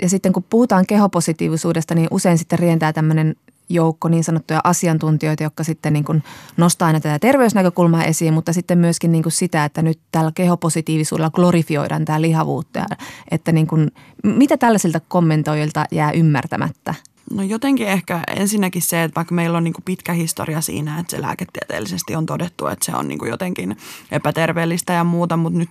ja 0.02 0.08
sitten 0.08 0.32
kun 0.32 0.44
puhutaan 0.50 0.87
kehopositiivisuudesta, 0.87 1.94
niin 1.94 2.08
usein 2.11 2.38
sitten 2.38 2.58
rientää 2.58 2.92
tämmöinen 2.92 3.37
joukko 3.74 4.08
niin 4.08 4.24
sanottuja 4.24 4.61
asiantuntijoita, 4.64 5.42
jotka 5.42 5.64
sitten 5.64 5.92
niin 5.92 6.04
kuin 6.04 6.22
nostaa 6.56 6.87
aina 6.87 7.00
tätä 7.00 7.18
terveysnäkökulmaa 7.18 8.04
esiin, 8.04 8.35
mutta 8.35 8.52
sitten 8.52 8.78
myöskin 8.78 9.12
niin 9.12 9.22
kuin 9.22 9.32
sitä, 9.32 9.64
että 9.64 9.82
nyt 9.82 10.00
tällä 10.12 10.32
kehopositiivisuudella 10.35 11.30
glorifioidaan 11.30 12.04
tämä 12.04 12.20
lihavuutta. 12.20 12.85
Että 13.30 13.52
niin 13.52 13.66
kuin, 13.66 13.90
mitä 14.24 14.56
tällaisilta 14.56 15.00
kommentoijilta 15.08 15.85
jää 15.90 16.12
ymmärtämättä? 16.12 16.94
No 17.30 17.42
jotenkin 17.42 17.87
ehkä 17.87 18.20
ensinnäkin 18.37 18.82
se, 18.82 19.02
että 19.02 19.14
vaikka 19.14 19.35
meillä 19.35 19.58
on 19.58 19.64
niin 19.64 19.74
kuin 19.74 19.85
pitkä 19.85 20.12
historia 20.12 20.61
siinä, 20.61 20.98
että 20.98 21.11
se 21.11 21.22
lääketieteellisesti 21.22 22.16
on 22.16 22.26
todettu, 22.26 22.66
että 22.66 22.85
se 22.85 22.92
on 22.94 23.08
niin 23.08 23.18
kuin 23.18 23.30
jotenkin 23.30 23.76
epäterveellistä 24.11 24.92
ja 24.92 25.04
muuta, 25.04 25.37
mutta 25.37 25.58
nyt 25.58 25.70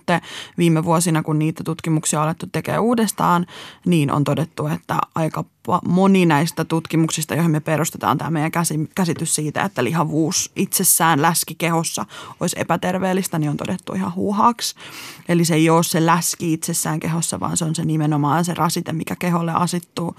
viime 0.58 0.84
vuosina, 0.84 1.22
kun 1.22 1.38
niitä 1.38 1.64
tutkimuksia 1.64 2.20
on 2.20 2.24
alettu 2.24 2.46
tekemään 2.52 2.82
uudestaan, 2.82 3.46
niin 3.86 4.10
on 4.10 4.24
todettu, 4.24 4.66
että 4.66 4.98
aika 5.14 5.44
moni 5.88 6.26
näistä 6.26 6.64
tutkimuksista, 6.64 7.34
joihin 7.34 7.50
me 7.50 7.60
perustetaan 7.60 8.18
tämä 8.18 8.30
meidän 8.30 8.52
käsitys 8.94 9.34
siitä, 9.34 9.62
että 9.62 9.84
lihavuus 9.84 10.50
itsessään 10.56 11.22
läski 11.22 11.54
kehossa 11.54 12.06
olisi 12.40 12.56
epäterveellistä, 12.58 13.38
niin 13.38 13.50
on 13.50 13.56
todettu 13.56 13.92
ihan 13.92 14.14
huuhaaksi. 14.14 14.74
Eli 15.28 15.44
se 15.44 15.54
ei 15.54 15.70
ole 15.70 15.82
se 15.82 16.06
läski 16.06 16.52
itsessään 16.52 17.00
kehossa, 17.00 17.40
vaan 17.40 17.56
se 17.56 17.64
on 17.64 17.74
se 17.74 17.84
nimenomaan 17.84 18.44
se 18.44 18.54
rasite, 18.54 18.92
mikä 18.92 19.16
keholle 19.16 19.52
asittuu 19.52 20.16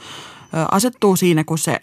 asettuu 0.72 1.16
siinä, 1.16 1.44
kun 1.44 1.58
se 1.58 1.80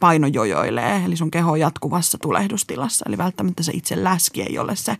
paino 0.00 0.26
jojoilee, 0.26 1.02
eli 1.04 1.16
sun 1.16 1.30
keho 1.30 1.50
on 1.50 1.60
jatkuvassa 1.60 2.18
tulehdustilassa. 2.18 3.04
Eli 3.08 3.18
välttämättä 3.18 3.62
se 3.62 3.72
itse 3.74 4.04
läski 4.04 4.42
ei 4.42 4.58
ole 4.58 4.76
se, 4.76 4.96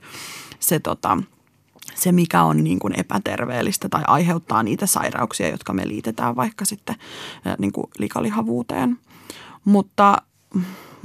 se, 0.61 0.79
tota, 0.79 1.19
se 1.95 2.13
mikä 2.13 2.43
on 2.43 2.65
niin 2.65 2.79
kuin 2.79 3.01
epäterveellistä 3.01 3.89
tai 3.89 4.03
aiheuttaa 4.07 4.63
niitä 4.63 4.87
sairauksia, 4.87 5.49
jotka 5.49 5.73
me 5.73 5.89
liitetään 5.89 6.37
vaikka 6.37 6.65
sitten 6.65 6.97
niin 7.59 7.73
kuin 7.73 7.87
likalihavuuteen. 7.99 8.99
Mutta 9.65 10.23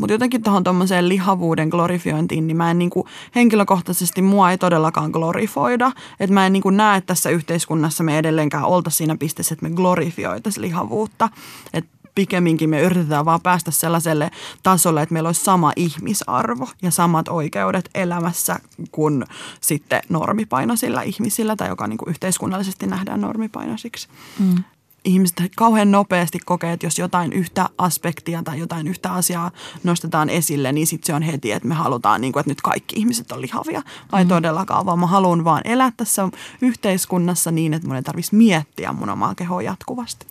mutta 0.01 0.13
jotenkin 0.13 0.43
tuohon 0.43 0.63
tuommoiseen 0.63 1.09
lihavuuden 1.09 1.69
glorifiointiin, 1.69 2.47
niin 2.47 2.57
mä 2.57 2.71
en 2.71 2.79
niin 2.79 2.89
kuin, 2.89 3.07
henkilökohtaisesti 3.35 4.21
mua 4.21 4.51
ei 4.51 4.57
todellakaan 4.57 5.11
glorifoida. 5.11 5.91
Että 6.19 6.33
mä 6.33 6.45
en 6.45 6.53
niin 6.53 6.63
kuin 6.63 6.77
näe, 6.77 6.97
että 6.97 7.07
tässä 7.07 7.29
yhteiskunnassa 7.29 8.03
me 8.03 8.17
edelleenkään 8.17 8.63
oltaisiin 8.63 8.97
siinä 8.97 9.17
pisteessä, 9.17 9.53
että 9.53 9.69
me 9.69 9.75
glorifioitaisiin 9.75 10.61
lihavuutta. 10.61 11.29
Että 11.73 11.97
pikemminkin 12.15 12.69
me 12.69 12.81
yritetään 12.81 13.25
vaan 13.25 13.41
päästä 13.41 13.71
sellaiselle 13.71 14.31
tasolle, 14.63 15.01
että 15.01 15.13
meillä 15.13 15.29
olisi 15.29 15.43
sama 15.43 15.73
ihmisarvo 15.75 16.67
ja 16.81 16.91
samat 16.91 17.27
oikeudet 17.27 17.89
elämässä 17.95 18.59
kuin 18.91 19.25
sitten 19.61 20.01
normipainoisilla 20.09 21.01
ihmisillä 21.01 21.55
tai 21.55 21.67
joka 21.67 21.87
niin 21.87 21.99
yhteiskunnallisesti 22.07 22.87
nähdään 22.87 23.21
normipainoisiksi. 23.21 24.07
Mm 24.39 24.63
ihmiset 25.05 25.37
kauhean 25.55 25.91
nopeasti 25.91 26.39
kokee, 26.39 26.73
että 26.73 26.85
jos 26.85 26.99
jotain 26.99 27.33
yhtä 27.33 27.69
aspektia 27.77 28.43
tai 28.43 28.59
jotain 28.59 28.87
yhtä 28.87 29.13
asiaa 29.13 29.51
nostetaan 29.83 30.29
esille, 30.29 30.71
niin 30.71 30.87
sitten 30.87 31.07
se 31.07 31.13
on 31.13 31.21
heti, 31.21 31.51
että 31.51 31.67
me 31.67 31.75
halutaan, 31.75 32.21
niin 32.21 32.33
kuin, 32.33 32.41
että 32.41 32.51
nyt 32.51 32.61
kaikki 32.61 32.95
ihmiset 32.95 33.31
on 33.31 33.41
lihavia. 33.41 33.81
Vai 34.11 34.23
mm. 34.23 34.27
todellakaan, 34.27 34.85
vaan 34.85 34.99
mä 34.99 35.07
haluan 35.07 35.43
vaan 35.43 35.61
elää 35.65 35.91
tässä 35.97 36.29
yhteiskunnassa 36.61 37.51
niin, 37.51 37.73
että 37.73 37.87
mun 37.87 37.95
ei 37.95 38.03
tarvitsisi 38.03 38.35
miettiä 38.35 38.93
mun 38.93 39.09
omaa 39.09 39.35
kehoa 39.35 39.61
jatkuvasti. 39.61 40.25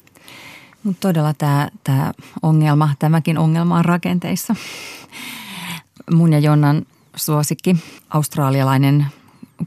Mutta 0.83 1.09
todella 1.09 1.35
tämä, 1.35 1.69
tämä 1.85 2.13
ongelma, 2.43 2.89
tämäkin 2.99 3.39
ongelma 3.39 3.79
on 3.79 3.85
rakenteissa. 3.85 4.57
Mun 6.11 6.33
ja 6.33 6.39
Jonnan 6.39 6.87
suosikki, 7.17 7.77
australialainen 8.11 9.07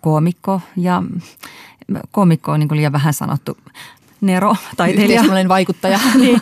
koomikko 0.01 0.61
ja 0.77 1.03
koomikko 2.11 2.51
on 2.51 2.59
niin 2.59 2.75
liian 2.75 2.91
vähän 2.91 3.13
sanottu 3.13 3.57
Nero, 4.23 4.55
taiteilija. 4.77 5.23
vaikuttaja. 5.47 5.99
niin, 6.19 6.41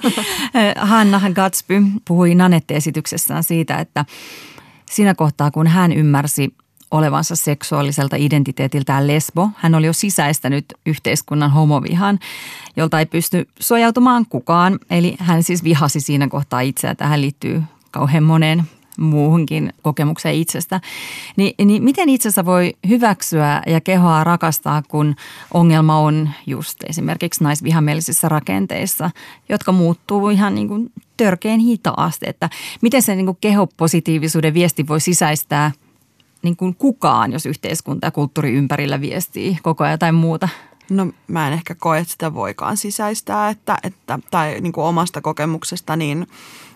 Hanna 0.75 1.21
Gatsby 1.33 1.83
puhui 2.07 2.35
Nanette-esityksessään 2.35 3.43
siitä, 3.43 3.77
että 3.79 4.05
siinä 4.91 5.15
kohtaa 5.15 5.51
kun 5.51 5.67
hän 5.67 5.91
ymmärsi 5.91 6.53
olevansa 6.91 7.35
seksuaaliselta 7.35 8.15
identiteetiltään 8.15 9.07
lesbo, 9.07 9.49
hän 9.57 9.75
oli 9.75 9.85
jo 9.85 9.93
sisäistänyt 9.93 10.65
yhteiskunnan 10.85 11.51
homovihan, 11.51 12.19
jolta 12.75 12.99
ei 12.99 13.05
pysty 13.05 13.47
suojautumaan 13.59 14.25
kukaan. 14.29 14.79
Eli 14.89 15.15
hän 15.19 15.43
siis 15.43 15.63
vihasi 15.63 15.99
siinä 15.99 16.27
kohtaa 16.27 16.61
itseä. 16.61 16.95
Tähän 16.95 17.21
liittyy 17.21 17.63
kauhean 17.91 18.23
moneen 18.23 18.63
muuhunkin 19.01 19.73
kokemukseen 19.81 20.35
itsestä. 20.35 20.81
Ni, 21.37 21.55
niin 21.65 21.83
miten 21.83 22.09
itsensä 22.09 22.45
voi 22.45 22.73
hyväksyä 22.89 23.61
ja 23.67 23.81
kehoa 23.81 24.23
rakastaa, 24.23 24.83
kun 24.87 25.15
ongelma 25.53 25.97
on 25.97 26.29
just 26.47 26.83
esimerkiksi 26.89 27.43
naisvihamielisissä 27.43 28.29
rakenteissa, 28.29 29.11
jotka 29.49 29.71
muuttuu 29.71 30.29
ihan 30.29 30.55
niin 30.55 30.67
kuin 30.67 30.91
törkeän 31.17 31.59
hitaasti. 31.59 32.25
Että 32.29 32.49
miten 32.81 33.01
se 33.01 33.15
niin 33.15 33.25
kuin 33.25 33.37
kehopositiivisuuden 33.41 34.53
viesti 34.53 34.87
voi 34.87 34.99
sisäistää 34.99 35.71
niin 36.43 36.55
kuin 36.55 36.75
kukaan, 36.75 37.31
jos 37.31 37.45
yhteiskunta 37.45 38.07
ja 38.07 38.11
kulttuuri 38.11 38.53
ympärillä 38.53 39.01
viestii 39.01 39.57
koko 39.63 39.83
ajan 39.83 39.93
jotain 39.93 40.15
muuta? 40.15 40.49
No 40.89 41.07
mä 41.27 41.47
en 41.47 41.53
ehkä 41.53 41.75
koe, 41.75 41.99
että 41.99 42.11
sitä 42.11 42.33
voikaan 42.33 42.77
sisäistää, 42.77 43.49
että, 43.49 43.77
että, 43.83 44.19
tai 44.31 44.61
niin 44.61 44.73
kuin 44.73 44.85
omasta 44.85 45.21
kokemuksesta, 45.21 45.95
niin– 45.95 46.27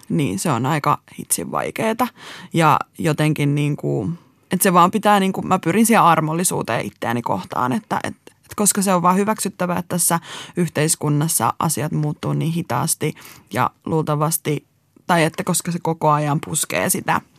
niin 0.10 0.40
se 0.40 0.52
on 0.52 0.66
aika 0.66 1.00
hitsin 1.20 1.52
vaikeeta. 1.52 2.08
Ja 2.54 2.80
jotenkin 2.98 3.56
niin 3.56 3.78
kuin, 3.78 4.20
että 4.52 4.64
se 4.64 4.74
vaan 4.74 4.92
pitää, 4.92 5.20
niin 5.20 5.34
kuin, 5.34 5.48
mä 5.48 5.60
pyrin 5.60 5.86
siihen 5.86 6.04
armollisuuteen 6.04 6.86
itseäni 6.86 7.22
kohtaan, 7.22 7.74
että, 7.74 8.00
että 8.04 8.32
koska 8.56 8.82
se 8.82 8.94
on 8.94 9.02
vaan 9.02 9.16
hyväksyttävää, 9.16 9.80
että 9.80 9.90
tässä 9.90 10.20
yhteiskunnassa 10.58 11.54
asiat 11.60 11.92
muuttuu 11.92 12.34
niin 12.34 12.52
hitaasti 12.52 13.14
ja 13.54 13.70
luultavasti, 13.86 14.66
tai 15.08 15.24
että 15.24 15.44
koska 15.44 15.72
se 15.72 15.80
koko 15.82 16.10
ajan 16.10 16.40
puskee 16.46 16.90
sitä– 16.90 17.22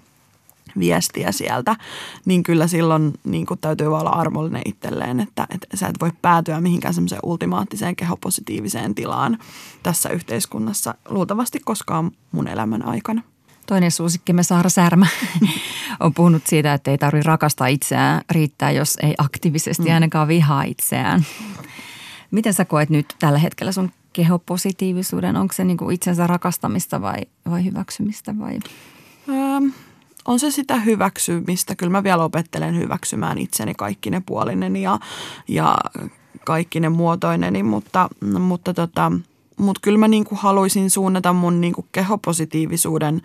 viestiä 0.78 1.32
sieltä, 1.32 1.76
niin 2.24 2.42
kyllä 2.42 2.66
silloin 2.66 3.12
niin 3.24 3.46
kuin 3.46 3.60
täytyy 3.60 3.96
olla 3.96 4.10
armollinen 4.10 4.62
itselleen, 4.64 5.20
että, 5.20 5.46
että 5.50 5.76
sä 5.76 5.86
et 5.86 6.00
voi 6.00 6.10
päätyä 6.22 6.60
mihinkään 6.60 6.94
semmoiseen 6.94 7.20
ultimaattiseen 7.22 7.96
kehopositiiviseen 7.96 8.94
tilaan 8.94 9.38
tässä 9.82 10.08
yhteiskunnassa 10.08 10.94
luultavasti 11.08 11.60
koskaan 11.64 12.10
mun 12.32 12.48
elämän 12.48 12.88
aikana. 12.88 13.22
Toinen 13.66 13.90
suosikkimme 13.90 14.42
Saara 14.42 14.70
Särmä 14.70 15.06
on 16.00 16.14
puhunut 16.14 16.46
siitä, 16.46 16.74
että 16.74 16.90
ei 16.90 16.98
tarvitse 16.98 17.28
rakastaa 17.28 17.66
itseään, 17.66 18.20
riittää 18.30 18.70
jos 18.70 18.96
ei 19.02 19.14
aktiivisesti 19.18 19.88
mm. 19.88 19.94
ainakaan 19.94 20.28
vihaa 20.28 20.62
itseään. 20.62 21.26
Miten 22.30 22.54
sä 22.54 22.64
koet 22.64 22.90
nyt 22.90 23.14
tällä 23.18 23.38
hetkellä 23.38 23.72
sun 23.72 23.90
kehopositiivisuuden? 24.12 25.36
Onko 25.36 25.54
se 25.54 25.64
niin 25.64 25.76
kuin 25.76 25.94
itsensä 25.94 26.26
rakastamista 26.26 27.02
vai, 27.02 27.20
vai 27.50 27.64
hyväksymistä 27.64 28.38
vai? 28.38 28.58
Ähm, 29.28 29.66
on 30.26 30.38
se 30.38 30.50
sitä 30.50 30.76
hyväksymistä. 30.76 31.74
Kyllä 31.74 31.92
mä 31.92 32.04
vielä 32.04 32.24
opettelen 32.24 32.78
hyväksymään 32.78 33.38
itseni 33.38 33.74
kaikki 33.74 34.10
ne 34.10 34.22
puolinen 34.26 34.76
ja, 34.76 34.98
ja 35.48 35.78
kaikki 36.44 36.80
ne 36.80 36.88
muotoineni, 36.88 37.62
mutta, 37.62 38.08
mutta 38.40 38.74
tota, 38.74 39.12
mutta 39.56 39.80
kyllä 39.82 39.98
mä 39.98 40.08
niinku 40.08 40.34
haluaisin 40.34 40.90
suunnata 40.90 41.32
mun 41.32 41.60
niinku 41.60 41.86
kehopositiivisuuden 41.92 43.22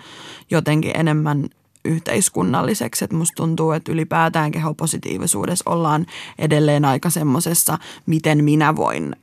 jotenkin 0.51 0.91
enemmän 0.95 1.49
yhteiskunnalliseksi. 1.85 3.03
Että 3.03 3.15
musta 3.15 3.35
tuntuu, 3.35 3.71
että 3.71 3.91
ylipäätään 3.91 4.51
kehopositiivisuudessa 4.51 5.69
ollaan 5.69 6.05
edelleen 6.39 6.85
aika 6.85 7.09
semmoisessa, 7.09 7.77
miten 8.05 8.43
minä 8.43 8.75
voin 8.75 9.15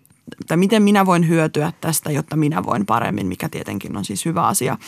tai 0.46 0.56
miten 0.56 0.82
minä 0.82 1.06
voin 1.06 1.28
hyötyä 1.28 1.72
tästä, 1.80 2.10
jotta 2.10 2.36
minä 2.36 2.64
voin 2.64 2.86
paremmin, 2.86 3.26
mikä 3.26 3.48
tietenkin 3.48 3.96
on 3.96 4.04
siis 4.04 4.24
hyvä 4.24 4.46
asia. 4.46 4.78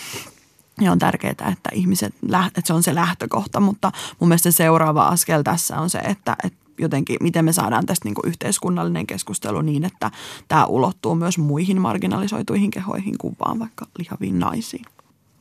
Ja 0.81 0.93
on 0.93 0.99
tärkeää, 0.99 1.31
että 1.31 1.71
ihmiset, 1.73 2.15
että 2.47 2.61
se 2.65 2.73
on 2.73 2.83
se 2.83 2.95
lähtökohta, 2.95 3.61
mutta 3.61 3.93
mun 4.21 4.29
mielestä 4.29 4.51
se 4.51 4.57
seuraava 4.57 5.09
askel 5.09 5.43
tässä 5.43 5.81
on 5.81 5.91
se, 5.91 5.99
että, 5.99 6.37
että 6.45 6.59
jotenkin, 6.79 7.17
miten 7.21 7.45
me 7.45 7.53
saadaan 7.53 7.87
tästä 7.87 8.09
niin 8.09 8.15
yhteiskunnallinen 8.25 9.07
keskustelu 9.07 9.61
niin, 9.61 9.85
että 9.85 10.11
tämä 10.49 10.67
ulottuu 10.67 11.15
myös 11.15 11.39
muihin 11.39 11.81
marginalisoituihin 11.81 12.71
kehoihin 12.71 13.19
kuin 13.19 13.37
vaan 13.47 13.59
vaikka 13.59 13.87
lihaviin 13.99 14.39
naisiin. 14.39 14.85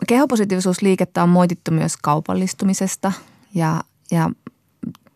Kehopositiivisuusliikettä 0.07 1.23
on 1.23 1.29
moitittu 1.29 1.71
myös 1.71 1.97
kaupallistumisesta 1.97 3.11
ja, 3.55 3.83
ja 4.11 4.29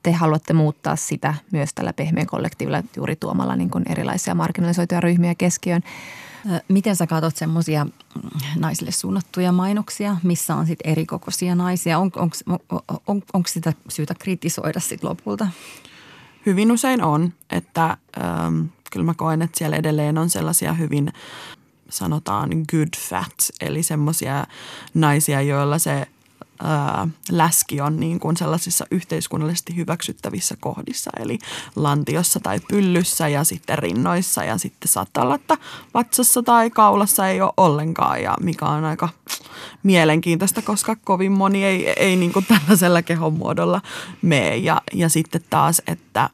te 0.04 0.12
haluatte 0.12 0.54
muuttaa 0.54 0.96
sitä 0.96 1.34
myös 1.52 1.70
tällä 1.76 1.94
pehmeän 1.94 2.28
kollektiivilla 2.28 2.84
juuri 2.96 3.16
tuomalla 3.16 3.56
niin 3.56 3.70
kuin 3.70 3.84
erilaisia 3.90 4.36
marginalisoituja 4.36 5.02
ryhmiä 5.02 5.36
keskiöön. 5.36 5.82
Miten 6.68 6.96
sä 6.96 7.08
katsot 7.08 7.36
semmoisia 7.36 7.86
mm, 7.86 7.92
naisille 8.56 8.92
suunnattuja 8.92 9.52
mainoksia, 9.52 10.18
missä 10.24 10.56
on 10.56 10.68
sitten 10.68 10.92
erikokoisia 10.92 11.56
naisia? 11.56 12.00
On, 12.00 12.12
onko 12.16 12.38
on, 13.08 13.22
on, 13.34 13.44
sitä 13.48 13.74
syytä 13.90 14.16
kritisoida 14.20 14.80
sitten 14.80 15.10
lopulta? 15.10 15.48
Hyvin 16.46 16.72
usein 16.72 17.04
on, 17.04 17.34
että 17.50 17.98
ähm, 18.22 18.62
kyllä 18.92 19.06
mä 19.06 19.14
koen, 19.14 19.42
että 19.42 19.58
siellä 19.58 19.76
edelleen 19.76 20.18
on 20.18 20.30
sellaisia 20.30 20.74
hyvin 20.74 21.14
sanotaan 21.90 22.50
good 22.72 22.98
fat, 23.10 23.50
eli 23.62 23.84
semmoisia 23.84 24.48
naisia, 24.94 25.42
joilla 25.42 25.80
se 25.80 26.08
läski 27.32 27.82
on 27.82 28.00
niin 28.00 28.20
kuin 28.20 28.38
sellaisissa 28.38 28.86
yhteiskunnallisesti 28.92 29.76
hyväksyttävissä 29.76 30.56
kohdissa, 30.60 31.12
eli 31.20 31.40
lantiossa 31.76 32.40
tai 32.40 32.60
pyllyssä 32.68 33.28
ja 33.28 33.44
sitten 33.44 33.80
rinnoissa 33.80 34.44
ja 34.44 34.58
sitten 34.58 34.88
saattaa 34.88 35.24
olla, 35.24 35.36
että 35.36 35.58
vatsassa 35.94 36.44
tai 36.44 36.70
kaulassa 36.70 37.28
ei 37.28 37.42
ole 37.42 37.54
ollenkaan 37.58 38.24
ja 38.24 38.38
mikä 38.42 38.66
on 38.66 38.86
aika 38.86 39.10
mielenkiintoista, 39.84 40.62
koska 40.62 40.96
kovin 41.04 41.32
moni 41.32 41.66
ei, 41.66 41.90
ei 41.90 42.16
niin 42.16 42.34
kuin 42.34 42.46
tällaisella 42.46 43.02
kehon 43.02 43.34
muodolla 43.34 43.82
mene 44.22 44.58
ja, 44.58 44.82
ja 44.94 45.10
sitten 45.10 45.42
taas, 45.50 45.82
että 45.88 46.30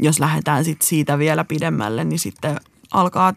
jos 0.00 0.20
lähdetään 0.20 0.64
sit 0.64 0.82
siitä 0.82 1.18
vielä 1.18 1.44
pidemmälle, 1.44 2.04
niin 2.04 2.18
sitten 2.18 2.60
alkaa 2.94 3.34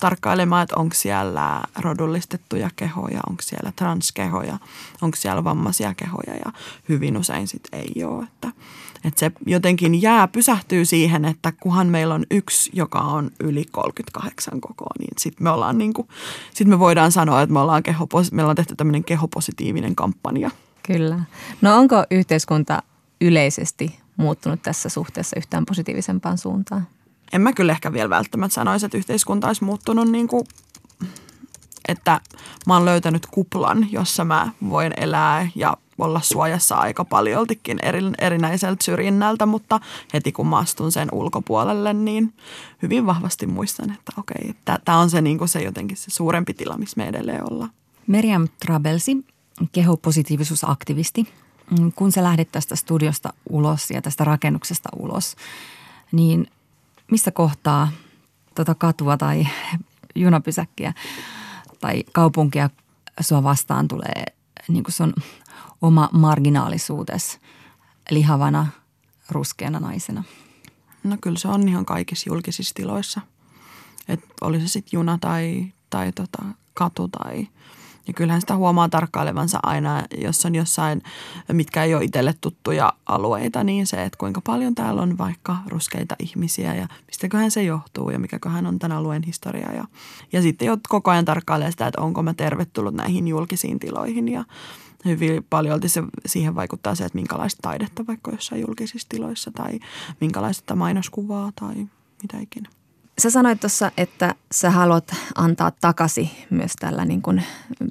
tarkkailemaan, 0.00 0.62
että 0.62 0.76
onko 0.76 0.94
siellä 0.94 1.62
rodullistettuja 1.78 2.70
kehoja, 2.76 3.20
onko 3.28 3.42
siellä 3.42 3.72
transkehoja, 3.76 4.58
onko 5.02 5.16
siellä 5.16 5.44
vammaisia 5.44 5.94
kehoja 5.94 6.34
ja 6.44 6.52
hyvin 6.88 7.16
usein 7.16 7.48
sitten 7.48 7.80
ei 7.80 8.04
ole. 8.04 8.24
Että, 8.24 8.48
että 9.04 9.20
se 9.20 9.32
jotenkin 9.46 10.02
jää, 10.02 10.28
pysähtyy 10.28 10.84
siihen, 10.84 11.24
että 11.24 11.52
kuhan 11.60 11.86
meillä 11.86 12.14
on 12.14 12.26
yksi, 12.30 12.70
joka 12.72 12.98
on 12.98 13.30
yli 13.40 13.64
38 13.70 14.60
koko, 14.60 14.86
niin 14.98 15.10
sitten 15.18 15.44
me 15.44 15.50
ollaan 15.50 15.78
niin 15.78 15.92
kuin, 15.92 16.08
sit 16.54 16.68
me 16.68 16.78
voidaan 16.78 17.12
sanoa, 17.12 17.42
että 17.42 17.52
me 17.52 17.60
ollaan, 17.60 17.82
keho, 17.82 18.08
meillä 18.32 18.50
on 18.50 18.56
tehty 18.56 18.76
tämmöinen 18.76 19.04
kehopositiivinen 19.04 19.96
kampanja. 19.96 20.50
Kyllä. 20.86 21.20
No 21.60 21.76
onko 21.78 22.04
yhteiskunta 22.10 22.82
yleisesti 23.20 24.00
muuttunut 24.16 24.62
tässä 24.62 24.88
suhteessa 24.88 25.36
yhtään 25.36 25.66
positiivisempaan 25.66 26.38
suuntaan? 26.38 26.86
En 27.32 27.40
mä 27.40 27.52
kyllä 27.52 27.72
ehkä 27.72 27.92
vielä 27.92 28.10
välttämättä 28.10 28.54
sanoisi, 28.54 28.86
että 28.86 28.98
yhteiskunta 28.98 29.46
olisi 29.46 29.64
muuttunut 29.64 30.08
niin 30.08 30.28
kuin, 30.28 30.44
että 31.88 32.20
mä 32.66 32.74
oon 32.74 32.84
löytänyt 32.84 33.26
kuplan, 33.26 33.92
jossa 33.92 34.24
mä 34.24 34.52
voin 34.68 34.92
elää 34.96 35.48
ja 35.54 35.76
olla 35.98 36.20
suojassa 36.20 36.76
aika 36.76 37.04
paljoltikin 37.04 37.78
eri, 37.82 38.00
erinäiseltä 38.18 38.84
syrjinnältä, 38.84 39.46
mutta 39.46 39.80
heti 40.14 40.32
kun 40.32 40.46
mä 40.46 40.58
astun 40.58 40.92
sen 40.92 41.08
ulkopuolelle, 41.12 41.92
niin 41.92 42.34
hyvin 42.82 43.06
vahvasti 43.06 43.46
muistan, 43.46 43.90
että 43.90 44.12
okei, 44.16 44.54
tämä 44.84 44.98
on 44.98 45.10
se, 45.10 45.20
niin 45.20 45.38
kuin 45.38 45.48
se 45.48 45.62
jotenkin 45.62 45.96
se 45.96 46.10
suurempi 46.10 46.54
tila, 46.54 46.78
missä 46.78 46.94
me 46.96 47.08
edelleen 47.08 47.52
ollaan. 47.52 47.70
Meriam 48.06 48.48
Trabelsi, 48.66 49.16
kehopositiivisuusaktivisti. 49.72 51.28
Kun 51.94 52.12
sä 52.12 52.22
lähdit 52.22 52.52
tästä 52.52 52.76
studiosta 52.76 53.32
ulos 53.50 53.90
ja 53.90 54.02
tästä 54.02 54.24
rakennuksesta 54.24 54.88
ulos, 54.96 55.36
niin 56.12 56.46
missä 57.10 57.30
kohtaa 57.30 57.88
tota 58.54 58.74
katua 58.74 59.16
tai 59.16 59.46
junapysäkkiä 60.14 60.92
tai 61.80 62.04
kaupunkia 62.12 62.70
sua 63.20 63.42
vastaan 63.42 63.88
tulee 63.88 64.24
niin 64.68 64.84
kuin 64.84 64.92
sun 64.92 65.14
oma 65.82 66.08
marginaalisuutes 66.12 67.40
lihavana, 68.10 68.66
ruskeana 69.30 69.80
naisena? 69.80 70.24
No 71.04 71.16
kyllä 71.20 71.38
se 71.38 71.48
on 71.48 71.68
ihan 71.68 71.84
kaikissa 71.84 72.30
julkisissa 72.30 72.74
tiloissa. 72.74 73.20
Et 74.08 74.20
oli 74.40 74.60
se 74.60 74.68
sitten 74.68 74.98
juna 74.98 75.18
tai, 75.20 75.72
tai 75.90 76.12
tota, 76.12 76.42
katu 76.74 77.08
tai– 77.08 77.46
ja 78.08 78.14
kyllähän 78.14 78.40
sitä 78.40 78.56
huomaa 78.56 78.88
tarkkailevansa 78.88 79.58
aina, 79.62 80.02
jos 80.18 80.46
on 80.46 80.54
jossain, 80.54 81.02
mitkä 81.52 81.84
ei 81.84 81.94
ole 81.94 82.04
itselle 82.04 82.34
tuttuja 82.40 82.92
alueita, 83.06 83.64
niin 83.64 83.86
se, 83.86 84.04
että 84.04 84.18
kuinka 84.18 84.40
paljon 84.40 84.74
täällä 84.74 85.02
on 85.02 85.18
vaikka 85.18 85.56
ruskeita 85.66 86.16
ihmisiä 86.18 86.74
ja 86.74 86.88
mistäköhän 87.06 87.50
se 87.50 87.62
johtuu 87.62 88.10
ja 88.10 88.18
mikäköhän 88.18 88.66
on 88.66 88.78
tämän 88.78 88.98
alueen 88.98 89.22
historia. 89.22 89.72
Ja, 89.72 89.84
ja 90.32 90.42
sitten 90.42 90.66
jo 90.66 90.76
koko 90.88 91.10
ajan 91.10 91.24
tarkkailee 91.24 91.70
sitä, 91.70 91.86
että 91.86 92.00
onko 92.00 92.22
mä 92.22 92.34
tervetullut 92.34 92.94
näihin 92.94 93.28
julkisiin 93.28 93.78
tiloihin 93.78 94.28
ja 94.28 94.44
hyvin 95.04 95.46
paljon 95.50 95.80
se, 95.86 96.02
siihen 96.26 96.54
vaikuttaa 96.54 96.94
se, 96.94 97.04
että 97.04 97.18
minkälaista 97.18 97.58
taidetta 97.62 98.06
vaikka 98.06 98.30
jossain 98.30 98.60
julkisissa 98.60 99.08
tiloissa 99.08 99.50
tai 99.50 99.78
minkälaista 100.20 100.76
mainoskuvaa 100.76 101.52
tai 101.60 101.74
mitä 102.22 102.38
ikinä. 102.38 102.77
Sä 103.18 103.30
sanoit 103.30 103.60
tuossa, 103.60 103.92
että 103.96 104.34
sä 104.52 104.70
haluat 104.70 105.14
antaa 105.34 105.70
takaisin 105.70 106.30
myös 106.50 106.72
tällä 106.78 107.04
niin 107.04 107.22
kuin 107.22 107.42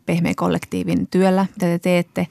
pehmeä 0.06 0.34
kollektiivin 0.36 1.08
työllä, 1.08 1.46
mitä 1.56 1.66
te 1.66 1.80
teette. 1.80 2.28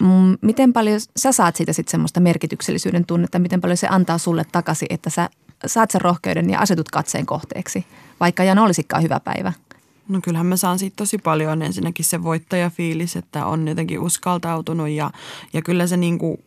Mm, 0.00 0.38
miten 0.40 0.72
paljon 0.72 1.00
sä 1.16 1.32
saat 1.32 1.56
siitä 1.56 1.72
sitten 1.72 1.90
semmoista 1.90 2.20
merkityksellisyyden 2.20 3.04
tunnetta, 3.04 3.38
miten 3.38 3.60
paljon 3.60 3.76
se 3.76 3.86
antaa 3.90 4.18
sulle 4.18 4.44
takaisin, 4.52 4.86
että 4.90 5.10
sä 5.10 5.30
saat 5.66 5.90
sen 5.90 6.00
rohkeuden 6.00 6.50
ja 6.50 6.58
asetut 6.58 6.90
katseen 6.90 7.26
kohteeksi, 7.26 7.86
vaikka 8.20 8.44
Jan 8.44 8.58
olisikaan 8.58 9.02
hyvä 9.02 9.20
päivä? 9.20 9.52
No 10.08 10.20
kyllähän 10.22 10.46
mä 10.46 10.56
saan 10.56 10.78
siitä 10.78 10.96
tosi 10.96 11.18
paljon 11.18 11.62
ensinnäkin 11.62 12.04
se 12.04 12.22
voittajafiilis, 12.22 13.16
että 13.16 13.46
on 13.46 13.68
jotenkin 13.68 14.00
uskaltautunut 14.00 14.88
ja, 14.88 15.10
ja 15.52 15.62
kyllä 15.62 15.86
se 15.86 15.96
niin 15.96 16.18
kuin 16.18 16.38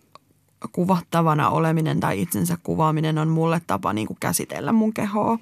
kuvattavana 0.72 1.50
oleminen 1.50 2.00
tai 2.00 2.22
itsensä 2.22 2.58
kuvaaminen 2.64 3.18
on 3.18 3.28
mulle 3.28 3.62
tapa 3.68 3.94
niin 3.94 4.08
kuin 4.08 4.18
käsitellä 4.20 4.72
mun 4.72 4.94
kehoa. 4.94 5.40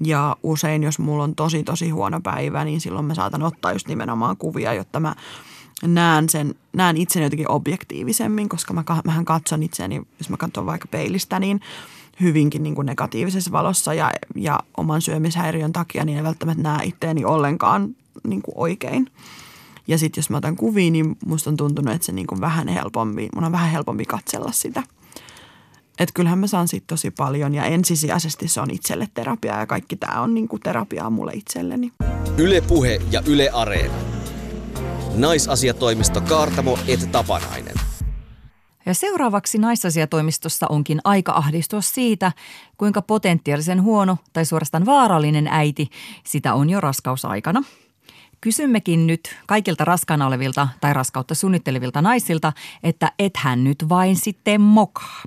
Ja 0.00 0.36
usein, 0.42 0.82
jos 0.82 0.98
mulla 0.98 1.24
on 1.24 1.34
tosi 1.34 1.62
tosi 1.62 1.90
huono 1.90 2.20
päivä, 2.20 2.64
niin 2.64 2.80
silloin 2.80 3.06
mä 3.06 3.14
saatan 3.14 3.42
ottaa 3.42 3.72
just 3.72 3.88
nimenomaan 3.88 4.36
kuvia, 4.36 4.74
jotta 4.74 5.00
mä 5.00 5.14
näen, 5.82 6.28
sen, 6.28 6.54
näen 6.72 6.96
itseni 6.96 7.26
jotenkin 7.26 7.50
objektiivisemmin, 7.50 8.48
koska 8.48 8.74
mä, 8.74 8.84
mähän 9.04 9.24
katson 9.24 9.62
itseäni, 9.62 10.02
jos 10.18 10.30
mä 10.30 10.36
katson 10.36 10.66
vaikka 10.66 10.88
peilistä, 10.90 11.38
niin 11.38 11.60
hyvinkin 12.20 12.62
niin 12.62 12.74
kuin 12.74 12.86
negatiivisessa 12.86 13.52
valossa 13.52 13.94
ja, 13.94 14.10
ja 14.34 14.60
oman 14.76 15.02
syömishäiriön 15.02 15.72
takia 15.72 16.04
niin 16.04 16.18
ei 16.18 16.24
välttämättä 16.24 16.62
näe 16.62 16.84
itteeni 16.84 17.24
ollenkaan 17.24 17.96
niin 18.26 18.42
kuin 18.42 18.54
oikein. 18.58 19.10
Ja 19.88 19.98
sitten 19.98 20.22
jos 20.22 20.30
mä 20.30 20.36
otan 20.36 20.56
kuvia, 20.56 20.90
niin 20.90 21.16
musta 21.26 21.50
on 21.50 21.56
tuntunut, 21.56 21.94
että 21.94 22.06
se 22.06 22.12
niin 22.12 22.26
kuin 22.26 22.40
vähän 22.40 22.68
helpompi, 22.68 23.28
mun 23.34 23.44
on 23.44 23.52
vähän 23.52 23.70
helpompi 23.70 24.04
katsella 24.04 24.52
sitä– 24.52 24.82
että 25.98 26.12
kyllähän 26.14 26.38
mä 26.38 26.46
saan 26.46 26.68
siitä 26.68 26.84
tosi 26.86 27.10
paljon 27.10 27.54
ja 27.54 27.64
ensisijaisesti 27.64 28.48
se 28.48 28.60
on 28.60 28.70
itselle 28.70 29.08
terapiaa 29.14 29.60
ja 29.60 29.66
kaikki 29.66 29.96
tämä 29.96 30.20
on 30.20 30.34
niinku 30.34 30.58
terapiaa 30.58 31.10
mulle 31.10 31.32
itselleni. 31.34 31.92
Yle 32.38 32.60
Puhe 32.60 33.00
ja 33.10 33.22
Yle 33.26 33.50
Areena. 33.52 33.94
Naisasiatoimisto 35.14 36.20
Kaartamo 36.20 36.78
et 36.88 37.12
Tapanainen. 37.12 37.74
Ja 38.86 38.94
seuraavaksi 38.94 39.58
naisasiatoimistossa 39.58 40.66
onkin 40.68 41.00
aika 41.04 41.32
ahdistua 41.32 41.80
siitä, 41.80 42.32
kuinka 42.78 43.02
potentiaalisen 43.02 43.82
huono 43.82 44.18
tai 44.32 44.44
suorastaan 44.44 44.86
vaarallinen 44.86 45.46
äiti 45.46 45.88
sitä 46.26 46.54
on 46.54 46.70
jo 46.70 46.80
raskausaikana. 46.80 47.62
Kysymmekin 48.44 49.06
nyt 49.06 49.36
kaikilta 49.46 49.84
raskaana 49.84 50.26
olevilta 50.26 50.68
tai 50.80 50.92
raskautta 50.92 51.34
suunnittelevilta 51.34 52.02
naisilta, 52.02 52.52
että 52.82 53.12
et 53.18 53.36
hän 53.36 53.64
nyt 53.64 53.88
vain 53.88 54.16
sitten 54.16 54.60
mokaa. 54.60 55.22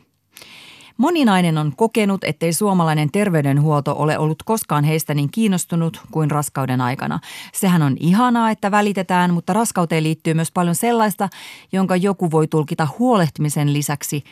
Moninainen 0.97 1.57
on 1.57 1.73
kokenut, 1.75 2.23
ettei 2.23 2.53
suomalainen 2.53 3.11
terveydenhuolto 3.11 3.95
ole 3.97 4.17
ollut 4.17 4.43
koskaan 4.43 4.83
heistä 4.83 5.13
niin 5.13 5.31
kiinnostunut 5.31 6.01
kuin 6.11 6.31
raskauden 6.31 6.81
aikana. 6.81 7.19
Sehän 7.53 7.81
on 7.81 7.97
ihanaa, 7.99 8.51
että 8.51 8.71
välitetään, 8.71 9.33
mutta 9.33 9.53
raskauteen 9.53 10.03
liittyy 10.03 10.33
myös 10.33 10.51
paljon 10.51 10.75
sellaista, 10.75 11.29
jonka 11.71 11.95
joku 11.95 12.31
voi 12.31 12.47
tulkita 12.47 12.87
huolehtimisen 12.99 13.73
lisäksi 13.73 14.23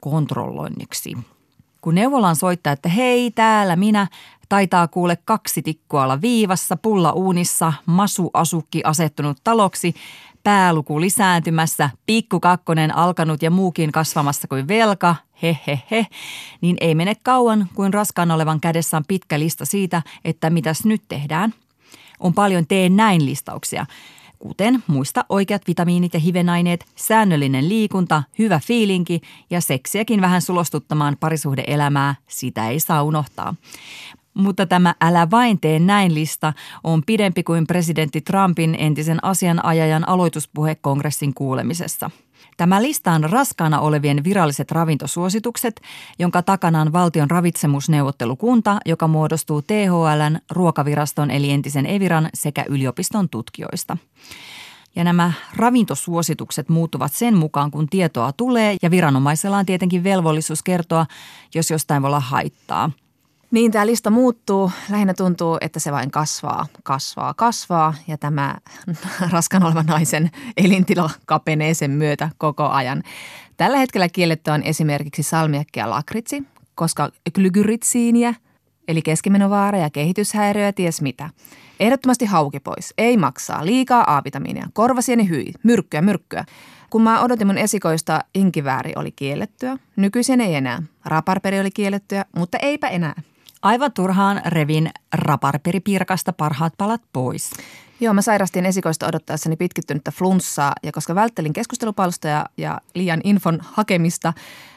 kontrolloinniksi. 0.00 1.16
Kun 1.80 1.94
neuvolaan 1.94 2.36
soittaa, 2.36 2.72
että 2.72 2.88
hei 2.88 3.30
täällä 3.30 3.76
minä, 3.76 4.06
taitaa 4.48 4.88
kuule 4.88 5.18
kaksi 5.24 5.62
tikkua 5.62 6.02
olla 6.02 6.20
viivassa, 6.20 6.76
pulla 6.76 7.12
uunissa, 7.12 7.72
masuasukki 7.86 8.80
asettunut 8.84 9.38
taloksi, 9.44 9.94
pääluku 10.42 11.00
lisääntymässä, 11.00 11.90
pikku 12.06 12.40
kakkonen 12.40 12.96
alkanut 12.96 13.42
ja 13.42 13.50
muukin 13.50 13.92
kasvamassa 13.92 14.48
kuin 14.48 14.68
velka, 14.68 15.16
he 15.42 15.58
he 15.66 15.82
he, 15.90 16.06
niin 16.60 16.76
ei 16.80 16.94
mene 16.94 17.14
kauan, 17.22 17.68
kuin 17.74 17.94
raskaan 17.94 18.30
olevan 18.30 18.60
kädessä 18.60 18.96
on 18.96 19.04
pitkä 19.08 19.38
lista 19.38 19.64
siitä, 19.64 20.02
että 20.24 20.50
mitäs 20.50 20.84
nyt 20.84 21.02
tehdään. 21.08 21.54
On 22.20 22.34
paljon 22.34 22.66
tee 22.66 22.88
näin 22.88 23.26
listauksia, 23.26 23.86
kuten 24.38 24.82
muista 24.86 25.24
oikeat 25.28 25.62
vitamiinit 25.66 26.14
ja 26.14 26.20
hivenaineet, 26.20 26.84
säännöllinen 26.96 27.68
liikunta, 27.68 28.22
hyvä 28.38 28.60
fiilinki 28.64 29.20
ja 29.50 29.60
seksiäkin 29.60 30.20
vähän 30.20 30.42
sulostuttamaan 30.42 31.16
parisuhdeelämää, 31.20 32.14
sitä 32.28 32.68
ei 32.68 32.80
saa 32.80 33.02
unohtaa. 33.02 33.54
Mutta 34.34 34.66
tämä 34.66 34.94
älä 35.00 35.30
vain 35.30 35.60
tee 35.60 35.78
näin 35.78 36.14
lista 36.14 36.52
on 36.84 37.02
pidempi 37.06 37.42
kuin 37.42 37.66
presidentti 37.66 38.20
Trumpin 38.20 38.76
entisen 38.78 39.24
asianajajan 39.24 40.08
aloituspuhe 40.08 40.74
kongressin 40.74 41.34
kuulemisessa. 41.34 42.10
Tämä 42.56 42.82
lista 42.82 43.12
on 43.12 43.30
raskaana 43.30 43.80
olevien 43.80 44.24
viralliset 44.24 44.70
ravintosuositukset, 44.70 45.80
jonka 46.18 46.42
takana 46.42 46.80
on 46.80 46.92
valtion 46.92 47.30
ravitsemusneuvottelukunta, 47.30 48.78
joka 48.86 49.08
muodostuu 49.08 49.62
THLn, 49.62 50.38
ruokaviraston 50.50 51.30
eli 51.30 51.50
entisen 51.50 51.86
Eviran 51.86 52.28
sekä 52.34 52.64
yliopiston 52.68 53.28
tutkijoista. 53.28 53.96
Ja 54.96 55.04
nämä 55.04 55.32
ravintosuositukset 55.56 56.68
muuttuvat 56.68 57.12
sen 57.12 57.36
mukaan, 57.36 57.70
kun 57.70 57.88
tietoa 57.88 58.32
tulee 58.32 58.76
ja 58.82 58.90
viranomaisella 58.90 59.58
on 59.58 59.66
tietenkin 59.66 60.04
velvollisuus 60.04 60.62
kertoa, 60.62 61.06
jos 61.54 61.70
jostain 61.70 62.02
voi 62.02 62.08
olla 62.08 62.20
haittaa– 62.20 62.90
Niin 63.54 63.72
tämä 63.72 63.86
lista 63.86 64.10
muuttuu. 64.10 64.70
Lähinnä 64.90 65.14
tuntuu, 65.14 65.58
että 65.60 65.80
se 65.80 65.92
vain 65.92 66.10
kasvaa, 66.10 66.66
kasvaa, 66.82 67.34
kasvaa 67.34 67.94
ja 68.08 68.18
tämä 68.18 68.54
raskan 69.30 69.62
olevan 69.62 69.86
naisen 69.86 70.30
elintila 70.56 71.10
kapenee 71.26 71.74
sen 71.74 71.90
myötä 71.90 72.30
koko 72.38 72.68
ajan. 72.68 73.02
Tällä 73.56 73.78
hetkellä 73.78 74.08
kielletty 74.08 74.50
on 74.50 74.62
esimerkiksi 74.62 75.22
salmiakki 75.22 75.80
ja 75.80 75.90
lakritsi, 75.90 76.42
koska 76.74 77.10
glygyritsiiniä, 77.34 78.34
eli 78.88 79.02
keskimenovaara 79.02 79.78
ja 79.78 79.90
kehityshäiriö 79.90 80.64
ja 80.64 80.72
ties 80.72 81.02
mitä. 81.02 81.30
Ehdottomasti 81.80 82.24
hauki 82.24 82.60
pois. 82.60 82.94
Ei 82.98 83.16
maksaa. 83.16 83.66
Liikaa 83.66 84.16
A-vitamiinia. 84.16 84.66
Korvasieni 84.72 85.28
hyi. 85.28 85.52
Myrkkyä, 85.62 86.02
myrkkyä. 86.02 86.44
Kun 86.90 87.02
mä 87.02 87.22
odotin 87.22 87.46
mun 87.46 87.58
esikoista, 87.58 88.24
inkivääri 88.34 88.92
oli 88.96 89.12
kiellettyä. 89.12 89.76
Nykyisin 89.96 90.40
ei 90.40 90.54
enää. 90.54 90.82
Raparperi 91.04 91.60
oli 91.60 91.70
kiellettyä, 91.70 92.24
mutta 92.36 92.58
eipä 92.58 92.88
enää. 92.88 93.14
Aivan 93.64 93.92
turhaan 93.92 94.42
revin 94.46 94.90
raparperipirkasta 95.14 96.32
parhaat 96.32 96.72
palat 96.78 97.02
pois. 97.12 97.50
Joo, 98.00 98.14
mä 98.14 98.22
sairastin 98.22 98.66
esikoista 98.66 99.06
odottaessani 99.06 99.56
pitkittynyttä 99.56 100.10
flunssaa 100.10 100.72
ja 100.82 100.92
koska 100.92 101.14
välttelin 101.14 101.52
keskustelupalstoja 101.52 102.46
ja 102.56 102.80
liian 102.94 103.20
infon 103.24 103.58
hakemista, 103.62 104.32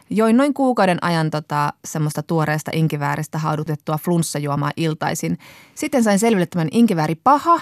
join 0.10 0.38
noin 0.38 0.54
kuukauden 0.54 1.04
ajan 1.04 1.30
tota, 1.30 1.74
semmoista 1.86 2.24
tuoreesta 2.24 2.72
inkivääristä 2.74 3.38
haudutettua 3.38 3.98
flunssajuomaa 3.98 4.72
iltaisin. 4.78 5.38
Sitten 5.76 6.04
sain 6.04 6.20
selville 6.20 6.46
tämän 6.46 6.68
inkivääri 6.72 7.16
paha 7.16 7.62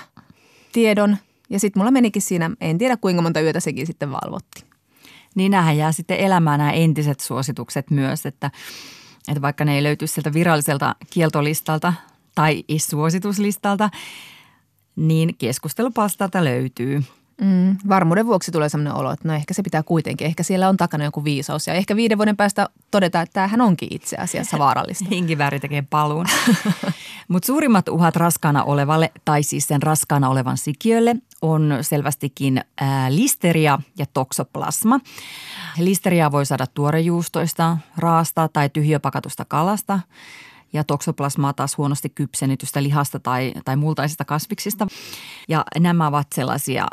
tiedon 0.72 1.18
ja 1.50 1.60
sitten 1.60 1.80
mulla 1.80 1.92
menikin 1.92 2.22
siinä, 2.22 2.52
en 2.62 2.78
tiedä 2.78 2.98
kuinka 2.98 3.22
monta 3.22 3.42
yötä 3.42 3.60
sekin 3.60 3.88
sitten 3.88 4.12
valvotti. 4.12 4.64
Niin 5.36 5.52
näähän 5.52 5.78
jää 5.78 5.92
sitten 5.92 6.18
elämään 6.18 6.60
nämä 6.60 6.72
entiset 6.72 7.20
suositukset 7.20 7.92
myös, 7.92 8.26
että, 8.26 8.52
että 9.28 9.42
vaikka 9.42 9.66
ne 9.66 9.76
ei 9.76 9.84
löyty 9.84 10.08
sieltä 10.08 10.34
viralliselta 10.34 10.96
kieltolistalta 11.10 11.94
tai 12.36 12.64
suosituslistalta, 12.78 13.90
niin 14.96 15.36
keskustelupastalta 15.38 16.44
löytyy. 16.44 17.04
Mm, 17.42 17.78
varmuuden 17.90 18.26
vuoksi 18.26 18.52
tulee 18.52 18.70
sellainen 18.70 18.94
olo, 18.94 19.12
että 19.12 19.28
no 19.28 19.34
ehkä 19.34 19.54
se 19.54 19.64
pitää 19.64 19.84
kuitenkin. 19.84 20.28
Ehkä 20.28 20.44
siellä 20.44 20.70
on 20.70 20.78
takana 20.78 21.04
joku 21.04 21.24
viisaus 21.24 21.68
ja 21.68 21.74
ehkä 21.74 21.96
viiden 21.96 22.18
vuoden 22.18 22.38
päästä 22.38 22.70
todeta, 22.92 23.22
että 23.22 23.34
tämähän 23.34 23.62
onkin 23.62 23.88
itse 23.92 24.18
asiassa 24.18 24.60
vaarallista. 24.60 25.06
Hinkiväri 25.12 25.60
tekee 25.60 25.84
paluun. 25.90 26.26
Mutta 27.28 27.48
suurimmat 27.48 27.90
uhat 27.90 28.16
raskaana 28.16 28.64
olevalle 28.64 29.12
tai 29.26 29.44
siis 29.44 29.68
sen 29.68 29.84
raskaana 29.84 30.30
olevan 30.30 30.58
sikiölle 30.58 31.16
on 31.52 31.78
selvästikin 31.82 32.62
listeria 33.10 33.80
ja 33.98 34.06
toksoplasma. 34.14 35.00
Listeria 35.78 36.32
voi 36.32 36.46
saada 36.46 36.68
tuorejuustoista, 36.68 37.78
raasta 37.98 38.48
tai 38.48 38.70
tyhjöpakatusta 38.70 39.46
kalasta 39.46 40.00
ja 40.74 40.84
toksoplasmaa 40.84 41.54
taas 41.54 41.78
huonosti 41.78 42.10
kypsennetystä 42.10 42.84
lihasta 42.84 43.20
tai, 43.20 43.54
tai 43.66 43.76
multaisista 43.76 44.26
kasviksista. 44.26 44.88
Ja 45.48 45.66
nämä 45.80 46.08
ovat 46.08 46.28
sellaisia 46.36 46.88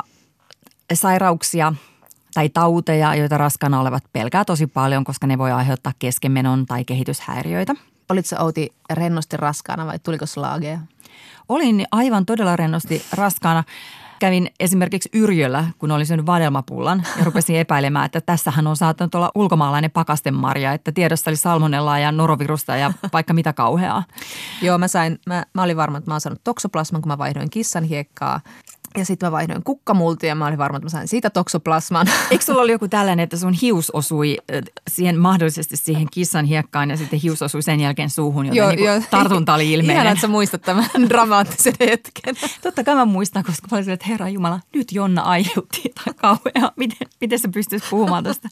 sairauksia 0.93 1.73
tai 2.33 2.49
tauteja, 2.49 3.15
joita 3.15 3.37
raskana 3.37 3.79
olevat 3.79 4.03
pelkää 4.13 4.45
tosi 4.45 4.67
paljon, 4.67 5.03
koska 5.03 5.27
ne 5.27 5.37
voi 5.37 5.51
aiheuttaa 5.51 5.93
keskenmenon 5.99 6.65
tai 6.65 6.85
kehityshäiriöitä. 6.85 7.75
Olitko 8.09 8.35
Outi 8.43 8.73
rennosti 8.89 9.37
raskaana 9.37 9.85
vai 9.85 9.99
tuliko 9.99 10.25
slaageja? 10.25 10.79
Olin 11.49 11.85
aivan 11.91 12.25
todella 12.25 12.55
rennosti 12.55 13.05
raskaana. 13.13 13.63
Kävin 14.23 14.49
esimerkiksi 14.59 15.09
Yrjöllä, 15.13 15.65
kun 15.79 15.91
olin 15.91 16.05
syönyt 16.05 16.25
vadelmapullan 16.25 17.03
ja 17.17 17.23
rupesin 17.23 17.55
epäilemään, 17.55 18.05
että 18.05 18.21
tässähän 18.21 18.67
on 18.67 18.77
saattanut 18.77 19.15
olla 19.15 19.31
ulkomaalainen 19.35 19.91
pakastemarja, 19.91 20.73
että 20.73 20.91
tiedossa 20.91 21.31
oli 21.31 21.35
salmonellaa 21.35 21.99
ja 21.99 22.11
norovirusta 22.11 22.75
ja 22.75 22.93
vaikka 23.13 23.33
mitä 23.33 23.53
kauheaa. 23.53 24.03
Joo, 24.61 24.77
mä, 24.77 24.87
sain, 24.87 25.19
mä, 25.27 25.45
mä 25.53 25.63
olin 25.63 25.77
varma, 25.77 25.97
että 25.97 26.09
mä 26.09 26.13
oon 26.13 26.21
saanut 26.21 26.43
toksoplasman, 26.43 27.01
kun 27.01 27.07
mä 27.07 27.17
vaihdoin 27.17 27.49
kissan 27.49 27.83
hiekkaa 27.83 28.41
ja 28.97 29.05
sitten 29.05 29.27
mä 29.27 29.31
vaihdoin 29.31 29.63
kukkamultia 29.63 30.29
ja 30.29 30.35
mä 30.35 30.47
olin 30.47 30.57
varma, 30.57 30.77
että 30.77 30.85
mä 30.85 30.89
sain 30.89 31.07
siitä 31.07 31.29
toksoplasman. 31.29 32.07
Eikö 32.31 32.43
sulla 32.43 32.61
oli 32.61 32.71
joku 32.71 32.87
tällainen, 32.87 33.23
että 33.23 33.37
sun 33.37 33.53
hius 33.53 33.91
osui 33.91 34.37
siihen 34.87 35.19
mahdollisesti 35.19 35.77
siihen 35.77 36.07
kissan 36.11 36.45
hiekkaan 36.45 36.89
ja 36.89 36.97
sitten 36.97 37.19
hius 37.19 37.41
osui 37.41 37.61
sen 37.61 37.79
jälkeen 37.79 38.09
suuhun, 38.09 38.45
joten 38.45 38.57
joo, 38.57 38.69
niin 38.69 38.85
joo. 38.85 39.01
tartunta 39.11 39.53
oli 39.53 39.71
ilmeinen. 39.73 39.95
Ihan, 39.95 40.07
että 40.07 40.21
sä 40.21 40.27
muistat 40.27 40.61
tämän 40.61 40.85
dramaattisen 41.09 41.73
hetken. 41.79 42.35
Totta 42.61 42.83
kai 42.83 42.95
mä 42.95 43.05
muistan, 43.05 43.43
koska 43.43 43.67
mä 43.71 43.77
olin 43.77 43.89
että 43.89 44.05
herra 44.09 44.29
Jumala, 44.29 44.59
nyt 44.75 44.91
Jonna 44.91 45.21
aiheutti 45.21 45.81
tai 46.05 46.13
kauheaa. 46.13 46.71
Miten, 46.75 47.07
miten 47.21 47.39
sä 47.39 47.47
pystyisit 47.53 47.89
puhumaan 47.89 48.23
tästä? 48.23 48.49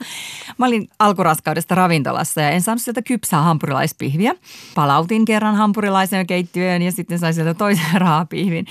Mä 0.57 0.65
olin 0.65 0.87
alkuraskaudesta 0.99 1.75
ravintolassa 1.75 2.41
ja 2.41 2.49
en 2.49 2.61
saanut 2.61 2.81
sieltä 2.81 3.01
kypsää 3.01 3.41
hampurilaispihviä. 3.41 4.35
Palautin 4.75 5.25
kerran 5.25 5.55
hampurilaisen 5.55 6.27
keittiöön 6.27 6.81
ja 6.81 6.91
sitten 6.91 7.19
sain 7.19 7.33
sieltä 7.33 7.53
toisen 7.53 8.01
raapihvin. 8.01 8.65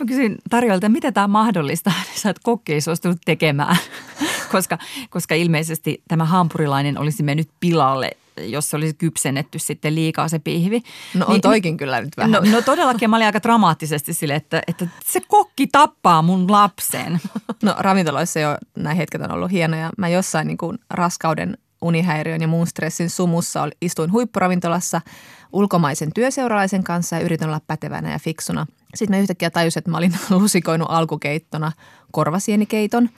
Mä 0.00 0.06
kysyin 0.06 0.36
tarjolta 0.50 0.83
että 0.84 0.92
miten 0.92 1.14
tämä 1.14 1.24
on 1.24 1.30
mahdollista, 1.30 1.92
sä 2.22 2.30
et 2.30 2.38
kokki 2.42 2.80
suostunut 2.80 3.18
tekemään, 3.24 3.76
koska, 4.52 4.78
koska 5.10 5.34
ilmeisesti 5.34 6.02
tämä 6.08 6.24
hampurilainen 6.24 6.98
olisi 6.98 7.22
mennyt 7.22 7.48
pilalle 7.60 8.10
jos 8.36 8.70
se 8.70 8.76
olisi 8.76 8.94
kypsennetty 8.94 9.58
sitten 9.58 9.94
liikaa 9.94 10.28
se 10.28 10.38
pihvi. 10.38 10.82
No 11.14 11.26
on 11.26 11.32
niin, 11.32 11.40
toikin 11.40 11.76
kyllä 11.76 12.00
nyt 12.00 12.16
vähän. 12.16 12.30
No, 12.30 12.40
no 12.50 12.62
todellakin 12.62 13.10
mä 13.10 13.16
olin 13.16 13.26
aika 13.26 13.42
dramaattisesti 13.42 14.12
sille, 14.12 14.34
että, 14.34 14.62
että 14.66 14.88
se 15.04 15.20
kokki 15.28 15.66
tappaa 15.66 16.22
mun 16.22 16.50
lapsen. 16.52 17.20
No 17.62 17.74
ravintoloissa 17.78 18.40
jo 18.40 18.56
näin 18.76 18.96
hetket 18.96 19.20
on 19.20 19.32
ollut 19.32 19.50
hienoja. 19.50 19.90
Mä 19.98 20.08
jossain 20.08 20.46
niin 20.46 20.56
kuin 20.56 20.78
raskauden 20.90 21.58
unihäiriön 21.82 22.40
ja 22.40 22.48
muun 22.48 22.66
stressin 22.66 23.10
sumussa 23.10 23.68
istuin 23.80 24.12
huippuravintolassa 24.12 25.00
ulkomaisen 25.52 26.12
työseuralaisen 26.14 26.84
kanssa 26.84 27.16
ja 27.16 27.22
yritin 27.22 27.46
olla 27.46 27.60
pätevänä 27.66 28.12
ja 28.12 28.18
fiksuna. 28.18 28.66
Sitten 28.94 29.16
mä 29.16 29.20
yhtäkkiä 29.20 29.50
tajusin, 29.50 29.80
että 29.80 29.90
mä 29.90 29.96
olin 29.96 30.14
lusikoinut 30.30 30.88
alkukeittona 30.90 31.72
korvasienikeiton, 32.12 33.10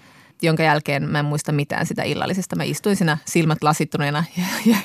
jonka 0.43 0.63
jälkeen 0.63 1.03
mä 1.09 1.19
en 1.19 1.25
muista 1.25 1.53
mitään 1.53 1.87
sitä 1.87 2.03
illallisesta. 2.03 2.57
Mä 2.57 2.65
istuin 2.65 2.97
siinä 2.97 3.19
silmät 3.25 3.63
lasittuneena 3.63 4.25
ja, 4.37 4.45
ja, 4.67 4.77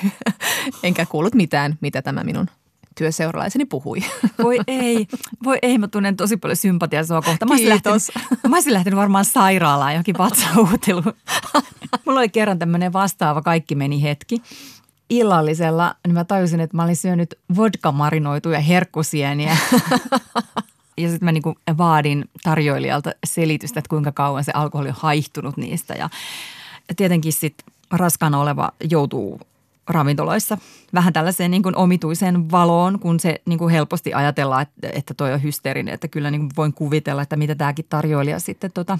enkä 0.82 1.06
kuullut 1.06 1.34
mitään, 1.34 1.78
mitä 1.80 2.02
tämä 2.02 2.24
minun 2.24 2.46
työseuralaiseni 2.94 3.64
puhui. 3.64 3.98
Voi 4.42 4.58
ei, 4.66 5.06
voi 5.44 5.58
ei, 5.62 5.78
mä 5.78 5.88
tunnen 5.88 6.16
tosi 6.16 6.36
paljon 6.36 6.56
sympatiaa 6.56 7.04
sua 7.04 7.22
kohta. 7.22 7.46
Mä 7.46 7.52
olisin, 7.54 7.68
lähtenyt, 7.68 8.02
mä 8.48 8.56
olisin 8.56 8.72
lähtenyt 8.72 8.98
varmaan 8.98 9.24
sairaalaan 9.24 9.92
johonkin 9.92 10.18
vatsauuteluun. 10.18 11.14
Mulla 12.06 12.20
oli 12.20 12.28
kerran 12.28 12.58
tämmöinen 12.58 12.92
vastaava 12.92 13.42
kaikki 13.42 13.74
meni 13.74 14.02
hetki. 14.02 14.42
Illallisella, 15.10 15.94
niin 16.06 16.14
mä 16.14 16.24
tajusin, 16.24 16.60
että 16.60 16.76
mä 16.76 16.84
olin 16.84 16.96
syönyt 16.96 17.38
vodka-marinoituja 17.56 18.60
herkkusieniä. 18.60 19.56
Ja 20.96 21.08
sitten 21.08 21.24
mä 21.24 21.32
niinku 21.32 21.54
vaadin 21.78 22.24
tarjoilijalta 22.42 23.10
selitystä, 23.24 23.80
että 23.80 23.88
kuinka 23.88 24.12
kauan 24.12 24.44
se 24.44 24.52
alkoholi 24.54 24.88
on 24.88 24.94
haihtunut 24.98 25.56
niistä. 25.56 25.94
Ja 25.94 26.10
tietenkin 26.96 27.32
sitten 27.32 27.74
raskaana 27.90 28.40
oleva 28.40 28.72
joutuu 28.90 29.40
ravintoloissa 29.88 30.58
vähän 30.94 31.12
tällaiseen 31.12 31.50
niin 31.50 31.62
kuin 31.62 31.76
omituiseen 31.76 32.50
valoon, 32.50 32.98
kun 32.98 33.20
se 33.20 33.40
niin 33.46 33.58
kuin 33.58 33.72
helposti 33.72 34.14
ajatellaan, 34.14 34.62
että, 34.62 34.88
että 34.92 35.14
toi 35.14 35.32
on 35.32 35.42
hysteerinen. 35.42 35.94
Että 35.94 36.08
kyllä 36.08 36.30
niin 36.30 36.40
kuin 36.40 36.50
voin 36.56 36.72
kuvitella, 36.72 37.22
että 37.22 37.36
mitä 37.36 37.54
tämäkin 37.54 37.86
tarjoilija 37.88 38.38
sitten 38.38 38.72
tota, 38.72 38.98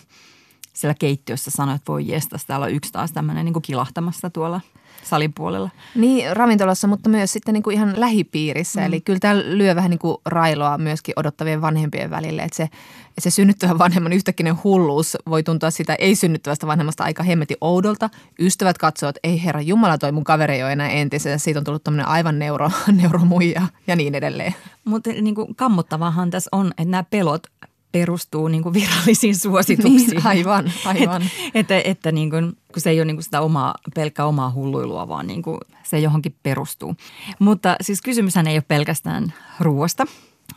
siellä 0.73 0.95
keittiössä 0.95 1.51
sanoi, 1.51 1.75
että 1.75 1.93
voi 1.93 2.09
jestas, 2.09 2.45
täällä 2.45 2.67
on 2.67 2.73
yksi 2.73 2.93
taas 2.93 3.13
tämmöinen 3.13 3.45
niin 3.45 3.53
kuin 3.53 3.63
kilahtamassa 3.63 4.31
tuolla– 4.31 4.61
salin 5.03 5.33
puolella. 5.33 5.71
Niin, 5.95 6.37
ravintolassa, 6.37 6.87
mutta 6.87 7.09
myös 7.09 7.33
sitten 7.33 7.53
niin 7.53 7.63
kuin 7.63 7.75
ihan 7.75 8.01
lähipiirissä. 8.01 8.81
Mm. 8.81 8.87
Eli 8.87 9.01
kyllä 9.01 9.19
tämä 9.19 9.39
lyö 9.39 9.75
vähän 9.75 9.91
niin 9.91 9.99
kuin 9.99 10.17
railoa 10.27 10.79
myöskin 10.79 11.15
odottavien 11.17 11.61
vanhempien 11.61 12.11
välille. 12.11 12.43
Että 12.43 12.57
se, 12.57 12.63
että 12.63 13.21
se 13.21 13.31
synnyttävän 13.31 13.79
vanhemman 13.79 14.13
yhtäkkinen 14.13 14.63
hulluus 14.65 15.17
voi 15.29 15.43
tuntua 15.43 15.71
sitä 15.71 15.95
ei-synnyttävästä 15.95 16.67
vanhemmasta 16.67 17.05
aika 17.05 17.23
hemmeti 17.23 17.57
oudolta. 17.61 18.11
Ystävät 18.39 18.79
katsovat, 18.79 19.17
että 19.17 19.29
ei 19.29 19.45
herra 19.45 19.61
Jumala, 19.61 19.99
toi 19.99 20.13
mun 20.13 20.25
kaveri 20.25 20.55
ei 20.55 20.63
ole 20.63 20.73
enää 20.73 20.91
entisen. 20.91 21.41
Siitä 21.41 21.61
on 21.61 21.65
tullut 21.65 21.85
tämmöinen 21.85 22.09
aivan 22.09 22.39
neuro, 22.39 22.71
neuromuija 23.03 23.63
ja 23.87 23.97
niin 23.97 24.15
edelleen. 24.15 24.55
Mutta 24.85 25.11
niin 25.11 25.35
kuin 25.35 25.55
kammottavahan 25.55 26.31
tässä 26.31 26.49
on, 26.53 26.71
että 26.71 26.85
nämä 26.85 27.05
pelot 27.11 27.47
perustuu 27.93 28.49
niin 28.49 28.63
kuin 28.63 28.73
virallisiin 28.73 29.37
suosituksiin. 29.37 30.11
Niin, 30.11 30.27
aivan, 30.27 30.73
aivan. 30.85 31.23
Et, 31.23 31.31
että, 31.55 31.81
että 31.85 32.13
niin 32.13 32.31
kuin, 32.31 32.53
kun 32.73 32.83
se 32.83 32.91
ei 32.91 32.99
ole 32.99 33.05
niin 33.05 33.17
kuin 33.17 33.25
sitä 33.25 33.41
omaa, 33.41 33.75
pelkkää 33.95 34.27
omaa 34.27 34.53
hulluilua, 34.53 35.09
vaan 35.09 35.27
niin 35.27 35.43
kuin 35.43 35.59
se 35.83 35.99
johonkin 35.99 36.37
perustuu. 36.43 36.95
Mutta 37.39 37.77
siis 37.81 38.03
kysymyshän 38.03 38.47
ei 38.47 38.57
ole 38.57 38.65
pelkästään 38.69 39.35
ruoasta. 39.61 40.07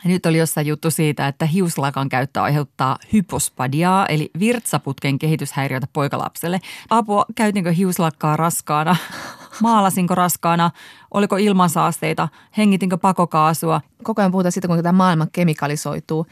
Nyt 0.04 0.26
oli 0.26 0.38
jossain 0.38 0.66
juttu 0.66 0.90
siitä, 0.90 1.28
että 1.28 1.46
hiuslakan 1.46 2.08
käyttö 2.08 2.42
aiheuttaa 2.42 2.98
hypospadiaa, 3.12 4.06
eli 4.06 4.30
virtsaputken 4.38 5.18
kehityshäiriötä 5.18 5.86
poikalapselle. 5.92 6.60
Apua, 6.90 7.24
käytinkö 7.34 7.72
hiuslakkaa 7.72 8.36
raskaana? 8.36 8.96
Maalasinko 9.62 10.14
raskaana? 10.14 10.70
Oliko 11.10 11.36
ilmansaasteita? 11.36 12.28
Hengitinkö 12.58 12.98
pakokaasua? 12.98 13.80
Koko 14.02 14.22
ajan 14.22 14.32
puhutaan 14.32 14.52
siitä, 14.52 14.68
kuinka 14.68 14.82
tämä 14.82 14.96
maailma 14.96 15.26
kemikalisoituu 15.32 16.26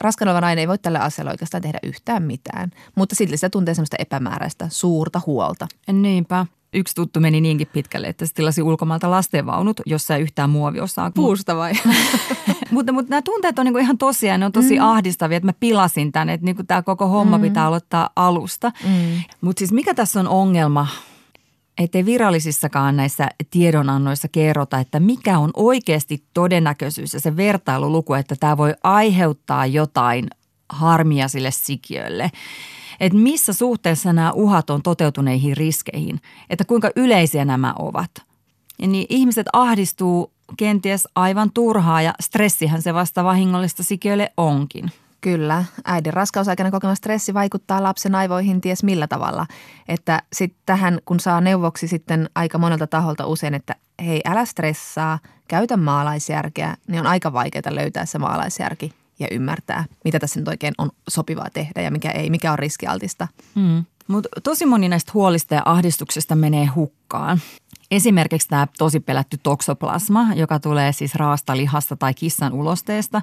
raskaana 0.00 0.30
oleva 0.30 0.40
nainen 0.40 0.60
ei 0.62 0.68
voi 0.68 0.78
tällä 0.78 0.98
asialla 0.98 1.30
oikeastaan 1.30 1.62
tehdä 1.62 1.78
yhtään 1.82 2.22
mitään, 2.22 2.70
mutta 2.94 3.14
silti 3.14 3.36
se 3.36 3.48
tuntee 3.48 3.74
semmoista 3.74 3.96
epämääräistä 3.98 4.68
suurta 4.70 5.20
huolta. 5.26 5.68
Niinpä. 5.92 6.46
Yksi 6.72 6.94
tuttu 6.94 7.20
meni 7.20 7.40
niinkin 7.40 7.68
pitkälle, 7.72 8.06
että 8.06 8.26
se 8.26 8.34
tilasi 8.34 8.62
ulkomailta 8.62 9.10
lastenvaunut, 9.10 9.80
jossa 9.86 10.16
ei 10.16 10.22
yhtään 10.22 10.50
muoviosaa. 10.50 11.10
Puusta 11.10 11.56
vai? 11.56 11.72
mutta, 12.70 12.92
mutta 12.92 13.10
nämä 13.10 13.22
tunteet 13.22 13.58
on 13.58 13.64
niinku 13.64 13.78
ihan 13.78 13.98
tosiaan, 13.98 14.40
ne 14.40 14.46
on 14.46 14.52
tosi 14.52 14.78
mm. 14.78 14.84
ahdistavia, 14.84 15.36
että 15.36 15.46
mä 15.46 15.52
pilasin 15.60 16.12
tänne, 16.12 16.32
että 16.32 16.44
niinku 16.44 16.62
tämä 16.62 16.82
koko 16.82 17.06
homma 17.06 17.38
mm. 17.38 17.42
pitää 17.42 17.66
aloittaa 17.66 18.10
alusta. 18.16 18.72
Mm. 18.84 19.22
Mutta 19.40 19.58
siis 19.58 19.72
mikä 19.72 19.94
tässä 19.94 20.20
on 20.20 20.28
ongelma? 20.28 20.86
Ettei 21.78 22.04
virallisissakaan 22.04 22.96
näissä 22.96 23.28
tiedonannoissa 23.50 24.28
kerrota, 24.28 24.78
että 24.78 25.00
mikä 25.00 25.38
on 25.38 25.50
oikeasti 25.56 26.24
todennäköisyys 26.34 27.14
ja 27.14 27.20
se 27.20 27.36
vertailuluku, 27.36 28.14
että 28.14 28.36
tämä 28.40 28.56
voi 28.56 28.74
aiheuttaa 28.82 29.66
jotain 29.66 30.26
harmia 30.68 31.28
sille 31.28 31.50
sikiölle 31.50 32.30
että 33.00 33.18
missä 33.18 33.52
suhteessa 33.52 34.12
nämä 34.12 34.32
uhat 34.32 34.70
on 34.70 34.82
toteutuneihin 34.82 35.56
riskeihin, 35.56 36.20
että 36.50 36.64
kuinka 36.64 36.90
yleisiä 36.96 37.44
nämä 37.44 37.74
ovat. 37.78 38.10
Ja 38.78 38.88
niin 38.88 39.06
ihmiset 39.08 39.46
ahdistuu 39.52 40.32
kenties 40.56 41.08
aivan 41.14 41.50
turhaa 41.52 42.02
ja 42.02 42.14
stressihän 42.20 42.82
se 42.82 42.94
vasta 42.94 43.24
vahingollista 43.24 43.82
sikiöille 43.82 44.32
onkin. 44.36 44.90
Kyllä, 45.20 45.64
äidin 45.84 46.12
raskausaikana 46.12 46.70
kokema 46.70 46.94
stressi 46.94 47.34
vaikuttaa 47.34 47.82
lapsen 47.82 48.14
aivoihin 48.14 48.60
ties 48.60 48.84
millä 48.84 49.06
tavalla. 49.06 49.46
Että 49.88 50.22
sitten 50.32 50.60
tähän, 50.66 50.98
kun 51.04 51.20
saa 51.20 51.40
neuvoksi 51.40 51.88
sitten 51.88 52.30
aika 52.34 52.58
monelta 52.58 52.86
taholta 52.86 53.26
usein, 53.26 53.54
että 53.54 53.74
hei 54.04 54.20
älä 54.24 54.44
stressaa, 54.44 55.18
käytä 55.48 55.76
maalaisjärkeä, 55.76 56.76
niin 56.88 57.00
on 57.00 57.06
aika 57.06 57.32
vaikeaa 57.32 57.74
löytää 57.74 58.06
se 58.06 58.18
maalaisjärki 58.18 58.92
ja 59.18 59.28
ymmärtää, 59.30 59.84
mitä 60.04 60.18
tässä 60.18 60.40
nyt 60.40 60.48
oikein 60.48 60.74
on 60.78 60.90
sopivaa 61.08 61.48
tehdä 61.52 61.82
ja 61.82 61.90
mikä 61.90 62.10
ei, 62.10 62.30
mikä 62.30 62.52
on 62.52 62.58
riskialtista. 62.58 63.28
Hmm. 63.54 63.84
Mutta 64.08 64.28
tosi 64.42 64.66
moni 64.66 64.88
näistä 64.88 65.12
huolista 65.14 65.54
ja 65.54 65.62
ahdistuksesta 65.64 66.34
menee 66.34 66.66
hukkaan. 66.66 67.40
Esimerkiksi 67.90 68.48
tämä 68.48 68.66
tosi 68.78 69.00
pelätty 69.00 69.38
toksoplasma, 69.42 70.34
joka 70.34 70.60
tulee 70.60 70.92
siis 70.92 71.14
raasta 71.14 71.56
lihasta 71.56 71.96
tai 71.96 72.14
kissan 72.14 72.52
ulosteesta, 72.52 73.22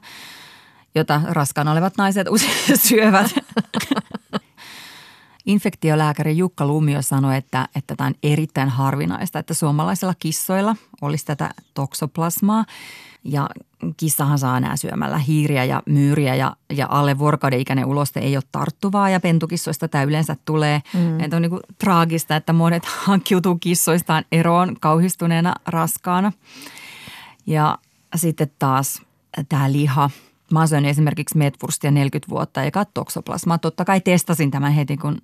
jota 0.95 1.21
raskaana 1.25 1.71
olevat 1.71 1.97
naiset 1.97 2.27
usein 2.29 2.77
syövät. 2.87 3.35
Infektiolääkäri 5.45 6.37
Jukka 6.37 6.67
Lumio 6.67 7.01
sanoi, 7.01 7.37
että, 7.37 7.67
että 7.75 7.95
tämä 7.95 8.07
on 8.07 8.15
erittäin 8.23 8.69
harvinaista, 8.69 9.39
että 9.39 9.53
suomalaisilla 9.53 10.13
kissoilla 10.19 10.75
olisi 11.01 11.25
tätä 11.25 11.49
toksoplasmaa. 11.73 12.65
Ja 13.23 13.49
kissahan 13.97 14.39
saa 14.39 14.59
nämä 14.59 14.77
syömällä 14.77 15.17
hiiriä 15.17 15.63
ja 15.63 15.83
myyriä 15.85 16.35
ja, 16.35 16.55
ja 16.69 16.87
alle 16.89 17.17
vuorokauden 17.17 17.59
ikäinen 17.59 17.85
uloste 17.85 18.19
ei 18.19 18.37
ole 18.37 18.43
tarttuvaa 18.51 19.09
ja 19.09 19.19
pentukissoista 19.19 19.87
tämä 19.87 20.03
yleensä 20.03 20.35
tulee. 20.45 20.81
Mm. 20.93 21.19
Että 21.19 21.35
on 21.35 21.41
niin 21.41 21.49
kuin 21.49 21.61
traagista, 21.77 22.35
että 22.35 22.53
monet 22.53 22.85
hankkiutuu 23.05 23.55
kissoistaan 23.55 24.25
eroon 24.31 24.75
kauhistuneena 24.79 25.55
raskaana. 25.67 26.31
Ja 27.45 27.77
sitten 28.15 28.51
taas 28.59 29.01
tämä 29.49 29.71
liha. 29.71 30.09
Mä 30.51 30.59
oon 30.59 30.85
esimerkiksi 30.85 31.37
metwurstia 31.37 31.91
40 31.91 32.29
vuotta 32.29 32.63
ja 32.63 32.71
toksoplasmaa. 32.93 33.57
Totta 33.57 33.85
kai 33.85 34.01
testasin 34.01 34.51
tämän 34.51 34.71
heti, 34.71 34.97
kun 34.97 35.17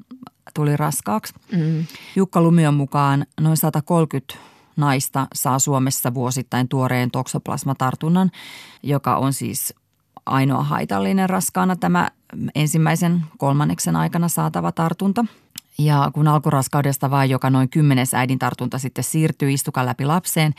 tuli 0.54 0.78
raskaaksi. 0.78 1.34
Mm. 1.52 1.86
Jukka 2.16 2.42
Lumion 2.42 2.74
mukaan 2.74 3.26
noin 3.42 3.58
130 3.58 4.34
naista 4.76 5.28
saa 5.34 5.60
Suomessa 5.60 6.14
vuosittain 6.14 6.68
tuoreen 6.68 7.12
toksoplasmatartunnan, 7.12 8.32
joka 8.84 9.18
on 9.18 9.34
siis 9.34 9.74
ainoa 10.26 10.64
haitallinen 10.64 11.30
raskaana 11.30 11.76
tämä 11.76 12.10
ensimmäisen 12.56 13.24
kolmanneksen 13.38 13.96
aikana 13.96 14.28
saatava 14.28 14.72
tartunta. 14.72 15.26
Ja 15.78 16.12
kun 16.14 16.28
alkuraskaudesta 16.28 17.12
vain 17.12 17.30
joka 17.30 17.50
noin 17.50 17.70
kymmenes 17.70 18.14
äidin 18.14 18.40
tartunta 18.40 18.80
sitten 18.80 19.04
siirtyy 19.04 19.52
istukan 19.52 19.86
läpi 19.86 20.06
lapseen, 20.06 20.54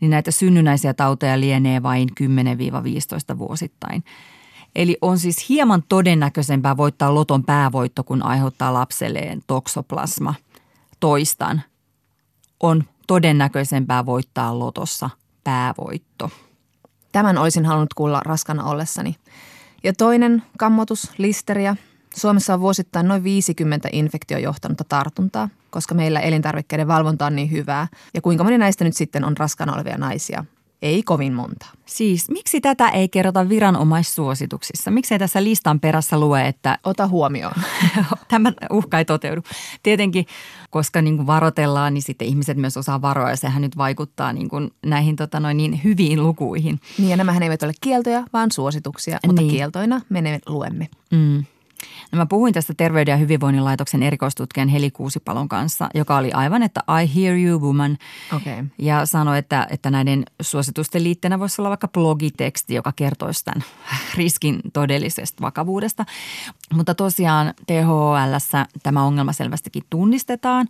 niin 0.00 0.10
näitä 0.10 0.30
synnynnäisiä 0.30 0.94
tauteja 0.94 1.40
lienee 1.40 1.82
vain 1.82 2.08
10-15 3.34 3.38
vuosittain. 3.38 4.04
Eli 4.76 4.96
on 5.00 5.18
siis 5.18 5.48
hieman 5.48 5.82
todennäköisempää 5.88 6.76
voittaa 6.76 7.14
loton 7.14 7.44
päävoitto, 7.44 8.04
kun 8.04 8.22
aiheuttaa 8.22 8.72
lapselleen 8.72 9.42
toksoplasma. 9.46 10.34
Toistan, 11.00 11.62
on 12.60 12.84
todennäköisempää 13.06 14.06
voittaa 14.06 14.58
lotossa 14.58 15.10
päävoitto. 15.44 16.30
Tämän 17.12 17.38
olisin 17.38 17.64
halunnut 17.64 17.94
kuulla 17.94 18.20
raskana 18.24 18.64
ollessani. 18.64 19.16
Ja 19.84 19.92
toinen 19.92 20.42
kammotus, 20.58 21.10
listeria. 21.18 21.76
Suomessa 22.16 22.54
on 22.54 22.60
vuosittain 22.60 23.08
noin 23.08 23.24
50 23.24 23.88
infektiojohtanutta 23.92 24.84
tartuntaa, 24.88 25.48
koska 25.70 25.94
meillä 25.94 26.20
elintarvikkeiden 26.20 26.88
valvonta 26.88 27.26
on 27.26 27.36
niin 27.36 27.50
hyvää. 27.50 27.88
Ja 28.14 28.20
kuinka 28.20 28.44
moni 28.44 28.58
näistä 28.58 28.84
nyt 28.84 28.96
sitten 28.96 29.24
on 29.24 29.36
raskana 29.36 29.74
olevia 29.74 29.98
naisia? 29.98 30.44
Ei 30.82 31.02
kovin 31.02 31.32
monta. 31.32 31.66
Siis 31.86 32.30
miksi 32.30 32.60
tätä 32.60 32.88
ei 32.88 33.08
kerrota 33.08 33.48
viranomaissuosituksissa? 33.48 34.90
Miksi 34.90 35.14
ei 35.14 35.18
tässä 35.18 35.44
listan 35.44 35.80
perässä 35.80 36.20
lue, 36.20 36.46
että... 36.48 36.78
Ota 36.84 37.08
huomioon. 37.08 37.54
Tämä 38.28 38.52
uhka 38.70 38.98
ei 38.98 39.04
toteudu. 39.04 39.42
Tietenkin, 39.82 40.26
koska 40.70 41.02
niin 41.02 41.16
kuin 41.16 41.26
varoitellaan, 41.26 41.94
niin 41.94 42.02
sitten 42.02 42.28
ihmiset 42.28 42.56
myös 42.56 42.76
osaa 42.76 43.02
varoa 43.02 43.30
ja 43.30 43.36
sehän 43.36 43.62
nyt 43.62 43.76
vaikuttaa 43.76 44.32
niin 44.32 44.48
kuin 44.48 44.70
näihin 44.86 45.16
tota 45.16 45.40
noin, 45.40 45.56
niin 45.56 45.80
hyviin 45.84 46.22
lukuihin. 46.22 46.80
Niin 46.98 47.10
ja 47.10 47.16
nämähän 47.16 47.42
eivät 47.42 47.62
ole 47.62 47.72
kieltoja, 47.80 48.24
vaan 48.32 48.52
suosituksia, 48.52 49.18
mutta 49.26 49.42
niin. 49.42 49.50
kieltoina 49.50 50.00
me 50.08 50.40
luemme. 50.46 50.88
Mm. 51.10 51.44
No 52.12 52.16
mä 52.16 52.26
puhuin 52.26 52.54
tästä 52.54 52.74
Terveyden 52.76 53.12
ja 53.12 53.16
hyvinvoinnin 53.16 53.64
laitoksen 53.64 54.02
erikoistutkijan 54.02 54.68
Heli 54.68 54.90
Kuusipalon 54.90 55.48
kanssa, 55.48 55.88
joka 55.94 56.16
oli 56.16 56.32
aivan, 56.32 56.62
että 56.62 56.80
I 57.02 57.14
hear 57.14 57.36
you 57.36 57.60
woman. 57.60 57.98
Okay. 58.36 58.64
Ja 58.78 59.06
sanoi, 59.06 59.38
että, 59.38 59.66
että 59.70 59.90
näiden 59.90 60.24
suositusten 60.40 61.04
liitteenä 61.04 61.38
voisi 61.38 61.60
olla 61.60 61.68
vaikka 61.68 61.88
blogiteksti, 61.88 62.74
joka 62.74 62.92
kertoisi 62.96 63.44
tämän 63.44 63.64
riskin 64.16 64.60
todellisesta 64.72 65.42
vakavuudesta. 65.42 66.04
Mutta 66.74 66.94
tosiaan 66.94 67.54
THL 67.66 68.58
tämä 68.82 69.04
ongelma 69.04 69.32
selvästikin 69.32 69.82
tunnistetaan. 69.90 70.68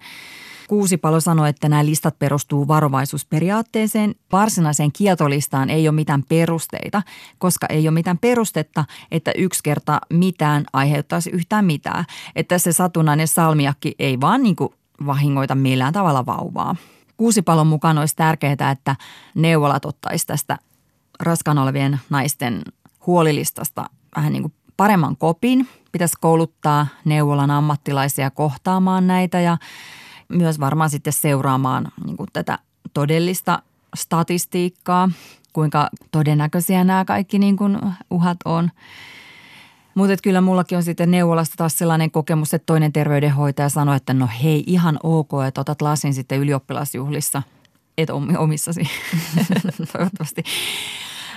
Kuusipalo 0.69 1.21
sanoi, 1.21 1.49
että 1.49 1.69
nämä 1.69 1.85
listat 1.85 2.19
perustuu 2.19 2.69
varovaisuusperiaatteeseen. 2.69 4.14
Varsinaiseen 4.33 4.93
kieltolistaan 4.93 5.71
ei 5.71 5.89
ole 5.89 5.95
mitään 5.95 6.23
perusteita, 6.29 7.03
koska 7.39 7.67
ei 7.67 7.89
ole 7.89 7.95
mitään 7.95 8.19
perustetta, 8.19 8.85
että 9.11 9.33
yksi 9.37 9.62
kerta 9.62 10.01
mitään 10.12 10.64
aiheuttaisi 10.73 11.31
yhtään 11.31 11.64
mitään. 11.64 12.05
Että 12.37 12.59
se 12.59 12.73
satunnainen 12.73 13.29
salmiakki 13.29 13.95
ei 13.99 14.21
vaan 14.21 14.43
niin 14.43 14.57
kuin 14.57 14.73
vahingoita 15.07 15.55
millään 15.55 15.93
tavalla 15.93 16.27
vauvaa. 16.27 16.77
Kuusipalon 17.17 17.67
mukaan 17.67 17.99
olisi 17.99 18.17
tärkeää, 18.17 18.71
että 18.73 18.97
neuvolat 19.35 19.85
ottaisi 19.85 20.27
tästä 20.27 20.59
raskaana 21.21 21.62
olevien 21.62 22.01
naisten 22.11 22.62
huolilistasta 23.07 23.91
vähän 24.17 24.33
niin 24.33 24.43
kuin 24.43 24.55
paremman 24.77 25.17
kopin. 25.17 25.69
Pitäisi 25.93 26.14
kouluttaa 26.21 26.87
neuvolan 27.05 27.51
ammattilaisia 27.51 28.31
kohtaamaan 28.31 29.07
näitä 29.07 29.41
ja 29.41 29.59
myös 30.29 30.61
varmaan 30.61 30.91
sitten 30.91 31.12
seuraamaan 31.12 31.89
niin 32.05 32.16
kuin 32.16 32.29
tätä 32.33 32.59
todellista 32.95 33.62
statistiikkaa, 33.97 35.11
kuinka 35.53 35.89
todennäköisiä 36.11 36.85
nämä 36.85 37.05
kaikki 37.05 37.39
niin 37.39 37.57
kuin 37.57 37.79
uhat 38.11 38.39
on. 38.45 38.70
Mutta 39.95 40.16
kyllä 40.22 40.41
mullakin 40.41 40.79
on 40.79 40.83
sitten 40.83 41.11
neuvolasta 41.11 41.55
taas 41.57 41.79
sellainen 41.79 42.11
kokemus, 42.11 42.55
että 42.55 42.66
toinen 42.66 42.93
terveydenhoitaja 42.93 43.68
sanoi, 43.68 43.97
että 43.97 44.14
no 44.14 44.29
hei 44.43 44.64
ihan 44.66 44.99
ok, 45.03 45.31
että 45.49 45.61
otat 45.61 45.83
lasin 45.83 46.14
sitten 46.14 46.39
ylioppilasjuhlissa, 46.39 47.43
et 47.99 48.11
omissasi 48.39 48.81
toivottavasti. 49.93 50.43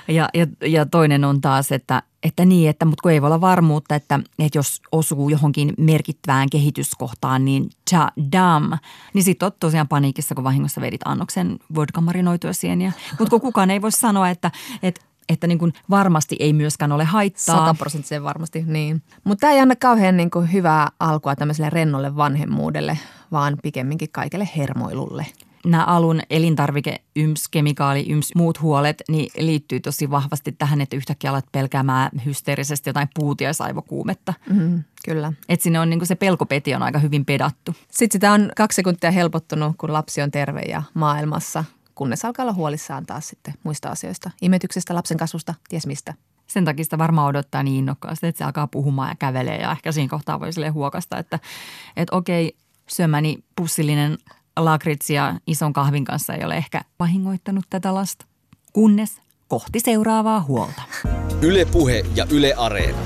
Ja, 0.10 0.30
ja, 0.34 0.48
ja 0.66 0.86
toinen 0.86 1.26
on 1.26 1.42
taas, 1.42 1.72
että, 1.72 2.04
että 2.24 2.46
niin, 2.46 2.70
että 2.70 2.86
mutta 2.86 3.02
kun 3.02 3.12
ei 3.12 3.22
voi 3.22 3.28
olla 3.28 3.42
varmuutta, 3.42 3.96
että, 3.96 4.20
että 4.40 4.58
jos 4.58 4.82
osuu 4.92 5.30
johonkin 5.30 5.74
merkittävään 5.78 6.50
kehityskohtaan, 6.50 7.46
niin 7.46 7.70
cha 7.90 8.12
dam, 8.32 8.72
niin 9.14 9.24
sitten 9.24 9.46
oot 9.46 9.60
tosiaan 9.60 9.88
paniikissa, 9.88 10.36
kun 10.36 10.44
vahingossa 10.44 10.82
vedit 10.82 11.02
annoksen 11.06 11.60
vodka 11.76 12.02
marinoitua 12.02 12.54
sieniä. 12.54 12.92
Mutta 13.20 13.30
kun 13.30 13.42
kukaan 13.42 13.72
ei 13.72 13.82
voi 13.82 13.92
sanoa, 13.92 14.30
että, 14.30 14.52
että 14.84 15.02
että 15.30 15.48
niin 15.48 15.60
kuin 15.60 15.74
varmasti 15.90 16.36
ei 16.40 16.54
myöskään 16.54 16.92
ole 16.92 17.04
haittaa. 17.04 17.58
Sataprosenttisen 17.58 18.24
varmasti, 18.24 18.64
niin. 18.68 19.04
Mutta 19.24 19.42
tämä 19.42 19.54
ei 19.54 19.60
anna 19.60 19.76
kauhean 19.76 20.18
niin 20.18 20.32
kuin 20.32 20.54
hyvää 20.54 20.88
alkua 21.00 21.36
tämmöiselle 21.36 21.70
rennolle 21.70 22.16
vanhemmuudelle, 22.16 22.98
vaan 23.32 23.58
pikemminkin 23.64 24.10
kaikelle 24.12 24.50
hermoilulle 24.58 25.26
nämä 25.66 25.84
alun 25.84 26.22
elintarvike, 26.30 27.02
yms, 27.16 27.48
kemikaali, 27.48 28.06
yms, 28.10 28.36
muut 28.36 28.62
huolet, 28.62 29.04
niin 29.10 29.32
liittyy 29.38 29.80
tosi 29.80 30.12
vahvasti 30.12 30.52
tähän, 30.52 30.82
että 30.82 30.96
yhtäkkiä 30.96 31.30
alat 31.30 31.46
pelkäämään 31.52 32.12
hysteerisesti 32.26 32.90
jotain 32.90 33.10
puutiaisaivokuumetta. 33.16 34.34
Mm, 34.50 34.84
kyllä. 35.06 35.34
Että 35.50 35.64
sinne 35.64 35.80
on 35.80 35.90
niin 35.90 36.06
se 36.06 36.16
pelkopeti 36.16 36.76
on 36.76 36.84
aika 36.84 37.00
hyvin 37.00 37.26
pedattu. 37.26 37.76
Sitten 37.92 38.16
sitä 38.16 38.32
on 38.32 38.52
kaksi 38.56 38.76
sekuntia 38.76 39.12
helpottunut, 39.12 39.76
kun 39.78 39.94
lapsi 39.94 40.22
on 40.22 40.32
terve 40.32 40.62
ja 40.62 40.84
maailmassa, 40.94 41.64
kunnes 41.96 42.26
alkaa 42.26 42.44
olla 42.44 42.54
huolissaan 42.54 43.06
taas 43.06 43.28
sitten 43.28 43.54
muista 43.64 43.90
asioista. 43.90 44.32
Imetyksestä, 44.42 44.96
lapsen 44.96 45.18
kasvusta, 45.18 45.54
ties 45.70 45.88
mistä. 45.88 46.14
Sen 46.48 46.66
takia 46.66 46.84
sitä 46.84 46.98
varmaan 46.98 47.28
odottaa 47.28 47.64
niin 47.64 47.76
innokkaasti, 47.76 48.28
että 48.28 48.38
se 48.38 48.44
alkaa 48.44 48.68
puhumaan 48.68 49.10
ja 49.10 49.16
kävelee 49.16 49.58
ja 49.58 49.72
ehkä 49.72 49.92
siinä 49.92 50.10
kohtaa 50.10 50.40
voi 50.40 50.54
sille 50.54 50.70
huokasta, 50.70 51.18
että, 51.18 51.40
että 51.96 52.16
okei, 52.16 52.56
syömäni 52.88 53.44
pussillinen 53.56 54.18
lakritsia 54.66 55.36
ison 55.48 55.74
kahvin 55.74 56.06
kanssa 56.06 56.34
ei 56.34 56.46
ole 56.46 56.58
ehkä 56.58 56.82
vahingoittanut 57.00 57.66
tätä 57.70 57.94
lasta. 57.94 58.26
Kunnes 58.74 59.22
kohti 59.48 59.80
seuraavaa 59.80 60.42
huolta. 60.42 60.82
Yle 61.42 61.66
Puhe 61.66 62.06
ja 62.16 62.26
Yle 62.32 62.54
Areena. 62.58 62.98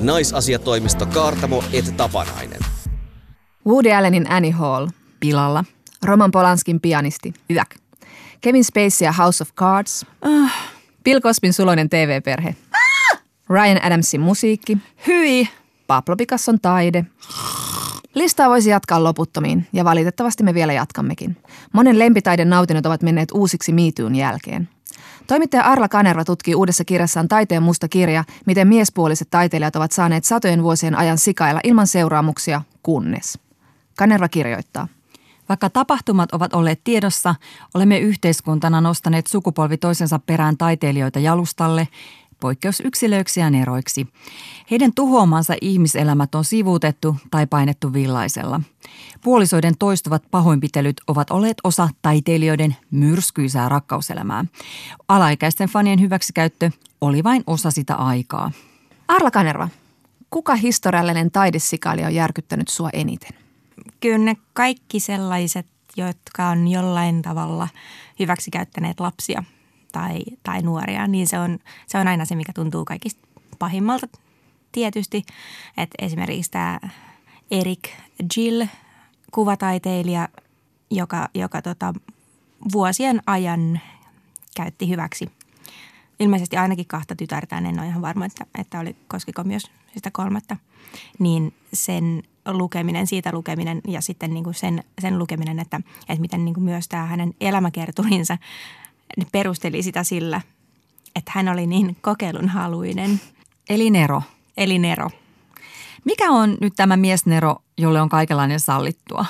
Naisasiatoimisto 0.00 1.06
Kaartamo 1.06 1.64
et 1.72 1.96
Tapanainen. 1.96 2.60
Woody 3.66 3.92
Allenin 3.92 4.30
Annie 4.32 4.50
Hall. 4.50 4.86
Pilalla. 5.20 5.64
Roman 6.04 6.30
Polanskin 6.30 6.80
pianisti. 6.80 7.34
Yäk. 7.50 7.76
Kevin 8.40 8.64
Spacey 8.64 9.06
ja 9.06 9.12
House 9.12 9.42
of 9.42 9.54
Cards. 9.54 10.06
Uh, 10.26 10.50
Bill 11.04 11.20
Cosbyn 11.20 11.52
suloinen 11.52 11.88
TV-perhe. 11.88 12.56
Ryan 13.50 13.84
Adamsin 13.84 14.20
musiikki. 14.20 14.78
hyi. 15.06 15.48
Pablo 15.86 16.16
Picasson 16.16 16.60
taide. 16.60 17.04
Listaa 18.14 18.48
voisi 18.48 18.70
jatkaa 18.70 19.04
loputtomiin, 19.04 19.66
ja 19.72 19.84
valitettavasti 19.84 20.42
me 20.42 20.54
vielä 20.54 20.72
jatkammekin. 20.72 21.36
Monen 21.72 21.98
lempitaiden 21.98 22.50
nautinnot 22.50 22.86
ovat 22.86 23.02
menneet 23.02 23.28
uusiksi 23.32 23.72
miituun 23.72 24.14
jälkeen. 24.14 24.68
Toimittaja 25.26 25.62
Arla 25.62 25.88
Kanerva 25.88 26.24
tutkii 26.24 26.54
uudessa 26.54 26.84
kirjassaan 26.84 27.28
Taiteen 27.28 27.62
musta 27.62 27.88
kirja, 27.88 28.24
miten 28.46 28.68
miespuoliset 28.68 29.28
taiteilijat 29.30 29.76
ovat 29.76 29.92
saaneet 29.92 30.24
satojen 30.24 30.62
vuosien 30.62 30.94
ajan 30.94 31.18
sikailla 31.18 31.60
ilman 31.64 31.86
seuraamuksia, 31.86 32.62
kunnes. 32.82 33.38
Kanerva 33.96 34.28
kirjoittaa. 34.28 34.88
Vaikka 35.48 35.70
tapahtumat 35.70 36.32
ovat 36.32 36.54
olleet 36.54 36.80
tiedossa, 36.84 37.34
olemme 37.74 37.98
yhteiskuntana 37.98 38.80
nostaneet 38.80 39.26
sukupolvi 39.26 39.76
toisensa 39.76 40.18
perään 40.18 40.56
taiteilijoita 40.56 41.18
jalustalle, 41.18 41.88
poikkeusyksilöiksi 42.40 43.40
ja 43.40 43.50
neroiksi. 43.50 44.06
Heidän 44.70 44.92
tuhoamansa 44.94 45.54
ihmiselämät 45.60 46.34
on 46.34 46.44
sivuutettu 46.44 47.16
tai 47.30 47.46
painettu 47.46 47.92
villaisella. 47.92 48.60
Puolisoiden 49.24 49.74
toistuvat 49.78 50.22
pahoinpitelyt 50.30 50.96
ovat 51.06 51.30
olleet 51.30 51.56
osa 51.64 51.88
taiteilijoiden 52.02 52.76
myrskyisää 52.90 53.68
rakkauselämää. 53.68 54.44
Alaikäisten 55.08 55.68
fanien 55.68 56.00
hyväksikäyttö 56.00 56.70
oli 57.00 57.24
vain 57.24 57.44
osa 57.46 57.70
sitä 57.70 57.94
aikaa. 57.94 58.52
Arla 59.08 59.30
Kanerva, 59.30 59.68
kuka 60.30 60.54
historiallinen 60.54 61.30
taidesikaali 61.30 62.04
on 62.04 62.14
järkyttänyt 62.14 62.68
sua 62.68 62.90
eniten? 62.92 63.38
Kyllä 64.00 64.18
ne 64.18 64.36
kaikki 64.52 65.00
sellaiset, 65.00 65.66
jotka 65.96 66.48
on 66.48 66.68
jollain 66.68 67.22
tavalla 67.22 67.68
hyväksikäyttäneet 68.18 69.00
lapsia 69.00 69.44
tai, 69.92 70.20
tai 70.42 70.62
nuoria, 70.62 71.06
niin 71.06 71.26
se 71.26 71.38
on, 71.38 71.58
se 71.86 71.98
on 71.98 72.08
aina 72.08 72.24
se, 72.24 72.34
mikä 72.34 72.52
tuntuu 72.52 72.84
kaikista 72.84 73.20
pahimmalta 73.58 74.06
tietysti. 74.72 75.22
Että 75.76 76.04
esimerkiksi 76.04 76.50
tämä 76.50 76.80
Erik 77.50 77.88
Jill, 78.36 78.66
kuvataiteilija, 79.30 80.28
joka, 80.90 81.28
joka 81.34 81.62
tota, 81.62 81.94
vuosien 82.72 83.20
ajan 83.26 83.80
käytti 84.56 84.88
hyväksi 84.88 85.30
ilmeisesti 86.20 86.56
ainakin 86.56 86.86
kahta 86.86 87.16
tytärtään, 87.16 87.66
en 87.66 87.78
ole 87.78 87.88
ihan 87.88 88.02
varma, 88.02 88.26
että, 88.26 88.46
että 88.58 88.80
oli, 88.80 88.96
koskiko 89.08 89.44
myös 89.44 89.70
sitä 89.94 90.10
kolmatta, 90.10 90.56
niin 91.18 91.54
sen 91.72 92.22
lukeminen, 92.48 93.06
siitä 93.06 93.32
lukeminen 93.32 93.80
ja 93.88 94.00
sitten 94.00 94.34
niin 94.34 94.44
kuin 94.44 94.54
sen, 94.54 94.84
sen 95.00 95.18
lukeminen, 95.18 95.58
että, 95.58 95.80
että 96.00 96.20
miten 96.20 96.44
niin 96.44 96.54
kuin 96.54 96.64
myös 96.64 96.88
tämä 96.88 97.06
hänen 97.06 97.34
elämäkerturinsa 97.40 98.38
ne 99.16 99.26
perusteli 99.32 99.82
sitä 99.82 100.04
sillä, 100.04 100.40
että 101.16 101.32
hän 101.34 101.48
oli 101.48 101.66
niin 101.66 101.96
kokeilunhaluinen, 102.00 103.20
Eli 103.68 103.90
Nero. 103.90 104.22
eli 104.56 104.78
Nero. 104.78 105.10
Mikä 106.04 106.30
on 106.30 106.56
nyt 106.60 106.72
tämä 106.76 106.96
miesnero, 106.96 107.56
jolle 107.78 108.00
on 108.00 108.08
kaikenlainen 108.08 108.60
sallittua? 108.60 109.26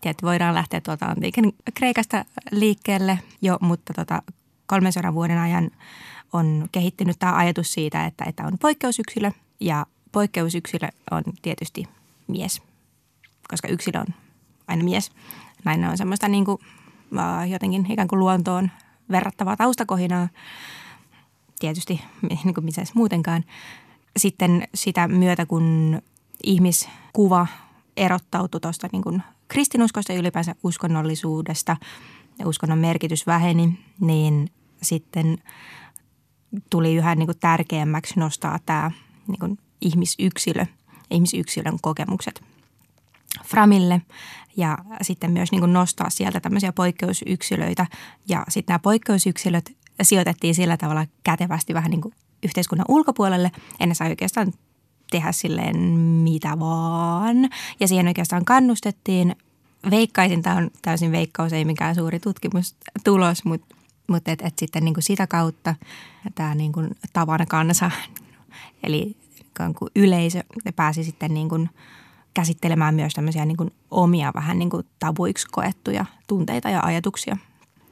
Tiedät, 0.00 0.22
voidaan 0.22 0.54
lähteä 0.54 0.80
tuolta 0.80 1.06
antiikin 1.06 1.54
Kreikasta 1.74 2.24
liikkeelle 2.50 3.18
jo, 3.42 3.58
mutta 3.60 3.94
tota, 3.94 4.22
300 4.66 5.14
vuoden 5.14 5.38
ajan 5.38 5.70
on 6.32 6.68
kehittynyt 6.72 7.18
tämä 7.18 7.36
ajatus 7.36 7.72
siitä, 7.72 8.06
että, 8.06 8.24
että 8.24 8.44
on 8.44 8.58
poikkeusyksilö 8.58 9.30
ja 9.60 9.86
poikkeusyksilö 10.12 10.88
on 11.10 11.22
tietysti 11.42 11.84
mies, 12.26 12.62
koska 13.48 13.68
yksilö 13.68 14.00
on 14.00 14.14
aina 14.68 14.84
mies. 14.84 15.12
Nainen 15.64 15.90
on 15.90 15.98
semmoista 15.98 16.28
niin 16.28 16.44
kuin, 16.44 16.58
jotenkin 17.50 17.92
ikään 17.92 18.08
kuin 18.08 18.18
luontoon 18.18 18.70
verrattavaa 19.10 19.56
taustakohinaa, 19.56 20.28
tietysti 21.58 22.00
niin 22.44 22.54
kuin 22.54 22.64
missä 22.64 22.82
muutenkaan. 22.94 23.44
Sitten 24.16 24.68
sitä 24.74 25.08
myötä, 25.08 25.46
kun 25.46 25.98
ihmiskuva 26.44 27.46
erottautui 27.96 28.60
tuosta 28.60 28.88
niin 28.92 29.02
kuin 29.02 29.22
kristinuskosta 29.48 30.12
ja 30.12 30.18
ylipäänsä 30.18 30.54
uskonnollisuudesta 30.62 31.76
ja 32.38 32.48
uskonnon 32.48 32.78
merkitys 32.78 33.26
väheni, 33.26 33.78
niin 34.00 34.50
sitten 34.82 35.38
tuli 36.70 36.94
yhä 36.94 37.14
niin 37.14 37.26
kuin 37.26 37.38
tärkeämmäksi 37.38 38.20
nostaa 38.20 38.58
tämä 38.66 38.90
niin 39.26 39.38
kuin 39.38 39.58
ihmisyksilö, 39.80 40.66
ihmisyksilön 41.10 41.78
kokemukset 41.80 42.47
Framille 43.44 44.02
ja 44.56 44.78
sitten 45.02 45.30
myös 45.30 45.52
niin 45.52 45.72
nostaa 45.72 46.10
sieltä 46.10 46.40
tämmöisiä 46.40 46.72
poikkeusyksilöitä 46.72 47.86
ja 48.28 48.44
sitten 48.48 48.72
nämä 48.72 48.78
poikkeusyksilöt 48.78 49.76
sijoitettiin 50.02 50.54
sillä 50.54 50.76
tavalla 50.76 51.06
kätevästi 51.24 51.74
vähän 51.74 51.90
niin 51.90 52.00
kuin 52.00 52.14
yhteiskunnan 52.42 52.86
ulkopuolelle. 52.88 53.50
Ennen 53.80 53.96
sai 53.96 54.08
oikeastaan 54.08 54.52
tehdä 55.10 55.32
silleen 55.32 55.78
mitä 56.22 56.58
vaan 56.58 57.48
ja 57.80 57.88
siihen 57.88 58.08
oikeastaan 58.08 58.44
kannustettiin. 58.44 59.36
Veikkaisin, 59.90 60.42
tämä 60.42 60.56
on 60.56 60.70
täysin 60.82 61.12
veikkaus, 61.12 61.52
ei 61.52 61.64
mikään 61.64 61.94
suuri 61.94 62.20
tutkimustulos, 62.20 63.44
mutta 63.44 63.76
mutta 64.08 64.30
et, 64.30 64.42
et 64.42 64.58
sitten 64.58 64.84
niin 64.84 64.94
kuin 64.94 65.04
sitä 65.04 65.26
kautta 65.26 65.74
tämä 66.34 66.54
niin 66.54 66.72
kuin 66.72 66.90
tavan 67.12 67.46
kansa, 67.48 67.90
eli 68.82 69.16
kuin 69.78 69.90
yleisö 69.96 70.42
pääsi 70.76 71.04
sitten 71.04 71.34
niin 71.34 71.48
kuin 71.48 71.70
käsittelemään 72.38 72.94
myös 72.94 73.12
tämmöisiä 73.12 73.44
niin 73.44 73.56
kuin 73.56 73.70
omia 73.90 74.32
vähän 74.34 74.58
niin 74.58 74.70
kuin 74.70 74.86
tabuiksi 74.98 75.46
koettuja 75.50 76.04
tunteita 76.26 76.70
ja 76.70 76.80
ajatuksia. 76.82 77.36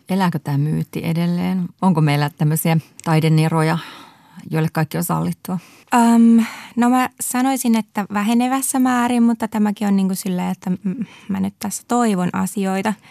Elääkö 0.09 0.39
tämä 0.39 0.59
myytti 0.59 1.01
edelleen? 1.05 1.69
Onko 1.83 2.01
meillä 2.01 2.31
tämmöisiä 2.31 2.77
taideneroja, 3.05 3.79
joille 4.51 4.69
kaikki 4.73 4.97
on 4.97 5.05
sallittua? 5.05 5.59
Um, 5.95 6.45
no 6.77 6.91
mä 6.91 7.09
sanoisin, 7.21 7.79
että 7.79 8.07
vähenevässä 8.13 8.79
määrin, 8.79 9.23
mutta 9.23 9.49
tämäkin 9.49 9.89
on 9.89 9.97
niin 9.97 10.09
kuin 10.09 10.17
silleen, 10.17 10.51
että 10.51 10.71
mä 11.29 11.41
nyt 11.41 11.55
tässä 11.59 11.83
toivon 11.89 12.29
asioita– 12.33 12.95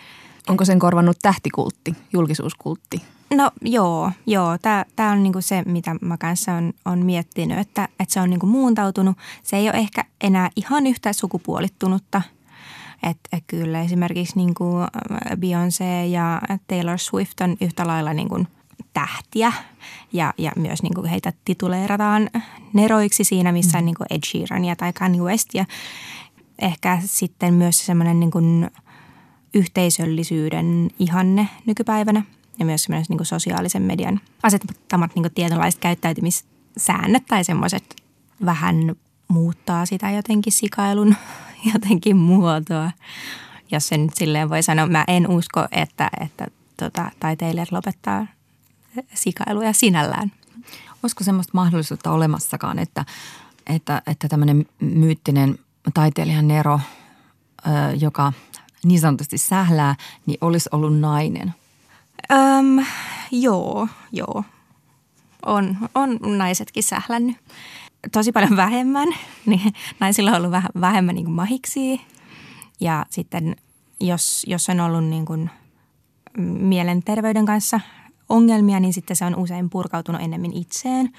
Onko 0.50 0.66
sen 0.66 0.80
korvannut 0.80 1.18
tähtikultti, 1.22 1.96
julkisuuskultti? 2.14 3.02
No 3.36 3.52
joo, 3.62 4.12
joo. 4.28 4.58
Tämä 4.96 5.12
on 5.12 5.24
niinku 5.24 5.42
se, 5.42 5.64
mitä 5.66 5.96
mä 6.02 6.18
kanssa 6.18 6.54
on, 6.54 6.74
on 6.86 7.06
miettinyt, 7.06 7.60
että, 7.60 7.88
että 8.00 8.14
se 8.14 8.22
on 8.22 8.30
niinku 8.30 8.46
muuntautunut. 8.46 9.18
Se 9.44 9.58
ei 9.58 9.70
ole 9.70 9.78
ehkä 9.78 10.06
enää 10.22 10.50
ihan 10.56 10.88
yhtä 10.88 11.14
sukupuolittunutta. 11.14 12.22
Että 13.04 13.38
et 13.38 13.44
kyllä 13.48 13.82
esimerkiksi 13.82 14.36
niinku 14.36 14.66
Beyoncé 15.32 16.08
ja 16.10 16.42
Taylor 16.68 16.98
Swift 16.98 17.42
on 17.42 17.58
yhtä 17.62 17.88
lailla 17.88 18.14
niinku 18.14 18.46
tähtiä 18.94 19.54
ja, 20.14 20.34
ja 20.38 20.52
myös 20.56 20.84
niinku 20.84 21.04
heitä 21.04 21.34
tituleerataan 21.46 22.30
neroiksi 22.74 23.24
siinä, 23.24 23.52
missä 23.52 23.78
mm. 23.78 23.86
niinku 23.86 24.04
Ed 24.10 24.20
Sheerania 24.26 24.76
tai 24.76 24.94
Kanye 24.94 25.22
Westia. 25.22 25.66
Ehkä 26.60 27.00
sitten 27.06 27.54
myös 27.54 27.86
semmoinen 27.86 28.20
niinku 28.20 28.40
yhteisöllisyyden 29.56 30.90
ihanne 31.00 31.50
nykypäivänä 31.66 32.24
ja 32.60 32.66
myös 32.66 32.90
niin 32.90 33.26
sosiaalisen 33.26 33.82
median 33.82 34.20
asettamat 34.44 35.16
niin 35.16 35.32
tietynlaiset 35.36 35.82
käyttäytymissäännöt 35.82 37.26
tai 37.26 37.44
semmoiset 37.44 37.96
vähän 38.46 38.96
muuttaa 39.28 39.86
sitä 39.86 40.12
jotenkin 40.12 40.54
sikailun 40.54 41.16
jotenkin 41.74 42.18
muotoa. 42.18 42.92
Jos 43.72 43.88
se 43.88 43.98
nyt 43.98 44.16
silleen 44.16 44.50
voi 44.50 44.64
sanoa, 44.64 44.88
mä 44.88 45.04
en 45.08 45.30
usko, 45.30 45.68
että, 45.72 46.10
että 46.22 46.48
tota, 46.78 47.12
taiteilijat 47.20 47.72
lopettaa 47.72 48.28
sikailuja 49.14 49.74
sinällään. 49.74 50.32
Olisiko 51.04 51.24
semmoista 51.24 51.52
mahdollisuutta 51.54 52.12
olemassakaan, 52.12 52.80
että, 52.80 53.06
että, 53.68 54.02
että 54.08 54.28
tämmöinen 54.28 54.66
myyttinen 54.80 55.60
taiteilijan 55.94 56.48
Nero, 56.48 56.80
joka 58.00 58.34
niin 58.86 59.00
sanotusti 59.00 59.38
sählää, 59.38 59.96
niin 60.26 60.38
olisi 60.42 60.70
ollut 60.72 61.00
nainen? 61.00 61.54
Öm, 62.32 62.86
joo, 63.32 63.88
joo. 64.12 64.44
On, 65.46 65.78
on 65.96 66.20
naisetkin 66.38 66.84
sählännyt. 66.84 67.38
Tosi 68.12 68.32
paljon 68.32 68.58
vähemmän. 68.58 69.08
Niin 69.46 69.74
naisilla 70.00 70.32
on 70.32 70.38
ollut 70.38 70.52
vähän 70.52 70.70
vähemmän 70.82 71.16
niin 71.16 71.26
kuin 71.26 71.36
mahiksi. 71.36 72.02
Ja 72.80 73.06
sitten 73.10 73.56
jos, 74.00 74.46
jos 74.48 74.70
on 74.70 74.80
ollut 74.80 75.04
niin 75.04 75.26
kuin 75.26 75.50
mielenterveyden 76.44 77.46
kanssa 77.46 77.80
ongelmia, 78.30 78.80
niin 78.80 78.94
sitten 78.94 79.16
se 79.16 79.26
on 79.26 79.36
usein 79.36 79.70
purkautunut 79.70 80.22
enemmän 80.22 80.54
itseen. 80.54 81.14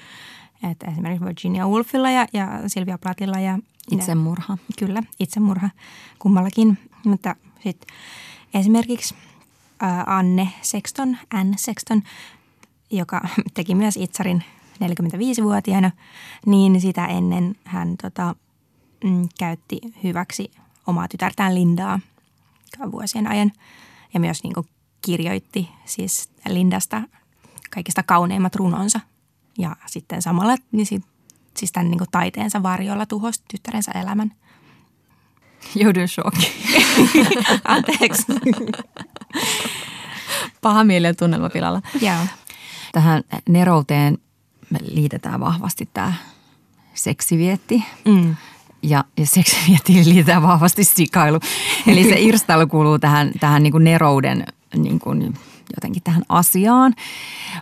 Et 0.71 0.83
esimerkiksi 0.91 1.25
Virginia 1.25 1.67
Woolfilla 1.67 2.11
ja, 2.11 2.27
ja 2.33 2.47
Silvia 2.67 2.97
Platilla. 2.97 3.39
Ja, 3.39 3.59
itsemurha. 3.91 4.53
Ja, 4.53 4.73
kyllä, 4.79 5.03
itsemurha 5.19 5.69
kummallakin– 6.19 6.77
Mutta 7.07 7.35
sitten 7.63 7.95
esimerkiksi 8.53 9.15
Anne 10.05 10.53
Sexton, 10.61 11.17
Anne 11.33 11.57
Sexton, 11.57 12.03
joka 12.91 13.21
teki 13.53 13.75
myös 13.75 13.97
Itsarin 13.97 14.43
45-vuotiaana, 14.83 15.91
niin 16.45 16.81
sitä 16.81 17.05
ennen 17.05 17.55
hän 17.63 17.95
tota, 18.01 18.35
mm, 19.03 19.29
käytti 19.39 19.81
hyväksi 20.03 20.51
omaa 20.87 21.07
tytärtään 21.07 21.55
Lindaa 21.55 21.99
vuosien 22.91 23.27
ajan 23.27 23.51
ja 24.13 24.19
myös 24.19 24.43
niin 24.43 24.53
kuin 24.53 24.67
kirjoitti 25.01 25.69
siis 25.85 26.29
Lindasta 26.49 27.01
kaikista 27.69 28.03
kauneimmat 28.03 28.55
runonsa. 28.55 28.99
Ja 29.57 29.75
sitten 29.85 30.21
samalla 30.21 30.55
niin 30.71 30.85
siis 31.57 31.71
tämän 31.71 31.91
niin 31.91 31.97
kuin 31.97 32.11
taiteensa 32.11 32.63
varjolla 32.63 33.05
tuhosi 33.05 33.41
tyttärensä 33.51 33.91
elämän. 33.91 34.31
Joudun. 35.75 36.07
Anteeksi. 37.65 38.23
Paha 40.61 40.83
mieli 40.83 41.13
tunnelma 41.13 41.49
pilalla. 41.49 41.81
Joo. 42.01 42.17
Tähän 42.91 43.23
nerouteen 43.49 44.17
me 44.69 44.79
liitetään 44.91 45.39
vahvasti 45.39 45.89
tämä 45.93 46.13
seksivietti. 46.93 47.83
Mm. 48.05 48.35
Ja, 48.81 49.03
ja 49.17 49.25
seksiviettiin 49.25 50.09
liitetään 50.09 50.41
vahvasti 50.41 50.83
sikailu. 50.83 51.39
Eli 51.87 52.03
se 52.03 52.19
irstailu 52.19 52.67
kuuluu 52.67 52.99
tähän, 52.99 53.31
tähän 53.39 53.63
niin 53.63 53.71
kuin 53.71 53.83
nerouden 53.83 54.45
niin 54.75 54.99
kuin 54.99 55.33
jotenkin 55.75 56.03
tähän 56.03 56.23
asiaan. 56.29 56.93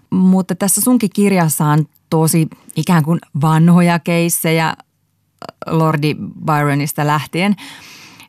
Mutta 0.09 0.55
tässä 0.55 0.81
sunkin 0.81 1.09
kirjassa 1.13 1.65
on 1.65 1.85
tosi 2.09 2.47
ikään 2.75 3.03
kuin 3.03 3.19
vanhoja 3.41 3.99
keissejä 3.99 4.75
Lordi 5.67 6.15
Byronista 6.45 7.07
lähtien. 7.07 7.55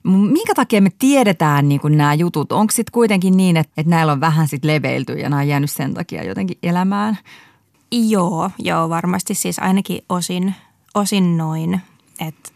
Minkä 0.02 0.54
takia 0.54 0.82
me 0.82 0.90
tiedetään 0.98 1.68
niin 1.68 1.80
nämä 1.88 2.14
jutut? 2.14 2.52
Onko 2.52 2.70
sitten 2.70 2.92
kuitenkin 2.92 3.36
niin, 3.36 3.56
että, 3.56 3.72
että 3.76 3.90
näillä 3.90 4.12
on 4.12 4.20
vähän 4.20 4.48
sit 4.48 4.64
leveilty 4.64 5.12
ja 5.12 5.28
nämä 5.28 5.42
on 5.42 5.48
jäänyt 5.48 5.70
sen 5.70 5.94
takia 5.94 6.24
jotenkin 6.24 6.58
elämään? 6.62 7.18
Joo, 7.92 8.50
joo, 8.58 8.88
varmasti 8.88 9.34
siis 9.34 9.58
ainakin 9.58 10.02
osin, 10.08 10.54
osin 10.94 11.36
noin, 11.36 11.80
että 12.20 12.50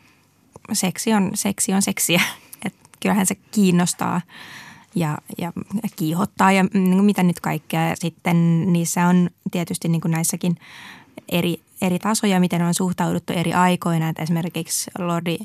seksi 0.73 1.13
on, 1.13 1.31
seksi 1.35 1.73
on 1.73 1.83
seksiä. 1.83 2.21
Että 2.65 2.89
kyllähän 3.01 3.27
se 3.27 3.35
kiinnostaa 3.35 4.21
ja, 4.95 5.19
ja 5.39 5.53
kiihottaa 5.97 6.53
ja 6.53 6.65
niin 6.75 7.05
mitä 7.05 7.23
nyt 7.23 7.41
kaikkea. 7.41 7.97
Sitten 7.97 8.73
niissä 8.73 9.07
on 9.07 9.31
tietysti 9.51 9.89
niin 9.89 10.01
kuin 10.01 10.13
näissäkin 10.13 10.57
eri, 11.31 11.61
eri 11.83 11.99
tasoja, 11.99 12.41
miten 12.41 12.63
on 12.63 12.75
suhtauduttu 12.75 13.33
eri 13.33 13.53
aikoina. 13.53 14.09
Että 14.09 14.23
esimerkiksi 14.23 14.91
Lordi 14.99 15.39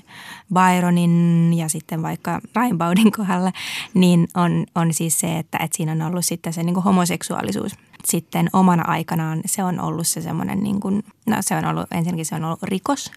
Byronin 0.53 1.53
ja 1.57 1.69
sitten 1.69 2.01
vaikka 2.01 2.41
Rainbaudin 2.53 3.11
kohdalla, 3.17 3.51
niin 3.93 4.27
on, 4.35 4.65
on 4.75 4.93
siis 4.93 5.19
se, 5.19 5.37
että, 5.37 5.57
että 5.57 5.77
siinä 5.77 5.91
on 5.91 6.01
ollut 6.01 6.25
sitten 6.25 6.53
se 6.53 6.63
niin 6.63 6.73
kuin 6.73 6.83
homoseksuaalisuus. 6.83 7.75
Sitten 8.05 8.49
omana 8.53 8.83
aikanaan 8.87 9.41
se 9.45 9.63
on 9.63 9.79
ollut 9.79 10.07
se 10.07 10.21
semmoinen, 10.21 10.63
niin 10.63 10.79
kuin, 10.79 11.03
no 11.27 11.37
se 11.39 11.55
on 11.55 11.65
ollut, 11.65 11.87
ensinnäkin 11.91 12.25
se 12.25 12.35
on 12.35 12.43
ollut 12.43 12.63
rikos, 12.63 13.11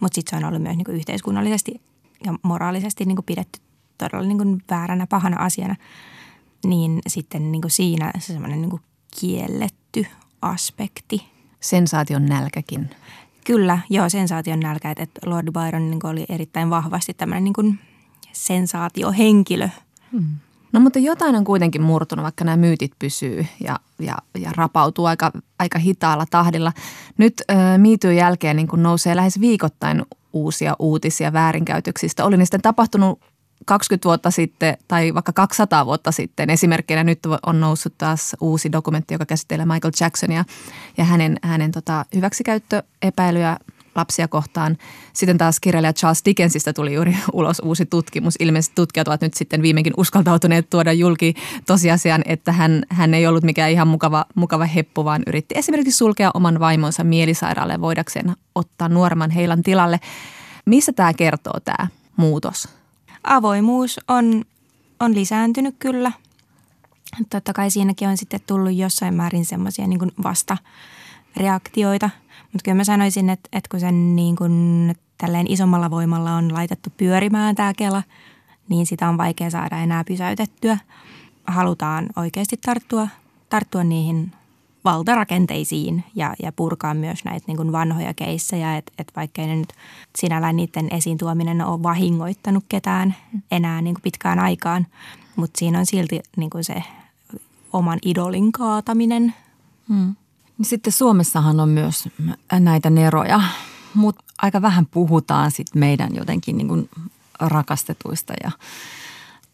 mutta 0.00 0.14
sitten 0.14 0.30
se 0.30 0.44
on 0.44 0.48
ollut 0.48 0.62
myös 0.62 0.76
niin 0.76 0.84
kuin 0.84 0.96
yhteiskunnallisesti 0.96 1.80
ja 2.24 2.34
moraalisesti 2.42 3.04
niin 3.04 3.16
kuin 3.16 3.26
pidetty 3.26 3.60
todella 3.98 4.26
niin 4.26 4.38
kuin 4.38 4.62
vääränä, 4.70 5.06
pahana 5.06 5.44
asiana, 5.44 5.76
niin 6.66 6.98
sitten 7.06 7.52
niin 7.52 7.62
kuin 7.62 7.70
siinä 7.70 8.10
se 8.18 8.32
semmoinen 8.32 8.60
niin 8.60 8.70
kuin 8.70 8.82
kielletty 9.20 10.06
aspekti. 10.42 11.35
Sensaation 11.60 12.26
nälkäkin. 12.26 12.90
Kyllä, 13.46 13.78
joo, 13.90 14.08
sensaation 14.08 14.60
nälkä, 14.60 14.90
että 14.90 15.06
Lord 15.26 15.48
Byron 15.52 15.90
niin 15.90 16.06
oli 16.06 16.26
erittäin 16.28 16.70
vahvasti 16.70 17.14
tämmöinen 17.14 17.44
niin 17.44 17.54
kuin 17.54 17.78
sensaatiohenkilö. 18.32 19.68
Hmm. 20.12 20.26
No 20.72 20.80
mutta 20.80 20.98
jotain 20.98 21.36
on 21.36 21.44
kuitenkin 21.44 21.82
murtunut, 21.82 22.22
vaikka 22.22 22.44
nämä 22.44 22.56
myytit 22.56 22.92
pysyy 22.98 23.46
ja, 23.60 23.80
ja, 23.98 24.16
ja 24.38 24.50
rapautuu 24.56 25.04
aika, 25.04 25.32
aika 25.58 25.78
hitaalla 25.78 26.26
tahdilla. 26.30 26.72
Nyt 27.18 27.42
äh, 27.50 27.56
miityyn 27.78 28.16
jälkeen 28.16 28.56
niin 28.56 28.68
kun 28.68 28.82
nousee 28.82 29.16
lähes 29.16 29.40
viikoittain 29.40 30.02
uusia 30.32 30.76
uutisia 30.78 31.32
väärinkäytöksistä. 31.32 32.24
Oli 32.24 32.36
ne 32.36 32.44
sitten 32.44 32.62
tapahtunut 32.62 33.20
20 33.64 34.08
vuotta 34.08 34.30
sitten 34.30 34.76
tai 34.88 35.14
vaikka 35.14 35.32
200 35.32 35.86
vuotta 35.86 36.12
sitten. 36.12 36.50
Esimerkkinä 36.50 37.04
nyt 37.04 37.18
on 37.46 37.60
noussut 37.60 37.94
taas 37.98 38.36
uusi 38.40 38.72
dokumentti, 38.72 39.14
joka 39.14 39.26
käsittelee 39.26 39.66
Michael 39.66 39.92
Jacksonia 40.00 40.44
ja 40.96 41.04
hänen, 41.04 41.36
hänen 41.42 41.72
tota, 41.72 42.04
hyväksikäyttöepäilyä 42.14 43.56
lapsia 43.96 44.28
kohtaan. 44.28 44.76
Sitten 45.12 45.38
taas 45.38 45.60
kirjailija 45.60 45.92
Charles 45.92 46.24
Dickensistä 46.24 46.72
tuli 46.72 46.94
juuri 46.94 47.16
ulos 47.32 47.60
uusi 47.64 47.86
tutkimus. 47.86 48.34
Ilmeisesti 48.40 48.74
tutkijat 48.74 49.08
ovat 49.08 49.20
nyt 49.20 49.34
sitten 49.34 49.62
viimeinkin 49.62 49.94
uskaltautuneet 49.96 50.70
tuoda 50.70 50.92
julki 50.92 51.34
tosiasian, 51.66 52.22
että 52.24 52.52
hän, 52.52 52.82
hän 52.88 53.14
ei 53.14 53.26
ollut 53.26 53.44
mikään 53.44 53.70
ihan 53.70 53.88
mukava, 53.88 54.24
mukava 54.34 54.64
heppu, 54.64 55.04
vaan 55.04 55.22
yritti 55.26 55.54
esimerkiksi 55.58 55.98
sulkea 55.98 56.30
oman 56.34 56.60
vaimonsa 56.60 57.04
mielisairaalle 57.04 57.80
voidakseen 57.80 58.36
ottaa 58.54 58.88
nuoremman 58.88 59.30
heilan 59.30 59.62
tilalle. 59.62 60.00
Missä 60.66 60.92
tämä 60.92 61.14
kertoo 61.14 61.60
tämä 61.64 61.88
muutos? 62.16 62.68
Avoimuus 63.26 64.00
on, 64.08 64.44
on 65.00 65.14
lisääntynyt 65.14 65.76
kyllä. 65.78 66.12
Totta 67.30 67.52
kai 67.52 67.70
siinäkin 67.70 68.08
on 68.08 68.16
sitten 68.16 68.40
tullut 68.46 68.74
jossain 68.74 69.14
määrin 69.14 69.44
semmoisia 69.44 69.86
niin 69.86 70.12
vastareaktioita. 70.22 72.10
Mutta 72.42 72.64
kyllä 72.64 72.76
mä 72.76 72.84
sanoisin, 72.84 73.30
että, 73.30 73.48
että 73.52 73.68
kun 73.70 73.80
sen 73.80 74.16
niin 74.16 74.36
kuin 74.36 74.94
tälleen 75.18 75.52
isommalla 75.52 75.90
voimalla 75.90 76.32
on 76.32 76.54
laitettu 76.54 76.90
pyörimään 76.96 77.54
tämä 77.54 77.74
kela, 77.74 78.02
niin 78.68 78.86
sitä 78.86 79.08
on 79.08 79.18
vaikea 79.18 79.50
saada 79.50 79.78
enää 79.78 80.04
pysäytettyä. 80.04 80.78
Halutaan 81.46 82.06
oikeasti 82.16 82.56
tarttua, 82.56 83.08
tarttua 83.48 83.84
niihin 83.84 84.32
valtarakenteisiin 84.86 86.04
ja, 86.14 86.34
ja 86.42 86.52
purkaa 86.52 86.94
myös 86.94 87.24
näitä 87.24 87.44
niin 87.46 87.56
kuin 87.56 87.72
vanhoja 87.72 88.14
keissejä, 88.14 88.76
että 88.76 88.92
et 88.98 89.12
vaikka 89.16 89.42
ei 89.42 89.48
ne 89.48 89.56
nyt 89.56 89.72
sinällään 90.18 90.56
niiden 90.56 90.88
esiin 90.90 91.18
tuominen 91.18 91.62
ole 91.62 91.82
vahingoittanut 91.82 92.64
ketään 92.68 93.14
enää 93.50 93.82
niin 93.82 93.94
kuin 93.94 94.02
pitkään 94.02 94.38
aikaan, 94.38 94.86
mutta 95.36 95.58
siinä 95.58 95.78
on 95.78 95.86
silti 95.86 96.20
niin 96.36 96.50
kuin 96.50 96.64
se 96.64 96.82
oman 97.72 97.98
idolin 98.04 98.52
kaataminen. 98.52 99.34
Hmm. 99.88 100.14
Sitten 100.62 100.92
Suomessahan 100.92 101.60
on 101.60 101.68
myös 101.68 102.08
näitä 102.60 102.90
neroja, 102.90 103.42
mutta 103.94 104.24
aika 104.42 104.62
vähän 104.62 104.86
puhutaan 104.86 105.50
sit 105.50 105.74
meidän 105.74 106.14
jotenkin 106.14 106.56
niin 106.56 106.68
kuin 106.68 106.88
rakastetuista 107.40 108.34
ja 108.44 108.50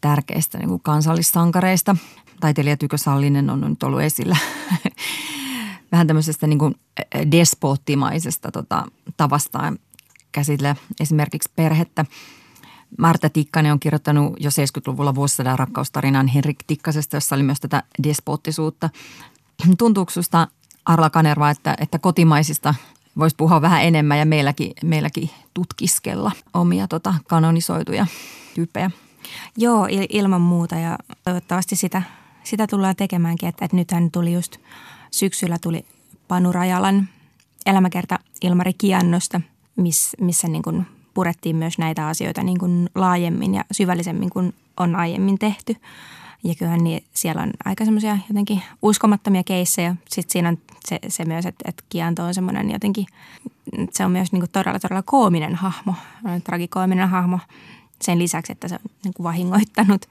tärkeistä 0.01 0.59
niin 0.59 0.69
kuin 0.69 0.83
kansallissankareista 0.83 1.97
taiteilija 2.43 2.77
Tykö 2.77 2.99
Sallinen 2.99 3.51
on 3.51 3.61
nyt 3.61 3.83
ollut 3.83 4.01
esillä 4.01 4.37
vähän 5.93 6.07
tämmöisestä 6.07 6.47
niin 6.47 6.59
kuin 6.59 6.75
despoottimaisesta 7.31 8.51
tota, 8.51 8.87
tavastaan 9.17 9.79
käsitellä 10.33 10.77
esimerkiksi 11.01 11.51
perhettä. 11.57 12.05
Marta 12.99 13.31
Tikkanen 13.31 13.73
on 13.73 13.81
kirjoittanut 13.81 14.37
jo 14.41 14.51
70-luvulla 14.51 15.15
vuosisadan 15.15 15.59
rakkaustarinan 15.59 16.27
Henrik 16.27 16.59
Tikkasesta, 16.67 17.17
jossa 17.17 17.35
oli 17.35 17.43
myös 17.43 17.61
tätä 17.61 17.83
despoottisuutta. 18.03 18.91
Tuntuuko 19.79 20.11
sinusta 20.11 20.49
Arla 20.85 21.11
Kanerva, 21.11 21.51
että, 21.51 21.77
että 21.81 21.99
kotimaisista 21.99 22.75
voisi 23.19 23.37
puhua 23.37 23.63
vähän 23.63 23.85
enemmän 23.85 24.19
ja 24.19 24.27
meilläkin, 24.27 24.73
meilläkin 24.85 25.31
tutkiskella 25.55 26.33
omia 26.55 26.89
tota, 26.89 27.15
kanonisoituja 27.29 28.07
tyyppejä? 28.55 28.91
Joo, 29.57 29.87
ilman 30.09 30.41
muuta 30.41 30.75
ja 30.75 30.99
toivottavasti 31.25 31.77
sitä 31.77 32.03
sitä 32.45 32.67
tullaan 32.67 32.97
tekemäänkin, 32.97 33.49
että, 33.49 33.65
että 33.65 33.77
nythän 33.77 34.11
tuli 34.11 34.33
just 34.33 34.57
syksyllä 35.11 35.59
tuli 35.63 35.85
Panu 36.29 36.53
Rajalan 36.53 37.09
elämäkerta 37.67 38.19
Ilmari 38.43 38.73
Kiannosta, 38.73 39.41
miss, 39.77 40.17
missä 40.21 40.49
niin 40.49 40.63
kuin 40.63 40.87
purettiin 41.15 41.57
myös 41.57 41.79
näitä 41.79 42.09
asioita 42.09 42.43
niin 42.43 42.59
kuin 42.59 42.91
laajemmin 42.95 43.55
ja 43.55 43.65
syvällisemmin 43.73 44.31
kuin 44.31 44.55
on 44.77 44.97
aiemmin 44.97 45.39
tehty. 45.39 45.77
Ja 46.45 46.55
kyllähän 46.55 46.85
niin 46.85 47.05
siellä 47.15 47.43
on 47.43 47.51
aika 47.65 47.85
semmoisia 47.85 48.19
jotenkin 48.29 48.63
uskomattomia 48.83 49.45
keissejä. 49.45 49.97
Sitten 50.09 50.33
siinä 50.33 50.49
on 50.49 50.59
se, 50.89 50.99
se 51.09 51.25
myös, 51.25 51.47
että, 51.47 51.65
että 51.69 51.85
Kianto 51.89 52.25
on 52.25 52.35
semmoinen 52.35 52.71
jotenkin, 52.71 53.07
se 53.91 54.05
on 54.05 54.11
myös 54.11 54.33
niin 54.33 54.41
kuin 54.41 54.51
todella, 54.51 54.79
todella 54.79 55.03
koominen 55.03 55.55
hahmo, 55.55 55.95
tragikoominen 56.45 57.09
hahmo. 57.09 57.39
Sen 58.03 58.19
lisäksi, 58.19 58.53
että 58.53 58.69
se 58.69 58.75
on 58.75 58.91
niin 59.05 59.15
kuin 59.15 59.25
vahingoittanut 59.25 60.07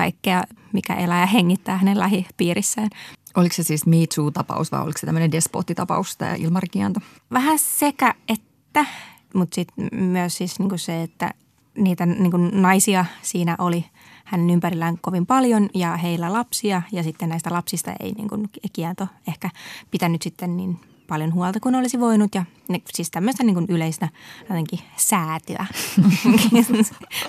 kaikkea, 0.00 0.42
mikä 0.72 0.94
elää 0.94 1.20
ja 1.20 1.26
hengittää 1.26 1.78
hänen 1.78 1.98
lähipiirissään. 1.98 2.88
Oliko 3.36 3.54
se 3.54 3.62
siis 3.62 3.86
Me 3.86 3.96
Too-tapaus 4.14 4.72
vai 4.72 4.82
oliko 4.82 4.98
se 4.98 5.06
tämmöinen 5.06 5.32
despottitapaus 5.32 6.16
tämä 6.16 6.34
Ilmari 6.34 6.68
Kianto? 6.68 7.00
Vähän 7.32 7.58
sekä 7.58 8.14
että, 8.28 8.86
mutta 9.34 9.54
sitten 9.54 9.88
myös 9.92 10.36
siis 10.36 10.58
niinku 10.58 10.78
se, 10.78 11.02
että 11.02 11.34
niitä 11.78 12.06
niinku 12.06 12.36
naisia 12.36 13.04
siinä 13.22 13.56
oli 13.58 13.84
hänen 14.24 14.50
ympärillään 14.50 14.98
kovin 15.00 15.26
paljon 15.26 15.68
ja 15.74 15.96
heillä 15.96 16.32
lapsia 16.32 16.82
ja 16.92 17.02
sitten 17.02 17.28
näistä 17.28 17.52
lapsista 17.52 17.92
ei 18.00 18.12
niinku 18.12 18.38
Kianto 18.72 19.06
ehkä 19.28 19.50
pitänyt 19.90 20.22
sitten 20.22 20.56
niin 20.56 20.80
paljon 21.10 21.34
huolta 21.34 21.60
kuin 21.60 21.74
olisi 21.74 22.00
voinut 22.00 22.34
ja 22.34 22.44
ne, 22.68 22.80
siis 22.94 23.10
tämmöistä 23.10 23.44
niin 23.44 23.54
kuin 23.54 23.66
yleistä 23.68 24.08
jotenkin 24.40 24.78
säätöä. 24.96 25.66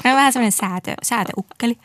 on 0.06 0.16
vähän 0.16 0.34
semmoinen 0.34 0.52
säätö, 0.52 0.94
sääteukkeli. 1.04 1.78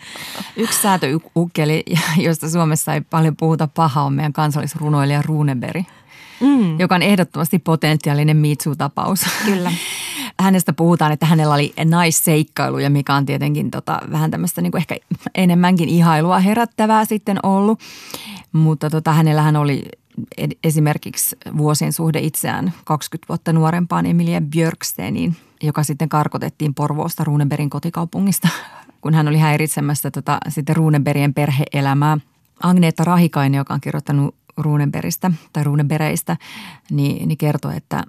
Yksi 0.57 0.82
säätöykkeli, 0.82 1.84
josta 2.16 2.51
Suomessa 2.51 2.94
ei 2.94 3.01
paljon 3.01 3.36
puhuta 3.36 3.68
pahaa, 3.74 4.05
on 4.05 4.12
meidän 4.12 4.32
kansallisrunoilija 4.32 5.22
Runeberg, 5.22 5.84
mm. 6.40 6.80
joka 6.80 6.94
on 6.94 7.03
ehdottomasti 7.03 7.59
potentiaalinen 7.59 8.36
Mitsu-tapaus. 8.36 9.20
Kyllä. 9.44 9.72
Hänestä 10.40 10.72
puhutaan, 10.72 11.12
että 11.12 11.26
hänellä 11.26 11.55
oli 11.55 11.72
naisseikkailuja, 11.84 12.90
mikä 12.90 13.14
on 13.14 13.26
tietenkin 13.26 13.70
tota, 13.70 14.01
vähän 14.12 14.30
tämmöistä 14.30 14.61
niin 14.61 14.72
kuin 14.72 14.78
ehkä 14.78 14.97
enemmänkin 15.34 15.88
ihailua 15.88 16.38
herättävää 16.38 17.05
sitten 17.05 17.38
ollut. 17.42 17.80
Mutta 18.53 18.90
tota, 18.90 19.12
hänellähän 19.12 19.57
oli 19.57 19.84
esimerkiksi 20.64 21.37
vuosien 21.57 21.93
suhde 21.93 22.21
itseään 22.21 22.73
20 22.85 23.29
vuotta 23.29 23.53
nuorempaan 23.53 24.07
Emilia 24.07 24.41
Björksteniin, 24.41 25.37
joka 25.62 25.83
sitten 25.83 26.09
karkotettiin 26.09 26.75
Porvoosta 26.75 27.25
Runeberin 27.25 27.71
kotikaupungista, 27.71 28.49
kun 29.03 29.14
hän 29.14 29.29
oli 29.29 29.39
häiritsemässä 29.39 30.11
tota, 30.11 30.39
sitten 30.49 30.77
Runeberien 30.77 31.35
perheelämää. 31.35 32.19
Agneetta 32.62 33.05
Rahikainen, 33.05 33.59
joka 33.59 33.75
on 33.75 33.81
kirjoittanut 33.81 34.35
Runeberistä 34.57 35.31
tai 35.53 35.64
Runebereistä, 35.64 36.37
niin, 36.91 37.29
niin 37.29 37.39
kertoi, 37.39 37.77
että 37.77 38.05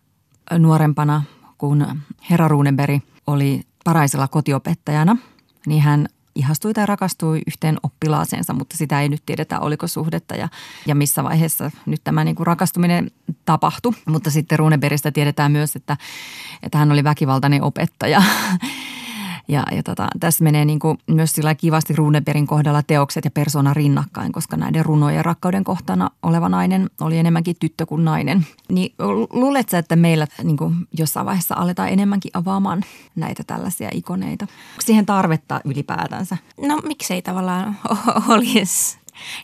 nuorempana 0.60 1.24
kun 1.58 1.86
herra 2.30 2.47
Runeberg 2.47 3.03
oli 3.28 3.62
paraisella 3.84 4.28
kotiopettajana, 4.28 5.18
niin 5.66 5.82
hän 5.82 6.08
ihastui 6.38 6.73
tai 6.73 6.85
rakastui 6.85 7.41
yhteen 7.47 7.77
oppilaaseensa, 7.83 8.53
mutta 8.53 8.77
sitä 8.77 9.01
ei 9.01 9.09
nyt 9.09 9.23
tiedetä, 9.25 9.59
oliko 9.59 9.88
suhdetta 9.88 10.35
ja, 10.35 10.49
ja 10.85 10.95
missä 10.95 11.23
vaiheessa 11.23 11.71
nyt 11.85 12.01
tämä 12.03 12.23
niin 12.23 12.35
kuin 12.35 12.47
rakastuminen 12.47 13.11
tapahtui. 13.45 13.93
Mutta 14.05 14.31
sitten 14.31 14.59
Runebergistä 14.59 15.11
tiedetään 15.11 15.51
myös, 15.51 15.75
että, 15.75 15.97
että 16.63 16.77
hän 16.77 16.91
oli 16.91 17.03
väkivaltainen 17.03 17.63
opettaja 17.63 18.21
Ja, 19.48 19.64
ja 19.72 19.84
tota, 19.84 20.08
tässä 20.20 20.43
menee 20.43 20.66
niin 20.66 20.80
kuin 20.80 20.98
myös 21.08 21.34
sillä 21.34 21.56
kivasti 21.56 21.95
Runeberin 21.95 22.48
kohdalla 22.48 22.84
teokset 22.84 23.26
ja 23.26 23.32
persona 23.32 23.74
rinnakkain, 23.74 24.32
koska 24.32 24.58
näiden 24.58 24.86
runojen 24.86 25.26
rakkauden 25.26 25.64
kohtana 25.64 26.10
oleva 26.24 26.50
nainen 26.50 26.89
oli 27.02 27.18
enemmänkin 27.18 27.56
tyttö 27.60 27.86
kuin 27.86 28.06
nainen. 28.06 28.48
Niin 28.70 28.93
luuletko 29.30 29.78
että 29.78 29.95
meillä 29.95 30.28
niin 30.43 30.58
kuin 30.58 30.76
jossain 30.98 31.26
vaiheessa 31.26 31.56
aletaan 31.56 31.89
enemmänkin 31.89 32.32
avaamaan 32.34 32.84
näitä 33.16 33.43
tällaisia 33.48 33.89
ikoneita? 33.93 34.43
Onko 34.43 34.82
siihen 34.86 35.06
tarvetta 35.06 35.62
ylipäätänsä? 35.66 36.38
No 36.62 36.78
miksei 36.78 37.22
tavallaan 37.22 37.78
olisi? 38.30 38.98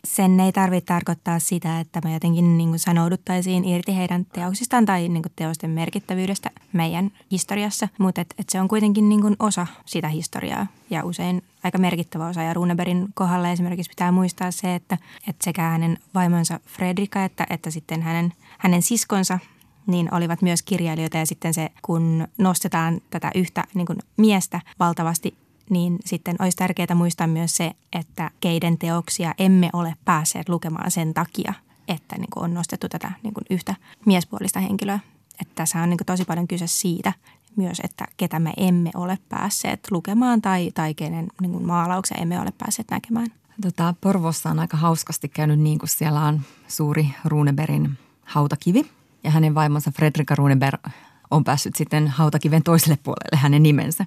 Sen 0.05 0.39
ei 0.39 0.51
tarvitse 0.51 0.85
tarkoittaa 0.85 1.39
sitä, 1.39 1.79
että 1.79 2.01
me 2.03 2.13
jotenkin 2.13 2.57
niin 2.57 2.69
kuin 2.69 2.79
sanouduttaisiin 2.79 3.65
irti 3.65 3.95
heidän 3.95 4.25
teoksistaan 4.25 4.85
tai 4.85 5.09
niin 5.09 5.23
kuin 5.23 5.33
teosten 5.35 5.69
merkittävyydestä 5.69 6.51
meidän 6.73 7.11
historiassa, 7.31 7.87
mutta 7.97 8.21
et, 8.21 8.33
et 8.37 8.49
se 8.49 8.61
on 8.61 8.67
kuitenkin 8.67 9.09
niin 9.09 9.21
kuin 9.21 9.35
osa 9.39 9.67
sitä 9.85 10.07
historiaa 10.07 10.67
ja 10.89 11.03
usein 11.03 11.43
aika 11.63 11.77
merkittävä 11.77 12.27
osa. 12.27 12.41
Ja 12.41 12.53
Runeberin 12.53 13.07
kohdalla 13.13 13.49
esimerkiksi 13.49 13.89
pitää 13.89 14.11
muistaa 14.11 14.51
se, 14.51 14.75
että, 14.75 14.97
että 15.27 15.43
sekä 15.43 15.61
hänen 15.61 15.97
vaimonsa 16.13 16.59
Fredrika 16.65 17.25
että, 17.25 17.47
että 17.49 17.71
sitten 17.71 18.01
hänen, 18.01 18.33
hänen 18.57 18.81
siskonsa 18.81 19.39
niin 19.87 20.13
olivat 20.13 20.41
myös 20.41 20.61
kirjailijoita 20.61 21.17
ja 21.17 21.25
sitten 21.25 21.53
se, 21.53 21.71
kun 21.81 22.27
nostetaan 22.37 23.01
tätä 23.09 23.31
yhtä 23.35 23.63
niin 23.73 23.87
kuin 23.87 23.99
miestä 24.17 24.61
valtavasti 24.79 25.42
niin 25.69 25.99
sitten 26.05 26.35
olisi 26.39 26.57
tärkeää 26.57 26.95
muistaa 26.95 27.27
myös 27.27 27.55
se, 27.55 27.71
että 27.93 28.31
keiden 28.39 28.77
teoksia 28.77 29.33
emme 29.37 29.69
ole 29.73 29.95
päässeet 30.05 30.49
lukemaan 30.49 30.91
sen 30.91 31.13
takia, 31.13 31.53
että 31.87 32.17
niin 32.17 32.29
kuin 32.33 32.43
on 32.43 32.53
nostettu 32.53 32.89
tätä 32.89 33.11
niin 33.23 33.33
kuin 33.33 33.45
yhtä 33.49 33.75
miespuolista 34.05 34.59
henkilöä. 34.59 34.99
Että 35.41 35.53
tässä 35.55 35.81
on 35.81 35.89
niin 35.89 35.97
kuin 35.97 36.05
tosi 36.05 36.25
paljon 36.25 36.47
kyse 36.47 36.67
siitä 36.67 37.13
myös, 37.55 37.81
että 37.83 38.05
ketä 38.17 38.39
me 38.39 38.53
emme 38.57 38.91
ole 38.95 39.17
päässeet 39.29 39.79
lukemaan 39.91 40.41
tai, 40.41 40.71
tai 40.73 40.93
kenen 40.93 41.27
niin 41.41 41.51
kuin 41.51 41.65
maalauksia 41.65 42.17
emme 42.21 42.39
ole 42.39 42.53
päässeet 42.57 42.91
näkemään. 42.91 43.27
Tota, 43.61 43.95
Porvossa 44.01 44.49
on 44.49 44.59
aika 44.59 44.77
hauskasti 44.77 45.29
käynyt 45.29 45.59
niin, 45.59 45.79
kun 45.79 45.87
siellä 45.87 46.21
on 46.21 46.41
suuri 46.67 47.09
Runeberin 47.25 47.97
hautakivi 48.25 48.85
ja 49.23 49.31
hänen 49.31 49.55
vaimonsa 49.55 49.91
Fredrika 49.91 50.35
Runeberg 50.35 50.87
on 51.31 51.43
päässyt 51.43 51.75
sitten 51.75 52.07
hautakiven 52.07 52.63
toiselle 52.63 52.97
puolelle 53.03 53.37
hänen 53.37 53.63
nimensä. 53.63 54.05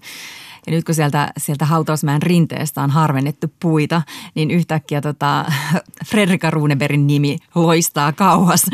Ja 0.67 0.73
nyt 0.73 0.85
kun 0.85 0.95
sieltä, 0.95 1.33
sieltä 1.39 1.65
hautausmäen 1.65 2.23
rinteestä 2.23 2.83
on 2.83 2.91
harvennettu 2.91 3.47
puita, 3.61 4.03
niin 4.35 4.51
yhtäkkiä 4.51 5.01
tota, 5.01 5.45
Fredrika 6.11 6.51
Runeberin 6.51 7.07
nimi 7.07 7.39
loistaa 7.55 8.13
kauas 8.13 8.67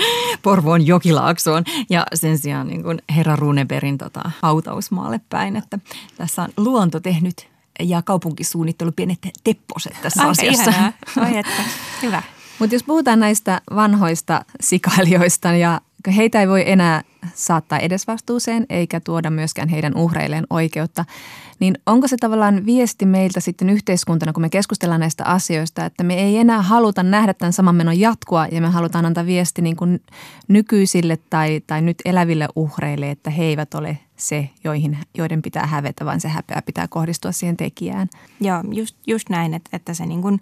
Porvoon 0.43 0.87
jokilaaksoon 0.87 1.65
ja 1.91 2.07
sen 2.15 2.39
sijaan 2.39 2.67
niin 2.67 2.83
kuin 2.83 3.03
herra 3.17 3.37
Runeberin 3.37 3.99
tota, 3.99 4.31
hautausmaalle 4.43 5.21
päin. 5.29 5.57
Että 5.57 5.79
tässä 6.17 6.43
on 6.43 6.49
luonto 6.57 7.01
tehnyt 7.01 7.49
ja 7.81 8.03
kaupunkisuunnittelu 8.03 8.93
pienet 8.93 9.19
tepposet 9.45 9.97
tässä 10.03 10.21
Aika 10.21 10.31
asiassa. 10.31 10.71
Ihanaa. 10.71 10.93
Oi, 11.27 11.37
että, 11.37 11.63
hyvä. 12.03 12.23
Mutta 12.59 12.75
jos 12.75 12.83
puhutaan 12.83 13.21
näistä 13.21 13.61
vanhoista 13.75 14.45
sikailijoista 14.61 15.53
ja 15.53 15.81
heitä 16.17 16.41
ei 16.41 16.49
voi 16.49 16.71
enää 16.71 17.03
saattaa 17.35 17.79
edesvastuuseen 17.79 18.67
eikä 18.69 19.01
tuoda 19.01 19.31
myöskään 19.31 19.69
heidän 19.69 19.97
uhreilleen 19.97 20.47
oikeutta, 20.51 21.05
niin 21.63 21.79
onko 21.87 22.09
se 22.09 22.17
tavallaan 22.21 22.67
viesti 22.67 23.07
meiltä 23.07 23.41
sitten 23.41 23.71
yhteiskuntana, 23.71 24.33
kun 24.33 24.41
me 24.41 24.49
keskustellaan 24.49 25.01
näistä 25.01 25.25
asioista, 25.25 25.85
että 25.85 26.05
me 26.05 26.15
ei 26.15 26.39
enää 26.39 26.63
haluta 26.63 27.03
nähdä 27.03 27.35
tämän 27.35 27.53
saman 27.53 27.75
menon 27.75 28.01
jatkua 28.01 28.47
ja 28.53 28.61
me 28.61 28.69
halutaan 28.69 29.07
antaa 29.07 29.27
viesti 29.27 29.63
niin 29.63 29.77
kuin 29.77 30.01
nykyisille 30.49 31.19
tai, 31.31 31.63
tai 31.67 31.83
nyt 31.83 31.97
eläville 32.05 32.49
uhreille, 32.57 33.11
että 33.11 33.31
he 33.31 33.45
eivät 33.45 33.75
ole 33.75 33.99
se, 34.17 34.51
joihin, 34.65 34.99
joiden 35.15 35.43
pitää 35.43 35.67
hävetä, 35.67 36.05
vaan 36.05 36.21
se 36.21 36.29
häpeä 36.29 36.63
pitää 36.67 36.89
kohdistua 36.89 37.33
siihen 37.33 37.57
tekijään. 37.57 38.09
Joo, 38.41 38.63
just, 38.73 38.97
just 39.07 39.29
näin, 39.29 39.55
että, 39.55 39.71
että 39.77 39.95
se 39.95 40.07
niin 40.07 40.23
kuin 40.23 40.41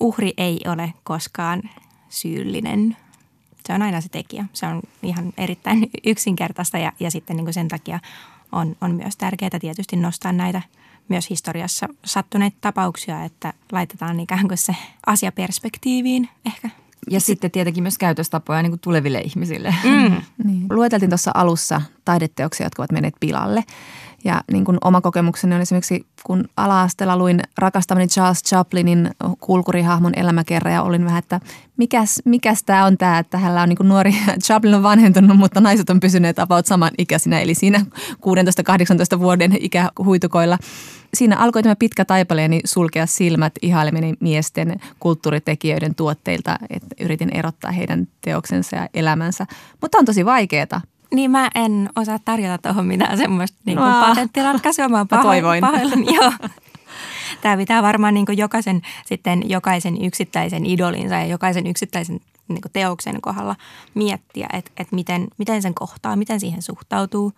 uhri 0.00 0.32
ei 0.36 0.60
ole 0.66 0.92
koskaan 1.04 1.62
syyllinen– 2.08 2.96
se 3.68 3.74
on 3.74 3.82
aina 3.82 4.00
se 4.00 4.08
tekijä. 4.08 4.44
Se 4.52 4.66
on 4.66 4.80
ihan 5.02 5.32
erittäin 5.38 5.90
yksinkertaista 6.06 6.78
ja, 6.78 6.92
ja 7.00 7.10
sitten 7.10 7.36
niin 7.36 7.44
kuin 7.44 7.54
sen 7.54 7.68
takia 7.68 8.00
on, 8.52 8.76
on 8.80 8.94
myös 8.94 9.16
tärkeää 9.16 9.60
tietysti 9.60 9.96
nostaa 9.96 10.32
näitä 10.32 10.62
myös 11.08 11.30
historiassa 11.30 11.88
sattuneita 12.04 12.56
tapauksia, 12.60 13.24
että 13.24 13.52
laitetaan 13.72 14.20
ikään 14.20 14.48
kuin 14.48 14.58
se 14.58 14.76
asia 15.06 15.32
perspektiiviin 15.32 16.28
ehkä. 16.46 16.70
Ja 17.10 17.20
sitten 17.20 17.50
tietenkin 17.50 17.82
myös 17.82 17.98
käytöstapoja 17.98 18.62
niin 18.62 18.70
kuin 18.70 18.80
tuleville 18.80 19.20
ihmisille. 19.20 19.74
Mm. 19.84 20.22
Niin. 20.44 20.66
Lueteltiin 20.70 21.10
tuossa 21.10 21.30
alussa 21.34 21.82
taideteoksia, 22.04 22.66
jotka 22.66 22.82
ovat 22.82 22.92
menneet 22.92 23.14
pilalle. 23.20 23.64
Ja 24.24 24.40
niin 24.52 24.64
kuin 24.64 24.78
oma 24.84 25.00
kokemukseni 25.00 25.54
on 25.54 25.60
esimerkiksi, 25.60 26.06
kun 26.24 26.48
ala-asteella 26.56 27.16
luin 27.16 27.40
rakastamani 27.58 28.06
Charles 28.06 28.42
Chaplinin 28.42 29.10
kulkurihahmon 29.40 30.12
elämäkerran 30.16 30.74
ja 30.74 30.82
olin 30.82 31.04
vähän, 31.04 31.18
että 31.18 31.40
mikäs, 31.76 32.22
mikäs 32.24 32.64
tämä 32.64 32.84
on 32.84 32.98
tämä, 32.98 33.18
että 33.18 33.38
hänellä 33.38 33.62
on 33.62 33.68
niin 33.68 33.76
kuin 33.76 33.88
nuori, 33.88 34.14
Chaplin 34.44 34.74
on 34.74 34.82
vanhentunut, 34.82 35.36
mutta 35.36 35.60
naiset 35.60 35.90
on 35.90 36.00
pysyneet 36.00 36.38
about 36.38 36.66
saman 36.66 36.90
ikäisinä, 36.98 37.40
eli 37.40 37.54
siinä 37.54 37.84
16-18 39.16 39.18
vuoden 39.18 39.56
ikähuitukoilla. 39.60 40.58
Siinä 41.14 41.36
alkoi 41.36 41.62
tämä 41.62 41.76
pitkä 41.76 42.04
taipaleeni 42.04 42.60
sulkea 42.64 43.06
silmät 43.06 43.52
ihaileminen 43.62 44.16
miesten 44.20 44.80
kulttuuritekijöiden 44.98 45.94
tuotteilta, 45.94 46.58
että 46.70 46.86
yritin 47.00 47.30
erottaa 47.36 47.72
heidän 47.72 48.08
teoksensa 48.20 48.76
ja 48.76 48.88
elämänsä. 48.94 49.46
Mutta 49.80 49.98
on 49.98 50.04
tosi 50.04 50.24
vaikeaa. 50.24 50.80
Niin 51.14 51.30
mä 51.30 51.50
en 51.54 51.90
osaa 51.96 52.18
tarjota 52.24 52.58
tuohon 52.58 52.86
mitään 52.86 53.18
semmoista 53.18 53.58
niin 53.64 53.78
Aa. 53.78 54.08
patenttiratkaisua. 54.08 54.88
Mä, 54.88 55.06
Mä 55.10 55.22
toivoin. 55.22 55.60
Pahoillani, 55.60 56.14
joo. 56.16 56.32
Tämä 57.40 57.56
pitää 57.56 57.82
varmaan 57.82 58.14
niin 58.14 58.26
jokaisen, 58.36 58.82
sitten 59.06 59.50
jokaisen 59.50 60.04
yksittäisen 60.04 60.66
idolinsa 60.66 61.14
ja 61.14 61.26
jokaisen 61.26 61.66
yksittäisen 61.66 62.20
niin 62.48 62.60
teoksen 62.72 63.20
kohdalla 63.20 63.56
miettiä, 63.94 64.46
että, 64.52 64.70
että 64.76 64.94
miten, 64.94 65.28
miten 65.38 65.62
sen 65.62 65.74
kohtaa, 65.74 66.16
miten 66.16 66.40
siihen 66.40 66.62
suhtautuu. 66.62 67.32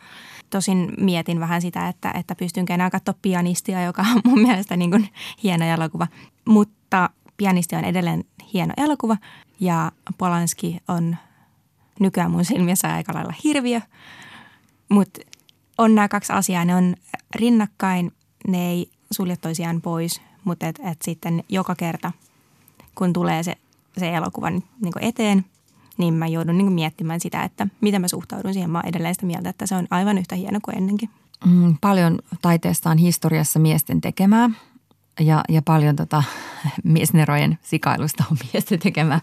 Tosin 0.51 0.93
mietin 1.01 1.41
vähän 1.41 1.63
sitä, 1.63 1.89
että, 1.89 2.11
että 2.19 2.35
pystynkö 2.35 2.75
enää 2.75 2.91
katsoa 2.91 3.15
pianistia, 3.23 3.83
joka 3.83 4.05
on 4.15 4.21
mun 4.25 4.41
mielestä 4.41 4.77
niin 4.77 4.91
kuin 4.91 5.09
hieno 5.43 5.65
elokuva. 5.65 6.07
Mutta 6.45 7.11
pianisti 7.37 7.77
on 7.77 7.85
edelleen 7.85 8.25
hieno 8.55 8.75
elokuva 8.77 9.17
ja 9.61 9.93
Polanski 10.19 10.79
on 10.89 11.17
nykyään 12.01 12.31
mun 12.31 12.45
silmissä 12.45 12.95
aika 12.95 13.15
lailla 13.15 13.35
hirviö. 13.45 13.81
Mutta 14.89 15.21
on 15.79 15.95
nämä 15.95 16.09
kaksi 16.09 16.33
asiaa, 16.33 16.65
ne 16.65 16.75
on 16.75 16.97
rinnakkain, 17.35 18.13
ne 18.49 18.69
ei 18.71 18.91
sulje 19.11 19.37
toisiaan 19.37 19.81
pois, 19.81 20.21
mutta 20.45 20.67
et, 20.67 20.81
et 20.91 21.03
sitten 21.03 21.45
joka 21.49 21.75
kerta, 21.75 22.13
kun 22.95 23.13
tulee 23.13 23.43
se, 23.43 23.57
se 23.99 24.15
elokuva 24.15 24.51
niin 24.51 24.63
eteen, 25.01 25.45
niin 25.99 26.15
mä 26.15 26.27
joudun 26.27 26.59
niin 26.59 26.73
miettimään 26.73 27.21
sitä, 27.21 27.45
että 27.45 27.67
miten 27.81 28.01
mä 28.01 28.09
suhtaudun 28.09 28.53
siihen. 28.53 28.71
Mä 28.71 28.79
oon 28.79 28.89
edelleen 28.89 29.15
sitä 29.15 29.27
mieltä, 29.27 29.49
että 29.49 29.67
se 29.67 29.75
on 29.75 29.87
aivan 29.91 30.19
yhtä 30.19 30.35
hieno 30.35 30.59
kuin 30.65 30.77
ennenkin. 30.77 31.11
Mm, 31.47 31.77
paljon 31.81 32.19
taiteesta 32.43 32.91
on 32.91 32.99
historiassa 32.99 33.59
miesten 33.59 34.01
tekemää. 34.01 34.51
Ja, 35.21 35.45
ja 35.49 35.63
paljon 35.63 35.97
tota, 35.97 36.23
miesnerojen 36.85 37.59
sikailusta 37.63 38.25
on 38.31 38.37
miesten 38.53 38.79
tekemää. 38.79 39.21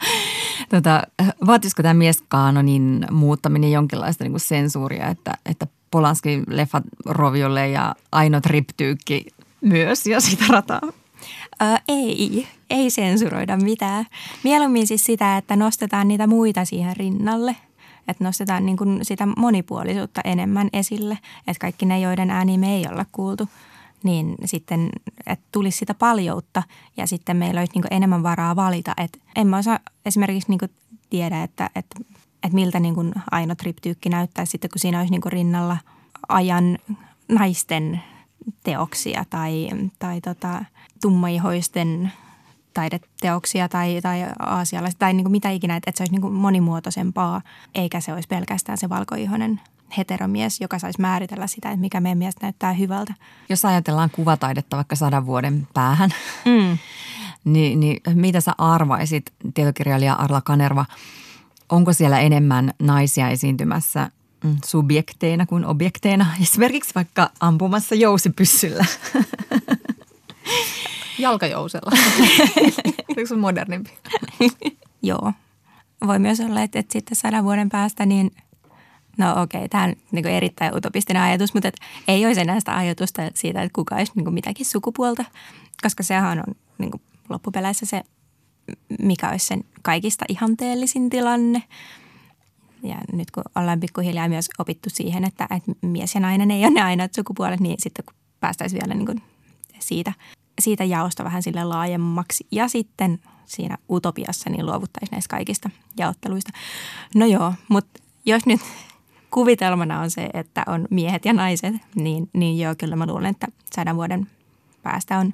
Tota, 0.70 1.04
vaatisiko 1.46 1.84
tämä 1.84 1.94
mieskaanonin 1.94 3.06
muuttaminen 3.12 3.72
jonkinlaista 3.72 4.24
niin 4.24 4.32
kuin 4.32 4.42
sensuuria, 4.42 5.08
että, 5.08 5.34
että 5.46 5.68
Polanski 5.92 6.44
leffat 6.48 6.84
roviolle 7.06 7.70
ja 7.70 7.96
Aino 8.12 8.42
Triptyykki 8.42 9.26
myös 9.62 10.08
ja 10.08 10.20
sitä 10.20 10.46
rataa? 10.50 10.82
Ö, 11.62 11.66
ei, 11.88 12.48
ei 12.70 12.90
sensuroida 12.90 13.58
mitään. 13.58 14.06
Mieluummin 14.44 14.88
siis 14.88 15.06
sitä, 15.06 15.38
että 15.38 15.56
nostetaan 15.56 16.08
niitä 16.08 16.28
muita 16.28 16.66
siihen 16.66 16.96
rinnalle. 16.98 17.56
Että 18.08 18.24
nostetaan 18.24 18.66
niin 18.66 18.78
kuin 18.78 19.00
sitä 19.02 19.26
monipuolisuutta 19.26 20.22
enemmän 20.24 20.70
esille. 20.74 21.18
Että 21.48 21.60
kaikki 21.62 21.86
ne, 21.86 22.00
joiden 22.00 22.32
ääni 22.32 22.58
me 22.58 22.76
ei 22.76 22.86
olla 22.92 23.06
kuultu, 23.12 23.50
niin 24.04 24.36
sitten, 24.46 24.90
että 25.28 25.46
tulisi 25.52 25.78
sitä 25.78 25.94
paljoutta 25.94 26.64
ja 26.98 27.08
sitten 27.08 27.38
meillä 27.38 27.62
olisi 27.62 27.74
niin 27.76 27.84
enemmän 27.92 28.24
varaa 28.24 28.56
valita. 28.56 28.94
Että 28.98 29.20
en 29.36 29.48
mä 29.48 29.58
osaa 29.58 29.80
esimerkiksi 30.06 30.50
niin 30.50 30.70
tiedä, 31.10 31.44
että, 31.44 31.70
että, 31.76 32.00
että 32.44 32.56
miltä 32.56 32.80
niin 32.80 33.14
Aino 33.32 33.56
Triptyykki 33.56 34.10
näyttää 34.10 34.46
sitten, 34.46 34.70
kun 34.70 34.80
siinä 34.80 35.00
olisi 35.00 35.12
niin 35.12 35.22
rinnalla 35.26 35.78
ajan 36.30 36.78
naisten 37.30 38.02
teoksia 38.64 39.26
tai, 39.30 39.70
tai 40.00 40.22
tota, 40.22 40.66
tummaihoisten 41.02 42.12
taideteoksia 42.74 43.70
tai, 43.70 44.00
tai 44.02 44.26
aasialaista 44.40 45.00
tai 45.00 45.14
niin 45.14 45.32
mitä 45.32 45.50
ikinä, 45.50 45.76
että 45.76 45.92
se 45.96 46.04
olisi 46.04 46.20
niin 46.20 46.34
monimuotoisempaa, 46.34 47.42
eikä 47.76 48.00
se 48.00 48.14
olisi 48.14 48.28
pelkästään 48.28 48.78
se 48.78 48.90
valkoihoinen 48.90 49.62
heteromies, 49.98 50.62
joka 50.62 50.80
saisi 50.80 51.02
määritellä 51.02 51.48
sitä, 51.48 51.70
että 51.70 51.82
mikä 51.82 52.02
meidän 52.02 52.18
mielestä 52.18 52.46
näyttää 52.46 52.74
hyvältä. 52.74 53.14
Jos 53.50 53.66
ajatellaan 53.66 54.10
kuvataidetta 54.10 54.76
vaikka 54.78 54.96
sadan 54.96 55.26
vuoden 55.26 55.68
päähän, 55.74 56.10
Mm. 56.46 56.78
niin, 57.54 57.80
niin 57.80 58.02
mitä 58.14 58.42
sä 58.42 58.52
arvaisit, 58.58 59.34
tietokirjailija 59.54 60.14
Arla 60.14 60.42
Kanerva, 60.42 60.86
onko 61.70 61.94
siellä 61.94 62.20
enemmän 62.20 62.74
naisia 62.80 63.30
esiintymässä 63.30 64.12
mm, 64.44 64.58
subjekteina 64.66 65.46
kuin 65.46 65.66
objekteina, 65.66 66.26
esimerkiksi 66.42 66.96
vaikka 66.96 67.30
ampumassa 67.40 67.96
jousipyssyllä? 67.96 68.86
Jalkajousella. 71.20 71.92
Eikö 73.10 73.26
se 73.26 73.36
modernimpi? 73.36 73.90
Joo. 75.02 75.34
Voi 76.08 76.20
myös 76.20 76.40
olla, 76.40 76.62
että, 76.62 76.80
että 76.80 76.94
sitten 76.94 77.16
sadan 77.16 77.44
vuoden 77.44 77.70
päästä 77.70 78.06
niin 78.06 78.32
No 79.18 79.32
okei, 79.42 79.60
okay, 79.60 79.70
tämä 79.70 79.84
on 79.84 79.94
niin 80.12 80.28
erittäin 80.28 80.76
utopistinen 80.76 81.22
ajatus, 81.22 81.54
mutta 81.54 81.68
et 81.68 81.76
ei 82.08 82.26
olisi 82.26 82.42
enää 82.42 82.60
sitä 82.60 82.78
ajatusta 82.78 83.22
siitä, 83.34 83.62
että 83.62 83.76
kuka 83.76 83.96
olisi 83.96 84.12
niin 84.16 84.34
mitäkin 84.34 84.66
sukupuolta, 84.66 85.26
koska 85.84 86.04
sehän 86.04 86.40
on 86.48 86.56
niin 86.78 86.92
loppupeleissä 87.30 87.86
se, 87.86 88.04
mikä 89.00 89.30
olisi 89.30 89.46
sen 89.46 89.64
kaikista 89.82 90.26
ihanteellisin 90.30 91.10
tilanne. 91.10 91.64
Ja 92.84 92.96
nyt 93.14 93.32
kun 93.32 93.44
ollaan 93.56 93.80
pikkuhiljaa 93.80 94.30
myös 94.30 94.50
opittu 94.60 94.90
siihen, 94.90 95.24
että, 95.24 95.48
että 95.56 95.72
mies 95.82 96.16
ja 96.16 96.22
nainen 96.22 96.52
ei 96.52 96.66
ole 96.66 96.74
ne 96.74 96.82
ainoat 96.82 97.14
sukupuolet, 97.14 97.60
niin 97.60 97.76
sitten 97.80 98.06
kun 98.06 98.16
päästäisiin 98.40 98.82
vielä 98.82 98.94
niin 98.94 99.06
kuin 99.06 99.22
siitä, 99.80 100.14
siitä 100.62 100.84
jaosta 100.84 101.24
vähän 101.24 101.44
sille 101.44 101.64
laajemmaksi 101.64 102.48
ja 102.52 102.68
sitten 102.68 103.20
siinä 103.46 103.78
utopiassa 103.90 104.50
niin 104.50 104.66
luovuttaisiin 104.66 105.16
näistä 105.16 105.32
kaikista 105.32 105.70
jaotteluista. 105.98 106.52
No 107.16 107.26
joo, 107.26 107.54
mutta 107.70 108.00
jos 108.26 108.46
nyt 108.46 108.62
kuvitelmana 109.32 110.00
on 110.00 110.12
se, 110.12 110.30
että 110.34 110.64
on 110.68 110.88
miehet 110.90 111.26
ja 111.26 111.34
naiset, 111.34 111.76
niin, 111.96 112.30
niin 112.34 112.60
joo, 112.60 112.76
kyllä 112.78 112.96
mä 112.96 113.08
luulen, 113.08 113.30
että 113.30 113.48
sadan 113.76 113.96
vuoden 113.96 114.28
päästä 114.84 115.18
on, 115.18 115.34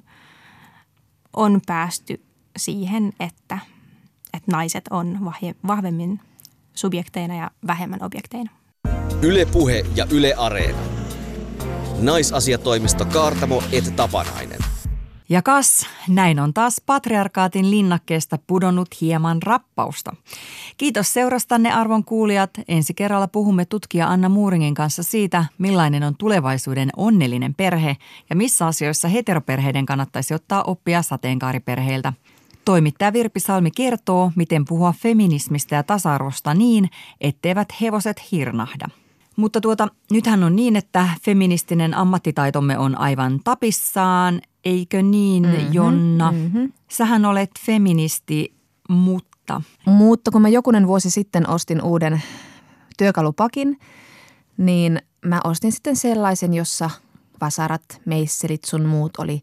on 1.34 1.62
päästy 1.66 2.22
siihen, 2.58 3.14
että, 3.20 3.60
että 4.34 4.52
naiset 4.52 4.86
on 4.90 5.20
vahvemmin 5.68 6.20
subjekteina 6.74 7.36
ja 7.36 7.52
vähemmän 7.68 8.04
objekteina. 8.04 8.52
Yle 9.22 9.46
Puhe 9.46 9.86
ja 9.96 10.06
Yle 10.12 10.34
Areena. 10.38 10.80
Naisasiatoimisto 12.00 13.06
Kaartamo 13.06 13.64
et 13.72 13.96
Tapanainen. 13.96 14.63
Ja 15.34 15.42
kas, 15.42 15.88
näin 16.08 16.40
on 16.40 16.54
taas 16.54 16.82
patriarkaatin 16.86 17.72
linnakkeesta 17.72 18.40
pudonnut 18.48 18.88
hieman 19.02 19.44
rappausta. 19.44 20.16
Kiitos 20.78 21.14
seurastanne 21.14 21.72
arvon 21.72 22.04
kuulijat. 22.04 22.50
Ensi 22.68 22.94
kerralla 22.94 23.28
puhumme 23.28 23.66
tutkija 23.66 24.08
Anna 24.08 24.30
Muuringin 24.30 24.74
kanssa 24.74 25.04
siitä, 25.04 25.46
millainen 25.58 26.04
on 26.04 26.16
tulevaisuuden 26.18 26.90
onnellinen 26.98 27.54
perhe 27.54 27.98
ja 28.30 28.36
missä 28.36 28.68
asioissa 28.68 29.08
heteroperheiden 29.08 29.86
kannattaisi 29.86 30.34
ottaa 30.34 30.64
oppia 30.64 31.02
sateenkaariperheiltä. 31.02 32.14
Toimittaja 32.66 33.14
Virpi 33.14 33.40
Salmi 33.40 33.72
kertoo, 33.72 34.32
miten 34.36 34.66
puhua 34.66 34.94
feminismistä 34.98 35.76
ja 35.76 35.84
tasa-arvosta 35.84 36.54
niin, 36.54 36.90
etteivät 37.22 37.68
hevoset 37.82 38.32
hirnahda. 38.32 38.88
Mutta 39.36 39.62
tuota, 39.62 39.88
nythän 40.12 40.44
on 40.44 40.56
niin, 40.56 40.76
että 40.76 41.10
feministinen 41.22 41.94
ammattitaitomme 41.94 42.78
on 42.78 43.00
aivan 43.00 43.40
tapissaan, 43.44 44.42
eikö 44.66 45.02
niin 45.02 45.44
mm-hmm, 45.44 45.74
Jonna? 45.74 46.32
Mm-hmm. 46.32 46.72
Sähän 46.90 47.26
olet 47.26 47.52
feministi, 47.60 48.54
mutta... 48.90 49.62
Mutta 49.86 50.32
kun 50.32 50.42
mä 50.42 50.50
jokunen 50.50 50.88
vuosi 50.88 51.10
sitten 51.10 51.50
ostin 51.50 51.82
uuden 51.82 52.24
työkalupakin, 52.98 53.80
niin 54.58 55.02
mä 55.26 55.42
ostin 55.44 55.72
sitten 55.72 55.96
sellaisen, 55.96 56.54
jossa 56.54 56.90
vasarat, 57.42 58.02
meisselit 58.06 58.64
sun 58.64 58.86
muut 58.86 59.18
oli 59.18 59.42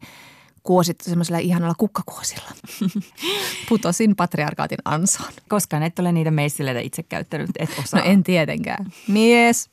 kuosittu 0.62 1.04
semmoisella 1.04 1.38
ihanalla 1.38 1.74
kukkakuosilla. 1.78 2.50
Putosin 3.68 4.16
patriarkaatin 4.16 4.78
ansaan. 4.84 5.32
Koska 5.48 5.86
et 5.86 5.98
ole 5.98 6.12
niitä 6.12 6.30
meissileitä 6.30 6.80
itse 6.80 7.02
käyttänyt, 7.02 7.50
et 7.58 7.70
osaa. 7.84 8.00
No 8.00 8.06
en 8.06 8.22
tietenkään. 8.22 8.86
Mies. 9.08 9.70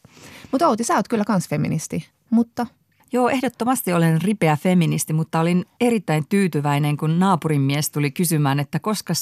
Mutta 0.52 0.68
Outi, 0.68 0.84
sä 0.84 0.96
oot 0.96 1.08
kyllä 1.08 1.24
kans 1.24 1.50
feministi, 1.50 2.08
mutta 2.30 2.68
Joo, 3.12 3.30
ehdottomasti 3.30 3.94
olen 3.94 4.22
ripeä 4.22 4.58
feministi, 4.58 5.14
mutta 5.14 5.40
olin 5.40 5.66
erittäin 5.82 6.24
tyytyväinen, 6.30 6.98
kun 6.98 7.20
naapurin 7.20 7.62
mies 7.62 7.92
tuli 7.92 8.12
kysymään, 8.12 8.60
että 8.60 8.80
koska 8.80 9.14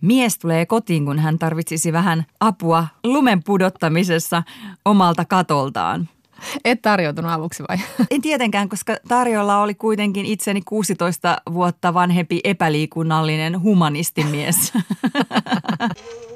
mies 0.00 0.38
tulee 0.38 0.66
kotiin, 0.66 1.04
kun 1.04 1.18
hän 1.18 1.38
tarvitsisi 1.38 1.92
vähän 1.92 2.24
apua 2.40 2.86
lumen 3.04 3.42
pudottamisessa 3.42 4.42
omalta 4.84 5.24
katoltaan. 5.24 6.08
Et 6.64 6.82
tarjoutunut 6.82 7.32
avuksi 7.32 7.62
vai? 7.68 7.78
En 8.10 8.22
tietenkään, 8.22 8.68
koska 8.68 8.96
tarjolla 9.08 9.62
oli 9.62 9.74
kuitenkin 9.74 10.26
itseni 10.26 10.62
16 10.64 11.36
vuotta 11.52 11.94
vanhempi 11.94 12.40
epäliikunnallinen 12.44 13.62
humanistimies. 13.62 14.72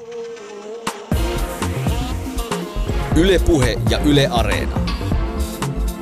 Yle 3.16 3.38
Puhe 3.38 3.76
ja 3.90 3.99
Yle 3.99 4.28
Areena. 4.30 4.76